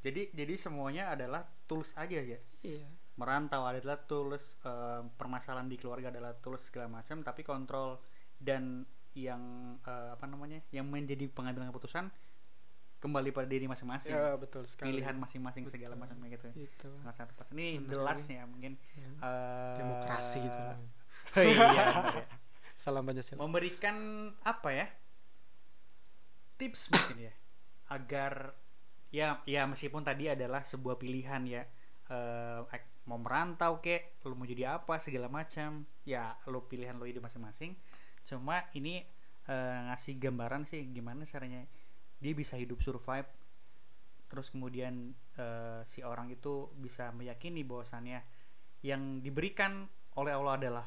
Jadi 0.00 0.32
jadi 0.34 0.54
semuanya 0.56 1.12
adalah 1.12 1.46
tools 1.64 1.94
aja 1.94 2.18
ya. 2.18 2.40
iya 2.60 2.88
Merantau 3.20 3.68
adalah 3.68 4.00
tools, 4.00 4.56
eh, 4.64 5.04
permasalahan 5.20 5.68
di 5.68 5.76
keluarga 5.76 6.08
adalah 6.08 6.32
tools 6.34 6.72
segala 6.72 6.88
macam, 6.88 7.20
tapi 7.20 7.44
kontrol 7.44 8.00
dan 8.40 8.82
yang 9.12 9.42
eh, 9.84 10.10
apa 10.16 10.24
namanya? 10.24 10.64
yang 10.72 10.88
menjadi 10.88 11.28
pengambilan 11.28 11.68
keputusan 11.68 12.08
kembali 13.00 13.32
pada 13.32 13.48
diri 13.48 13.64
masing-masing. 13.64 14.12
ya 14.12 14.36
betul 14.36 14.64
sekali 14.64 14.92
Pilihan 14.92 15.16
masing-masing 15.16 15.64
segala 15.68 15.96
macam 15.96 16.16
kayak 16.20 16.36
gitu. 16.36 16.48
itu 16.68 16.88
Sangat 17.00 17.14
sangat 17.16 17.30
tepat. 17.32 17.46
Ini 17.52 17.80
nih 17.80 18.36
ya 18.40 18.44
mungkin 18.44 18.72
Ya. 18.96 19.08
eh, 19.24 19.76
demokrasi 19.76 20.36
gitu 20.40 20.58
Oh 21.36 21.42
iya, 21.44 21.64
benar 21.68 22.04
ya. 22.16 22.26
salam 22.76 23.04
pancasila 23.04 23.40
memberikan 23.40 23.96
apa 24.40 24.68
ya 24.72 24.86
tips 26.56 26.92
mungkin 26.92 27.28
ya 27.28 27.32
agar 27.90 28.54
ya 29.10 29.40
ya 29.44 29.64
meskipun 29.66 30.04
tadi 30.04 30.28
adalah 30.30 30.62
sebuah 30.62 30.96
pilihan 30.96 31.42
ya 31.48 31.62
eh, 32.08 32.60
ek- 32.68 32.99
mau 33.10 33.18
merantau 33.18 33.82
kek 33.82 34.22
lu 34.22 34.38
mau 34.38 34.46
jadi 34.46 34.78
apa 34.78 35.02
segala 35.02 35.26
macam. 35.26 35.82
Ya 36.06 36.38
lu 36.46 36.62
pilihan 36.70 36.94
lu 36.94 37.10
hidup 37.10 37.26
masing-masing. 37.26 37.74
Cuma 38.22 38.62
ini 38.78 39.02
eh, 39.50 39.78
ngasih 39.90 40.22
gambaran 40.22 40.62
sih 40.62 40.86
gimana 40.94 41.26
caranya 41.26 41.66
dia 42.22 42.32
bisa 42.38 42.54
hidup 42.54 42.78
survive. 42.78 43.26
Terus 44.30 44.54
kemudian 44.54 45.10
eh, 45.34 45.82
si 45.90 46.06
orang 46.06 46.30
itu 46.30 46.70
bisa 46.78 47.10
meyakini 47.10 47.66
bahwasannya 47.66 48.22
yang 48.86 49.18
diberikan 49.20 49.90
oleh 50.14 50.30
Allah 50.30 50.54
adalah 50.56 50.86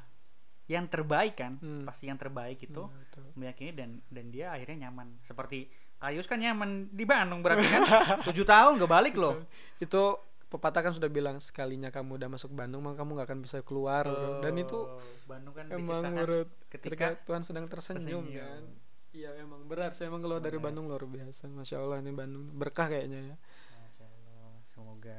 yang 0.71 0.87
terbaik 0.87 1.35
kan 1.35 1.59
Hmm. 1.59 1.83
pasti 1.83 2.07
yang 2.07 2.15
terbaik 2.15 2.55
itu 2.63 2.87
betul. 2.87 3.27
meyakini 3.35 3.75
dan 3.75 3.99
dan 4.07 4.31
dia 4.31 4.55
akhirnya 4.55 4.87
nyaman. 4.87 5.19
Seperti 5.27 5.67
Kayus 6.03 6.27
kan 6.27 6.35
nyaman 6.35 6.91
di 6.91 7.07
Bandung 7.07 7.39
berarti 7.39 7.63
kan? 7.63 7.83
Tujuh 8.27 8.43
tahun 8.43 8.75
gak 8.75 8.91
balik 8.91 9.15
loh. 9.15 9.39
Itu 9.79 10.19
pepatah 10.53 10.81
kan 10.81 10.93
sudah 10.93 11.09
bilang 11.09 11.37
sekalinya 11.37 11.89
kamu 11.89 12.15
udah 12.15 12.29
masuk 12.29 12.53
Bandung 12.53 12.79
maka 12.79 13.01
kamu 13.01 13.17
nggak 13.17 13.27
akan 13.27 13.39
bisa 13.41 13.57
keluar. 13.59 14.05
Bro. 14.05 14.39
dan 14.39 14.53
itu 14.55 14.77
Oh, 14.77 15.01
Bandung 15.25 15.51
kan 15.51 15.65
emang 15.67 16.05
menurut 16.05 16.49
ketika 16.67 17.17
Tuhan 17.19 17.41
sedang 17.41 17.65
tersenyum, 17.65 18.21
tersenyum. 18.21 18.29
kan? 18.29 18.63
Iya 19.11 19.29
emang 19.37 19.61
berat 19.63 19.93
saya 19.93 20.07
emang 20.07 20.21
keluar 20.21 20.37
dari. 20.39 20.57
Bandung 20.57 20.85
luar 20.85 21.01
biasa. 21.01 21.45
Masya 21.47 21.77
Allah 21.79 21.97
ini 21.99 22.09
Bandung 22.11 22.49
berkah 22.51 22.85
kayaknya 22.85 23.19
ya. 23.23 23.35
Masya 23.73 24.05
Allah, 24.05 24.53
semoga. 24.63 25.17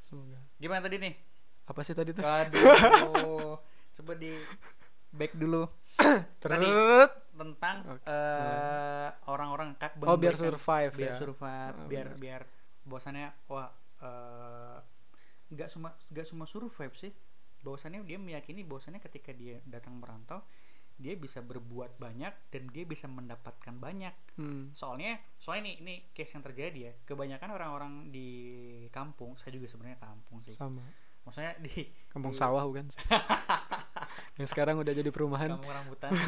Semoga. 0.00 0.38
Gimana 0.56 0.80
tadi 0.80 0.96
nih? 0.96 1.14
Apa 1.64 1.82
sih 1.82 1.92
tadi 1.92 2.10
tuh 2.10 2.22
Waduh 2.22 3.58
coba 3.92 4.12
di 4.14 4.30
back 5.10 5.34
dulu. 5.34 5.66
Tadi 6.38 6.68
tentang 7.32 7.76
eh, 8.04 9.08
orang-orang 9.26 9.72
ka- 9.74 9.96
oh 9.98 10.14
biar 10.14 10.36
memberikan- 10.36 10.44
survive 10.52 10.92
biar 10.94 11.08
ya. 11.08 11.16
survive 11.16 11.74
Oh, 11.74 11.88
biar 11.88 12.06
biar 12.14 12.42
bosannya 12.82 13.32
wah 13.46 13.72
eh, 14.02 14.78
nggak 15.52 15.68
cuma 15.72 15.94
nggak 16.10 16.26
cuma 16.32 16.44
survive 16.48 16.94
sih. 16.96 17.12
Bahwasannya 17.62 18.04
dia 18.06 18.18
meyakini 18.20 18.62
bahwasannya 18.62 19.00
ketika 19.02 19.34
dia 19.34 19.58
datang 19.66 19.98
merantau 19.98 20.42
dia 20.96 21.12
bisa 21.12 21.44
berbuat 21.44 22.00
banyak 22.00 22.32
dan 22.48 22.62
dia 22.72 22.88
bisa 22.88 23.04
mendapatkan 23.04 23.76
banyak. 23.76 24.16
Hmm. 24.36 24.72
soalnya 24.76 25.20
soalnya 25.36 25.68
ini 25.68 25.72
ini 25.84 25.94
case 26.16 26.36
yang 26.36 26.44
terjadi 26.44 26.78
ya. 26.88 26.92
Kebanyakan 27.04 27.50
orang-orang 27.52 27.92
di 28.08 28.28
kampung 28.88 29.36
saya 29.36 29.56
juga 29.56 29.68
sebenarnya 29.68 30.00
kampung 30.00 30.40
sih. 30.44 30.56
Sama. 30.56 30.84
Maksudnya 31.28 31.52
di 31.60 31.90
kampung 32.08 32.32
di 32.32 32.38
sawah 32.38 32.64
bukan? 32.64 32.88
Yang 34.40 34.48
sekarang 34.52 34.80
udah 34.80 34.92
jadi 34.92 35.10
perumahan. 35.12 35.56
Kampung 35.56 35.72
rambutan. 35.72 36.10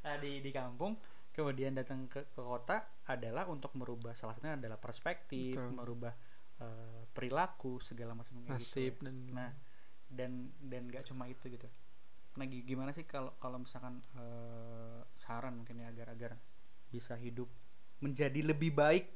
Nah, 0.00 0.18
di 0.18 0.42
di 0.42 0.50
kampung 0.50 0.98
kemudian 1.30 1.78
datang 1.78 2.10
ke, 2.10 2.26
ke 2.30 2.40
kota 2.42 2.82
adalah 3.06 3.46
untuk 3.46 3.74
merubah 3.78 4.14
salah 4.18 4.34
satunya 4.34 4.58
adalah 4.58 4.78
perspektif 4.78 5.56
Betul. 5.56 5.72
merubah 5.74 6.14
eh, 6.60 7.02
perilaku 7.10 7.78
segala 7.80 8.14
macam 8.18 8.42
kayak 8.42 8.60
nasib 8.60 8.94
gitu. 8.98 9.06
dan 9.06 9.16
nah 9.30 9.50
dan 10.10 10.32
dan 10.58 10.90
nggak 10.90 11.06
cuma 11.06 11.30
itu 11.30 11.46
gitu. 11.46 11.70
Nah 12.34 12.46
gi- 12.46 12.66
gimana 12.66 12.90
sih 12.90 13.06
kalau 13.06 13.34
kalau 13.38 13.62
misalkan 13.62 14.02
eh, 14.18 15.00
saran 15.14 15.54
mungkin 15.62 15.80
ya 15.82 15.90
agar 15.94 16.14
agar 16.14 16.32
bisa 16.90 17.14
hidup 17.14 17.46
menjadi 18.02 18.42
lebih 18.42 18.74
baik 18.74 19.06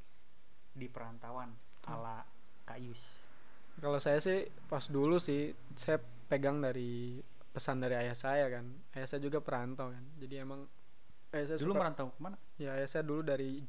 di 0.75 0.87
perantauan 0.87 1.51
ala 1.87 2.23
Kak 2.63 2.79
Yus? 2.79 3.27
Kalau 3.83 3.99
saya 3.99 4.23
sih 4.23 4.47
pas 4.71 4.87
dulu 4.87 5.19
sih 5.19 5.51
saya 5.75 5.99
pegang 6.31 6.63
dari 6.63 7.19
pesan 7.51 7.83
dari 7.83 7.99
ayah 7.99 8.15
saya 8.15 8.47
kan. 8.51 8.67
Ayah 8.95 9.07
saya 9.11 9.21
juga 9.23 9.43
perantau 9.43 9.91
kan. 9.91 10.05
Jadi 10.19 10.35
emang 10.39 10.67
ayah 11.35 11.47
saya 11.47 11.59
dulu 11.59 11.71
suka- 11.71 11.81
merantau 11.81 12.07
ke 12.09 12.19
mana? 12.19 12.37
Ya 12.57 12.71
ayah 12.73 12.87
saya 12.87 13.03
dulu 13.03 13.21
dari 13.21 13.61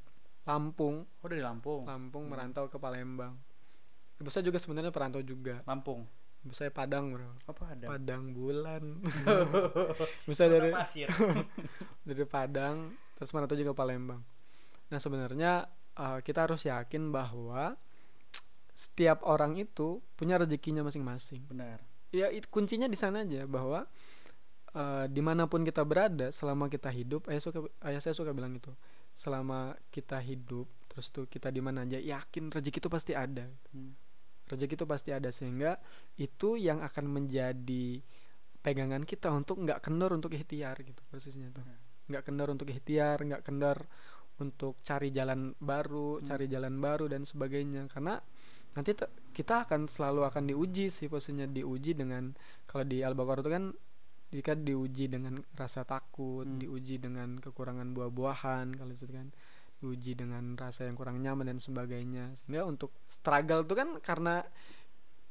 Lampung. 0.44 1.04
Oh 1.20 1.28
dari 1.28 1.42
Lampung. 1.42 1.84
Lampung 1.84 2.24
Hmm. 2.24 2.32
merantau 2.32 2.66
ke 2.66 2.78
Palembang. 2.78 3.34
Ibu 4.16 4.30
saya 4.30 4.42
juga 4.42 4.56
sebenarnya 4.56 4.90
perantau 4.90 5.20
juga. 5.20 5.60
Lampung? 5.64 6.06
Ibu 6.42 6.54
saya 6.54 6.70
Padang 6.70 7.10
bro. 7.10 7.34
Apa 7.44 7.74
ada 7.74 7.86
Padang 7.90 8.30
bulan. 8.32 9.02
Bisa 10.30 10.46
dari 10.46 10.70
pasir. 10.70 11.10
dari 12.08 12.24
Padang 12.24 12.94
terus 13.14 13.32
merantau 13.32 13.56
juga 13.56 13.72
ke 13.72 13.78
Palembang. 13.78 14.22
Nah 14.88 15.00
sebenarnya 15.00 15.66
eh, 15.92 16.20
kita 16.22 16.46
harus 16.46 16.62
yakin 16.62 17.10
bahwa 17.10 17.74
setiap 18.70 19.24
orang 19.24 19.56
itu 19.56 20.04
punya 20.14 20.36
rezekinya 20.36 20.84
masing-masing. 20.84 21.42
Benar. 21.48 21.80
Ya 22.12 22.30
it- 22.30 22.48
kuncinya 22.48 22.86
di 22.86 22.96
sana 22.96 23.24
aja 23.24 23.44
bahwa 23.46 23.88
eh, 24.76 25.06
di 25.08 25.22
mana 25.24 25.48
pun 25.48 25.64
kita 25.64 25.82
berada 25.82 26.28
selama 26.30 26.68
kita 26.68 26.92
hidup 26.92 27.26
ayah 27.32 27.42
suka 27.42 27.60
ayah 27.88 28.02
saya 28.04 28.12
suka 28.14 28.36
bilang 28.36 28.54
itu 28.54 28.72
selama 29.16 29.74
kita 29.90 30.20
hidup 30.20 30.68
terus 30.92 31.08
tuh 31.10 31.26
kita 31.26 31.48
di 31.48 31.64
mana 31.64 31.84
aja 31.84 31.96
yakin 31.98 32.52
rezeki 32.52 32.80
itu 32.84 32.90
pasti 32.92 33.12
ada 33.16 33.48
Hmm. 33.72 33.96
rezeki 34.46 34.76
itu 34.76 34.86
pasti 34.86 35.10
ada 35.16 35.32
sehingga 35.32 35.80
itu 36.16 36.60
yang 36.60 36.84
akan 36.84 37.08
menjadi 37.08 38.04
pegangan 38.60 39.04
kita 39.04 39.30
untuk 39.32 39.62
nggak 39.62 39.80
kendor 39.80 40.12
untuk 40.12 40.34
ikhtiar 40.34 40.76
gitu 40.82 41.02
persisnya 41.08 41.50
tuh 41.54 41.64
Benar. 41.64 41.80
nggak 42.12 42.24
kendor 42.28 42.48
untuk 42.52 42.68
ikhtiar 42.70 43.18
nggak 43.24 43.44
kendor 43.46 43.78
untuk 44.36 44.76
cari 44.84 45.16
jalan 45.16 45.56
baru 45.64 46.20
Hmm. 46.20 46.28
cari 46.28 46.46
jalan 46.52 46.76
baru 46.78 47.08
dan 47.08 47.24
sebagainya 47.24 47.88
karena 47.88 48.20
nanti 48.76 48.92
kita 49.32 49.64
akan 49.64 49.88
selalu 49.88 50.28
akan 50.28 50.44
diuji 50.52 50.92
sih 50.92 51.08
posisinya 51.08 51.48
diuji 51.48 51.96
dengan 51.96 52.36
kalau 52.68 52.84
di 52.84 53.00
al-baqarah 53.00 53.40
itu 53.40 53.52
kan 53.52 53.66
jika 54.30 54.54
diuji 54.54 55.06
dengan 55.08 55.38
rasa 55.54 55.84
takut 55.84 56.44
Hmm. 56.44 56.58
diuji 56.58 56.98
dengan 56.98 57.38
kekurangan 57.38 57.92
buah-buahan 57.92 58.74
kalau 58.74 58.92
itu 58.92 59.06
kan. 59.08 59.30
Diuji 59.76 60.16
dengan 60.16 60.56
rasa 60.56 60.84
yang 60.84 60.96
kurang 60.96 61.20
nyaman 61.20 61.46
dan 61.46 61.60
sebagainya. 61.60 62.32
Sehingga 62.34 62.64
untuk 62.64 62.96
struggle 63.06 63.62
itu 63.62 63.74
kan 63.74 63.90
karena 64.00 64.42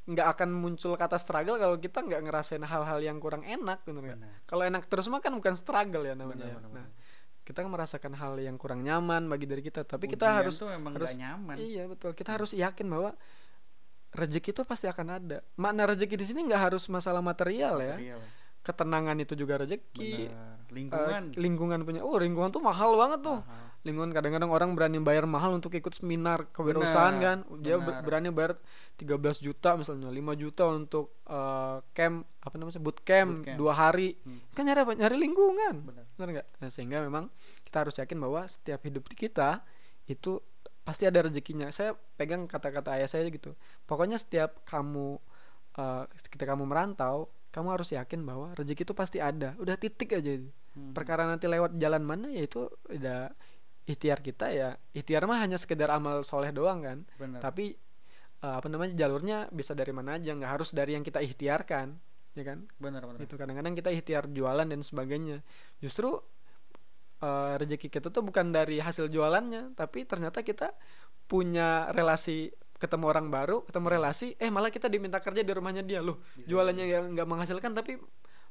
nggak 0.05 0.29
akan 0.37 0.53
muncul 0.53 0.93
kata 0.95 1.17
struggle 1.17 1.57
kalau 1.57 1.81
kita 1.81 2.05
nggak 2.05 2.21
ngerasain 2.23 2.61
hal-hal 2.61 3.01
yang 3.01 3.17
kurang 3.17 3.41
enak 3.41 3.81
gitu 3.83 3.97
kan. 3.97 4.21
Kalau 4.45 4.63
enak 4.63 4.85
terus 4.85 5.09
mah 5.09 5.19
kan 5.19 5.33
bukan 5.33 5.57
struggle 5.57 6.05
ya 6.05 6.13
namanya. 6.13 6.45
Benar, 6.45 6.49
ya. 6.51 6.57
benar, 6.61 6.71
nah 6.71 6.87
benar. 6.87 7.03
kita 7.45 7.61
kita 7.61 7.69
merasakan 7.69 8.13
hal 8.15 8.33
yang 8.37 8.57
kurang 8.57 8.81
nyaman 8.81 9.29
bagi 9.29 9.45
diri 9.45 9.61
kita 9.61 9.85
tapi 9.85 10.09
kita 10.09 10.25
Ujian 10.25 10.39
harus 10.41 10.55
tuh 10.55 10.69
memang 10.71 10.93
harus- 10.97 11.13
nyaman. 11.15 11.57
iya 11.57 11.85
betul. 11.85 12.13
Kita 12.13 12.37
harus 12.37 12.53
yakin 12.53 12.87
bahwa 12.87 13.13
rezeki 14.13 14.51
itu 14.51 14.63
pasti 14.63 14.87
akan 14.87 15.07
ada. 15.11 15.39
Makna 15.55 15.85
rezeki 15.85 16.15
di 16.15 16.27
sini 16.27 16.41
nggak 16.45 16.73
harus 16.73 16.85
masalah 16.87 17.21
material 17.21 17.77
ya. 17.81 17.97
Material. 17.97 18.21
Ketenangan 18.65 19.21
itu 19.21 19.37
juga 19.37 19.61
rezeki 19.61 20.33
benar. 20.33 20.57
Eh, 20.57 20.73
lingkungan 20.73 21.23
lingkungan 21.37 21.79
punya 21.85 22.01
oh 22.01 22.17
lingkungan 22.17 22.49
tuh 22.51 22.65
mahal 22.65 22.97
banget 22.97 23.21
tuh. 23.21 23.39
Mahal. 23.45 23.63
lingkungan 23.85 24.17
kadang-kadang 24.17 24.49
orang 24.49 24.73
berani 24.73 24.97
bayar 24.97 25.29
mahal 25.29 25.53
untuk 25.53 25.69
ikut 25.77 25.93
seminar 25.93 26.49
kewirausahaan 26.57 27.21
kan. 27.21 27.39
Dia 27.61 27.77
benar. 27.77 28.01
ber- 28.01 28.03
berani 28.09 28.33
bayar 28.33 28.57
13 28.97 29.45
juta 29.45 29.77
misalnya 29.77 30.09
5 30.09 30.41
juta 30.41 30.65
untuk 30.73 31.13
eh, 31.29 31.85
camp 31.93 32.25
apa 32.41 32.55
namanya 32.57 32.81
boot 32.81 33.05
camp 33.05 33.45
dua 33.61 33.77
hari. 33.77 34.17
Hmm. 34.25 34.41
kan 34.57 34.65
nyari 34.65 34.81
apa? 34.89 34.93
Nyari 34.97 35.17
lingkungan. 35.21 35.75
Benar. 35.85 36.05
Benar 36.17 36.29
nggak? 36.33 36.47
Nah, 36.65 36.69
sehingga 36.73 37.05
memang 37.05 37.29
kita 37.61 37.85
harus 37.85 37.95
yakin 38.01 38.17
bahwa 38.17 38.49
setiap 38.49 38.81
hidup 38.89 39.05
kita 39.13 39.61
itu 40.09 40.41
pasti 40.81 41.05
ada 41.05 41.21
rezekinya. 41.21 41.69
Saya 41.69 41.93
pegang 42.17 42.49
kata-kata 42.49 42.97
ayah 42.97 43.09
saya 43.09 43.29
gitu. 43.29 43.53
Pokoknya 43.85 44.17
setiap 44.17 44.65
kamu 44.65 45.21
eh, 45.77 46.05
ketika 46.25 46.57
kamu 46.57 46.65
merantau 46.65 47.29
kamu 47.55 47.79
harus 47.79 47.95
yakin 47.95 48.27
bahwa 48.27 48.51
rezeki 48.59 48.83
itu 48.83 48.95
pasti 48.99 49.23
ada. 49.23 49.55
Udah 49.63 49.79
titik 49.79 50.19
aja 50.19 50.43
Hmm. 50.75 50.91
perkara 50.91 51.23
nanti 51.23 51.47
lewat 51.47 51.79
jalan 51.79 52.03
mana 52.03 52.27
ya 52.35 52.51
itu 52.51 52.67
udah 52.91 53.31
ikhtiar 53.87 54.19
kita 54.19 54.51
ya 54.51 54.75
ikhtiar 54.91 55.23
mah 55.23 55.39
hanya 55.39 55.55
sekedar 55.55 55.87
amal 55.87 56.27
soleh 56.27 56.51
doang 56.51 56.83
kan. 56.83 56.99
Benar. 57.15 57.39
Tapi 57.39 57.79
eh, 58.43 58.55
apa 58.59 58.67
namanya 58.67 58.99
jalurnya 58.99 59.47
bisa 59.55 59.71
dari 59.79 59.95
mana 59.95 60.19
aja 60.19 60.35
nggak 60.35 60.51
harus 60.51 60.75
dari 60.75 60.99
yang 60.99 61.07
kita 61.07 61.23
ikhtiarkan 61.23 61.95
ya 62.35 62.43
kan? 62.43 62.67
Benar 62.83 63.07
benar. 63.07 63.23
Itu 63.23 63.39
kadang-kadang 63.39 63.79
kita 63.79 63.95
ikhtiar 63.95 64.27
jualan 64.35 64.67
dan 64.67 64.83
sebagainya. 64.83 65.47
Justru 65.79 66.11
eh, 67.23 67.55
rezeki 67.55 67.87
kita 67.87 68.11
tuh 68.11 68.27
bukan 68.27 68.51
dari 68.51 68.83
hasil 68.83 69.07
jualannya 69.07 69.79
tapi 69.79 70.03
ternyata 70.11 70.43
kita 70.43 70.75
punya 71.31 71.87
relasi 71.95 72.51
ketemu 72.77 73.05
orang 73.07 73.27
baru 73.31 73.63
ketemu 73.65 73.87
relasi 73.87 74.35
eh 74.37 74.51
malah 74.51 74.69
kita 74.69 74.91
diminta 74.91 75.23
kerja 75.23 75.41
di 75.41 75.53
rumahnya 75.55 75.83
dia. 75.87 76.03
Loh 76.03 76.21
Bisa 76.35 76.51
jualannya 76.51 76.85
yang 76.85 77.05
nggak 77.15 77.29
menghasilkan 77.29 77.73
tapi 77.73 77.97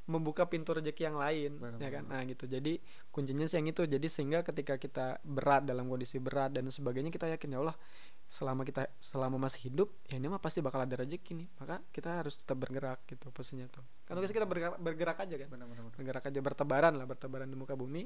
membuka 0.03 0.43
pintu 0.43 0.75
rezeki 0.75 1.07
yang 1.07 1.15
lain 1.15 1.51
Benar, 1.55 1.79
ya 1.79 1.89
kan? 1.95 2.03
nah 2.11 2.19
gitu. 2.27 2.43
Jadi 2.43 2.75
kuncinya 3.07 3.47
sih 3.47 3.55
yang 3.55 3.71
itu. 3.71 3.87
Jadi 3.87 4.07
sehingga 4.11 4.43
ketika 4.43 4.75
kita 4.75 5.23
berat 5.23 5.63
dalam 5.63 5.87
kondisi 5.87 6.19
berat 6.19 6.51
dan 6.51 6.67
sebagainya 6.67 7.07
kita 7.07 7.31
yakin 7.31 7.55
ya 7.55 7.59
Allah 7.63 7.75
selama 8.27 8.67
kita 8.67 8.87
selama 8.99 9.39
masih 9.39 9.71
hidup 9.71 9.91
ya 10.07 10.19
ini 10.19 10.27
mah 10.27 10.43
pasti 10.43 10.59
bakal 10.59 10.83
ada 10.83 10.95
rezeki 10.99 11.39
nih. 11.39 11.47
Maka 11.55 11.79
kita 11.95 12.19
harus 12.19 12.35
tetap 12.35 12.59
bergerak 12.59 12.99
gitu 13.07 13.31
posisinya 13.31 13.71
tuh. 13.71 13.83
Kan 14.03 14.19
tugas 14.19 14.35
kita 14.35 14.43
bergerak, 14.43 14.75
bergerak 14.79 15.17
aja 15.23 15.35
kan? 15.39 15.47
Benar 15.47 15.65
benar 15.71 15.83
bergerak 15.95 16.23
aja 16.27 16.39
bertebaran 16.43 16.93
lah 16.99 17.05
bertebaran 17.07 17.47
di 17.47 17.55
muka 17.55 17.79
bumi. 17.79 18.03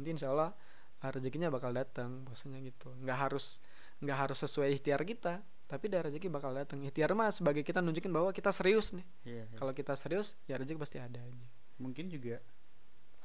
Nanti 0.00 0.08
insya 0.08 0.32
Allah 0.32 0.56
ah, 1.04 1.10
rezekinya 1.12 1.52
bakal 1.52 1.76
datang 1.76 2.24
posisinya 2.24 2.64
gitu. 2.64 2.96
Nggak 3.04 3.28
harus 3.28 3.60
nggak 4.00 4.18
harus 4.28 4.38
sesuai 4.44 4.76
ikhtiar 4.76 5.00
kita 5.04 5.40
tapi 5.66 5.90
dari 5.90 6.06
rezeki 6.06 6.30
bakal 6.30 6.54
datang 6.54 6.78
ikhtiar 6.86 7.10
mah 7.18 7.34
sebagai 7.34 7.66
kita 7.66 7.82
nunjukin 7.82 8.14
bahwa 8.14 8.30
kita 8.30 8.54
serius 8.54 8.94
nih. 8.94 9.06
Iya, 9.26 9.44
iya. 9.50 9.58
kalau 9.58 9.74
kita 9.74 9.98
serius 9.98 10.38
ya 10.46 10.54
rezeki 10.54 10.78
pasti 10.78 11.02
ada 11.02 11.18
aja. 11.18 11.46
Mungkin 11.82 12.06
juga 12.06 12.38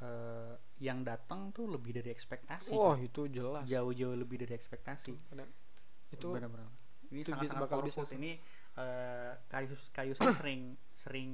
eh, 0.02 0.54
yang 0.82 1.06
datang 1.06 1.54
tuh 1.54 1.70
lebih 1.70 2.02
dari 2.02 2.10
ekspektasi. 2.10 2.74
Wah 2.74 2.98
kan? 2.98 3.06
itu 3.06 3.30
jelas. 3.30 3.70
Jauh-jauh 3.70 4.18
lebih 4.18 4.42
dari 4.42 4.58
ekspektasi. 4.58 5.14
Itu 6.10 6.34
benar-benar 6.34 6.82
ini 7.12 7.28
itu 7.28 7.30
sangat-sangat 7.36 7.64
bakal 7.68 7.80
bisa 7.84 8.02
ini 8.16 8.40
eh, 8.80 9.32
kayus 9.52 9.82
kayusnya 9.92 10.32
sering 10.40 10.62
sering 10.96 11.30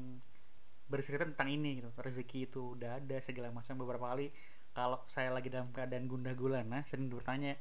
bercerita 0.90 1.24
tentang 1.24 1.54
ini 1.54 1.80
gitu. 1.80 1.90
Rezeki 1.96 2.50
itu 2.50 2.62
udah 2.76 3.00
ada 3.00 3.18
segala 3.22 3.54
macam. 3.54 3.78
Beberapa 3.78 4.12
kali 4.12 4.34
kalau 4.74 5.00
saya 5.08 5.32
lagi 5.32 5.48
dalam 5.48 5.70
keadaan 5.72 6.10
gundah 6.10 6.34
gulana 6.34 6.84
sering 6.84 7.08
bertanya 7.08 7.56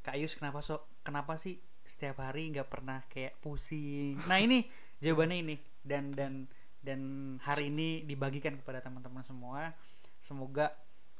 kayus 0.00 0.36
kenapa 0.36 0.64
so 0.64 0.80
kenapa 1.04 1.36
sih 1.36 1.60
setiap 1.84 2.22
hari 2.22 2.52
nggak 2.54 2.68
pernah 2.70 3.04
kayak 3.08 3.38
pusing? 3.42 4.16
Nah 4.30 4.38
ini 4.40 4.64
jawabannya 5.02 5.36
ini. 5.42 5.56
Dan 5.80 6.12
dan 6.12 6.46
dan 6.80 7.00
hari 7.44 7.72
ini 7.72 8.04
dibagikan 8.04 8.56
kepada 8.56 8.80
teman-teman 8.84 9.24
semua. 9.24 9.72
Semoga 10.20 10.72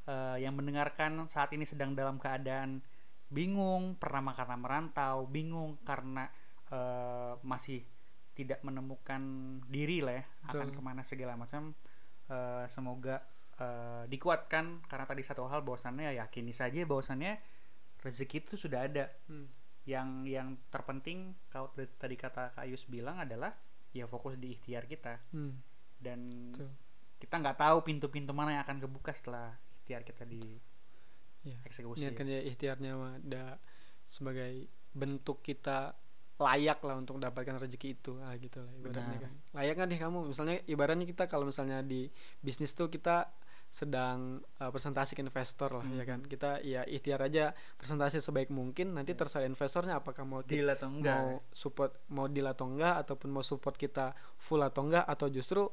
eh, 0.05 0.45
yang 0.45 0.57
mendengarkan 0.57 1.25
saat 1.29 1.53
ini 1.53 1.65
sedang 1.65 1.97
dalam 1.97 2.21
keadaan 2.21 2.81
bingung 3.31 3.95
pernah 3.95 4.35
karena 4.35 4.57
merantau 4.59 5.25
bingung 5.29 5.79
karena 5.85 6.29
eh, 6.69 7.33
masih 7.41 7.81
tidak 8.31 8.63
menemukan 8.63 9.21
diri 9.67 9.99
lah 9.99 10.23
ya 10.23 10.25
akan 10.49 10.71
ke 10.71 10.81
mana 10.81 11.03
segala 11.03 11.35
macam 11.35 11.75
Eh, 12.31 12.65
semoga 12.71 13.19
eh, 13.59 14.03
dikuatkan. 14.07 14.87
Karena 14.87 15.05
tadi 15.05 15.21
satu 15.21 15.43
hal 15.51 15.67
bahwasannya 15.67 16.15
ya 16.15 16.25
yakini 16.25 16.55
saja 16.55 16.87
bahwasannya 16.87 17.35
rezeki 18.01 18.37
itu 18.41 18.53
sudah 18.59 18.83
ada 18.83 19.05
Hmm. 19.25 19.47
yang 19.83 20.07
yang 20.23 20.47
terpenting 20.67 21.33
kalau 21.47 21.69
tadi 21.73 22.13
kata 22.13 22.53
Kak 22.53 22.65
Yus 22.65 22.85
bilang 22.85 23.17
adalah 23.17 23.53
ya 23.91 24.05
fokus 24.05 24.35
di 24.35 24.53
ikhtiar 24.53 24.85
kita 24.85 25.17
Hmm. 25.31 25.57
dan 25.97 26.19
Betul. 26.49 26.69
kita 27.17 27.35
nggak 27.37 27.57
tahu 27.57 27.77
pintu-pintu 27.81 28.31
mana 28.31 28.55
yang 28.55 28.63
akan 28.63 28.77
kebuka 28.79 29.11
setelah 29.11 29.53
ikhtiar 29.79 30.01
kita 30.01 30.23
di 30.23 30.41
Ya. 31.41 31.57
eksekusi 31.63 32.05
niatkan 32.05 32.27
ya 32.27 32.37
ikhtiarnya 32.43 32.93
ada 33.17 33.57
sebagai 34.05 34.65
bentuk 34.91 35.41
kita 35.41 35.97
layak 36.37 36.77
lah 36.81 36.93
untuk 36.95 37.17
mendapatkan 37.17 37.57
rezeki 37.57 37.87
itu 37.95 38.13
lah 38.15 38.33
gitu 38.35 38.61
lah 38.61 38.73
ibaratnya 38.75 39.05
Benar. 39.11 39.21
kan 39.21 39.33
layak 39.55 39.73
nggak 39.75 39.89
deh 39.89 39.99
kamu 39.99 40.17
misalnya 40.27 40.55
ibaratnya 40.65 41.05
kita 41.07 41.23
kalau 41.25 41.45
misalnya 41.45 41.81
di 41.81 42.09
bisnis 42.39 42.71
tuh 42.71 42.87
kita 42.87 43.25
sedang 43.71 44.43
uh, 44.59 44.67
presentasi 44.67 45.15
ke 45.15 45.23
investor 45.23 45.79
lah 45.79 45.85
ya 45.87 46.03
Hmm. 46.03 46.09
kan. 46.11 46.19
Kita 46.27 46.59
ya 46.59 46.83
ikhtiar 46.83 47.23
aja 47.23 47.55
presentasi 47.79 48.19
sebaik 48.19 48.51
mungkin 48.51 48.91
nanti 48.91 49.15
terserah 49.15 49.47
investornya 49.47 49.95
apakah 49.97 50.27
mau 50.27 50.43
deal 50.43 50.67
atau 50.67 50.91
enggak. 50.91 51.15
mau 51.15 51.39
support 51.55 51.95
mau 52.11 52.27
deal 52.27 52.51
atau 52.51 52.67
enggak 52.67 52.99
ataupun 53.07 53.31
mau 53.31 53.41
support 53.41 53.79
kita 53.79 54.11
full 54.35 54.59
atau 54.59 54.83
enggak 54.83 55.07
atau 55.07 55.31
justru 55.31 55.71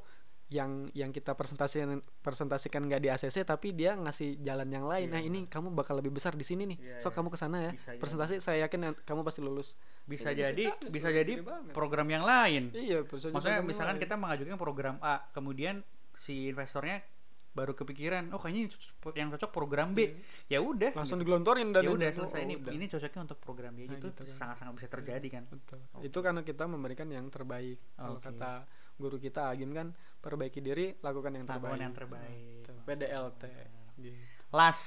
yang 0.49 0.89
yang 0.97 1.13
kita 1.13 1.37
presentasikan 1.37 2.01
presentasikan 2.25 2.81
nggak 2.81 3.01
di 3.05 3.09
ACC 3.13 3.45
tapi 3.45 3.69
dia 3.69 3.93
ngasih 3.93 4.41
jalan 4.41 4.65
yang 4.71 4.87
lain. 4.87 5.05
Iya, 5.05 5.13
nah 5.13 5.21
ini 5.21 5.39
kamu 5.45 5.75
bakal 5.77 6.01
lebih 6.01 6.09
besar 6.09 6.33
di 6.33 6.41
sini 6.41 6.65
nih. 6.65 6.77
Iya, 6.81 6.95
so 7.03 7.11
iya. 7.11 7.15
kamu 7.21 7.27
ke 7.29 7.37
sana 7.37 7.57
ya. 7.69 7.71
Bisa 7.75 7.89
jadi. 7.93 7.99
presentasi 8.01 8.33
saya 8.41 8.57
yakin 8.65 8.97
kamu 9.05 9.21
pasti 9.21 9.45
lulus. 9.45 9.77
Bisa 10.09 10.33
jadi 10.33 10.73
bisa 10.73 10.89
bisa 10.89 11.07
jadi 11.13 11.37
program 11.69 12.09
yang 12.09 12.25
lain. 12.25 12.73
Iya 12.73 13.05
maksudnya 13.05 13.61
misalkan 13.61 13.99
lain. 13.99 14.05
kita 14.07 14.15
mengajukan 14.17 14.57
program 14.57 14.95
A 15.05 15.21
kemudian 15.35 15.85
si 16.17 16.49
investornya 16.49 17.05
baru 17.49 17.73
kepikiran 17.73 18.29
oh 18.29 18.37
kayaknya 18.37 18.69
yang 19.17 19.33
cocok 19.33 19.49
program 19.49 19.91
B 19.91 20.05
ya 20.45 20.61
udah 20.61 20.93
langsung 20.93 21.17
gitu. 21.17 21.25
digelontorin 21.27 21.73
dan 21.73 21.81
ya 21.81 21.91
udah 21.91 22.09
selesai 22.13 22.45
ini 22.45 22.55
udah. 22.55 22.71
ini 22.71 22.85
cocoknya 22.85 23.21
untuk 23.25 23.39
program 23.41 23.73
B 23.73 23.89
Nah, 23.89 23.97
itu 23.97 24.07
gitu 24.07 24.21
kan. 24.23 24.29
sangat-sangat 24.29 24.73
bisa 24.77 24.87
terjadi 24.87 25.27
kan 25.31 25.43
Betul. 25.49 25.79
Oke. 25.91 26.03
Itu 26.05 26.17
karena 26.21 26.41
kita 26.41 26.63
memberikan 26.65 27.09
yang 27.09 27.25
terbaik. 27.27 27.81
Kalau 27.93 28.17
Oke. 28.17 28.29
kata 28.29 28.51
guru 28.95 29.17
kita 29.17 29.49
Agim 29.49 29.71
kan 29.71 29.89
perbaiki 30.19 30.59
diri, 30.59 30.93
lakukan 30.99 31.31
yang 31.31 31.45
terbaik. 31.45 31.63
Lakukan 31.71 31.81
yang 31.81 31.95
terbaik. 31.95 32.37
Gitu. 32.61 32.71
PDLT. 32.85 33.43
Mantap. 33.47 33.97
Gitu. 33.97 34.21
last 34.51 34.85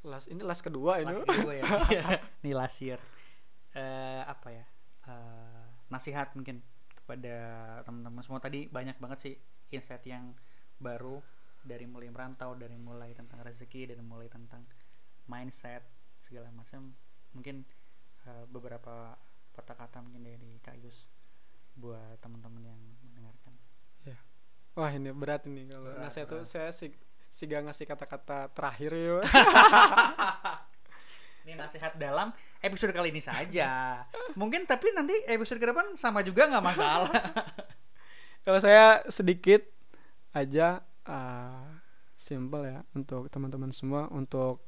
Las 0.00 0.24
ini 0.26 0.40
las 0.40 0.60
kedua 0.60 0.96
ini. 0.98 1.12
last 1.12 1.24
gue 1.24 1.54
ya 1.54 1.64
nih 2.42 2.52
last 2.52 2.78
year 2.80 2.98
Eh, 3.70 4.22
apa 4.22 4.48
ya 4.50 4.64
Eh, 5.02 5.64
nasihat 5.88 6.34
mungkin 6.34 6.60
kepada 6.92 7.34
teman-teman 7.82 8.20
semua 8.20 8.38
tadi 8.38 8.66
banyak 8.66 8.94
banget 8.96 9.18
sih 9.20 9.34
insight 9.68 10.04
yang 10.04 10.34
baru 10.76 11.18
dari 11.60 11.84
mulai 11.84 12.08
merantau 12.08 12.56
dari 12.56 12.76
mulai 12.80 13.12
tentang 13.12 13.44
rezeki 13.44 13.92
dan 13.92 14.00
mulai 14.04 14.28
tentang 14.32 14.64
mindset 15.28 15.84
segala 16.24 16.48
macam. 16.52 16.96
Mungkin 17.36 17.62
eh, 18.26 18.44
beberapa 18.48 19.14
kata-kata 19.54 20.00
mungkin 20.00 20.24
dari 20.24 20.56
Kak 20.64 20.76
Yus 20.80 21.04
buat 21.76 22.16
teman-teman 22.20 22.64
yang 22.64 22.80
mendengarkan. 23.04 23.54
Wah 24.78 24.90
ini 24.94 25.10
berat 25.10 25.42
ini 25.50 25.66
kalau 25.66 25.90
Berat, 25.90 25.98
nasihat 25.98 26.28
tuh. 26.30 26.46
saya 26.46 26.70
sih 26.70 26.94
sih 27.30 27.46
gak 27.46 27.66
ngasih 27.66 27.86
kata-kata 27.90 28.50
terakhir 28.54 28.90
ya. 28.94 29.18
ini 31.46 31.54
nasihat 31.58 31.98
dalam 31.98 32.30
episode 32.62 32.94
kali 32.94 33.10
ini 33.10 33.22
saja. 33.22 34.02
Mungkin 34.38 34.70
tapi 34.70 34.94
nanti 34.94 35.14
episode 35.26 35.58
ke 35.58 35.66
depan 35.66 35.94
sama 35.98 36.22
juga 36.22 36.46
nggak 36.46 36.64
masalah. 36.64 37.10
Kalau 38.46 38.60
saya 38.62 39.02
sedikit 39.10 39.66
aja 40.30 40.86
uh, 41.06 41.64
simple 42.14 42.64
ya 42.66 42.80
untuk 42.92 43.28
teman-teman 43.28 43.72
semua 43.72 44.08
untuk 44.12 44.60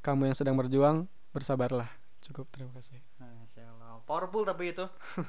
kamu 0.00 0.28
yang 0.32 0.36
sedang 0.36 0.56
berjuang 0.56 1.08
bersabarlah. 1.32 1.88
Cukup 2.20 2.48
terima 2.50 2.72
kasih. 2.74 2.98
Masya 3.20 3.68
Allah. 3.70 4.00
Powerful 4.04 4.44
tapi 4.44 4.74
itu. 4.74 4.84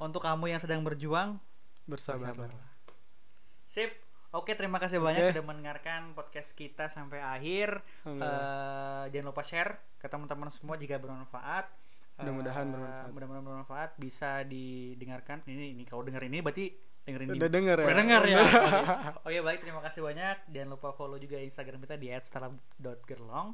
Untuk 0.00 0.24
kamu 0.24 0.48
yang 0.48 0.56
sedang 0.56 0.80
berjuang, 0.80 1.36
Bersabarlah. 1.84 2.48
bersabarlah. 2.48 2.68
Sip. 3.68 3.92
Oke, 4.32 4.56
terima 4.56 4.80
kasih 4.80 4.96
banyak 4.96 5.28
sudah 5.28 5.44
mendengarkan 5.44 6.16
podcast 6.16 6.56
kita 6.56 6.88
sampai 6.88 7.20
akhir. 7.20 7.84
Eh, 8.08 9.04
jangan 9.12 9.28
lupa 9.28 9.44
share 9.44 9.76
ke 10.00 10.08
teman-teman 10.08 10.48
semua 10.48 10.80
jika 10.80 10.96
bermanfaat. 10.96 11.68
Eh, 11.68 12.24
Mudah-mudahan 12.24 12.64
bermanfaat. 12.72 13.10
Mudah-mudahan 13.12 13.44
bermanfaat. 13.44 13.90
Bisa 14.00 14.40
didengarkan. 14.48 15.44
Ini 15.44 15.76
ini 15.76 15.84
kalau 15.84 16.00
denger 16.00 16.24
ini 16.32 16.40
berarti 16.40 16.72
dengerin 17.02 17.26
di- 17.26 17.36
Udah 17.36 17.50
denger 17.50 17.76
ya? 17.76 17.86
Udah 17.86 17.98
denger 17.98 18.22
ya. 18.24 18.38
Oke. 19.26 19.38
Baik 19.40 19.60
terima 19.60 19.80
kasih 19.80 20.00
banyak. 20.00 20.36
Jangan 20.48 20.68
lupa 20.70 20.88
follow 20.90 21.16
juga 21.16 21.36
Instagram 21.36 21.80
kita 21.80 21.96
di 21.96 22.08
@startup.gerlong. 22.12 23.48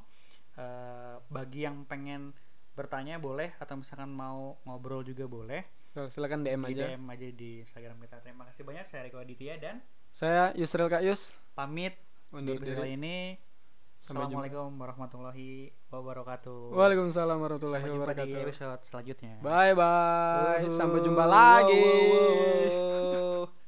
Eh, 0.54 1.14
bagi 1.26 1.60
yang 1.62 1.84
pengen 1.84 2.32
bertanya 2.72 3.16
boleh 3.16 3.52
atau 3.56 3.74
misalkan 3.74 4.08
mau 4.08 4.56
ngobrol 4.62 5.00
juga 5.00 5.24
boleh 5.26 5.64
So, 5.88 6.08
silakan 6.08 6.44
DM 6.44 6.60
di 6.62 6.76
aja. 6.76 6.84
DM 6.90 7.04
aja 7.06 7.28
di 7.30 7.50
Instagram 7.58 7.96
kita. 7.98 8.20
Terima 8.20 8.44
kasih 8.44 8.62
banyak. 8.62 8.84
Saya 8.84 9.00
Riko 9.02 9.16
Aditya 9.16 9.56
dan 9.56 9.80
Saya 10.10 10.52
Yusril 10.52 10.86
Kak 10.86 11.00
Yus. 11.00 11.32
pamit 11.52 11.96
Undur 12.28 12.56
di 12.56 12.68
diri. 12.68 12.92
ini. 12.92 13.16
Assalamualaikum 14.06 14.70
warahmatullahi 14.78 15.74
wabarakatuh. 15.90 16.78
Waalaikumsalam 16.78 17.42
warahmatullahi 17.42 17.82
Sampai 17.82 17.90
jumpa 17.90 18.14
di 18.14 18.22
wabarakatuh. 18.22 18.46
episode 18.46 18.80
selanjutnya. 18.86 19.34
Bye 19.42 19.74
bye. 19.74 20.62
Sampai 20.70 21.02
jumpa 21.02 21.26
lagi. 21.26 21.82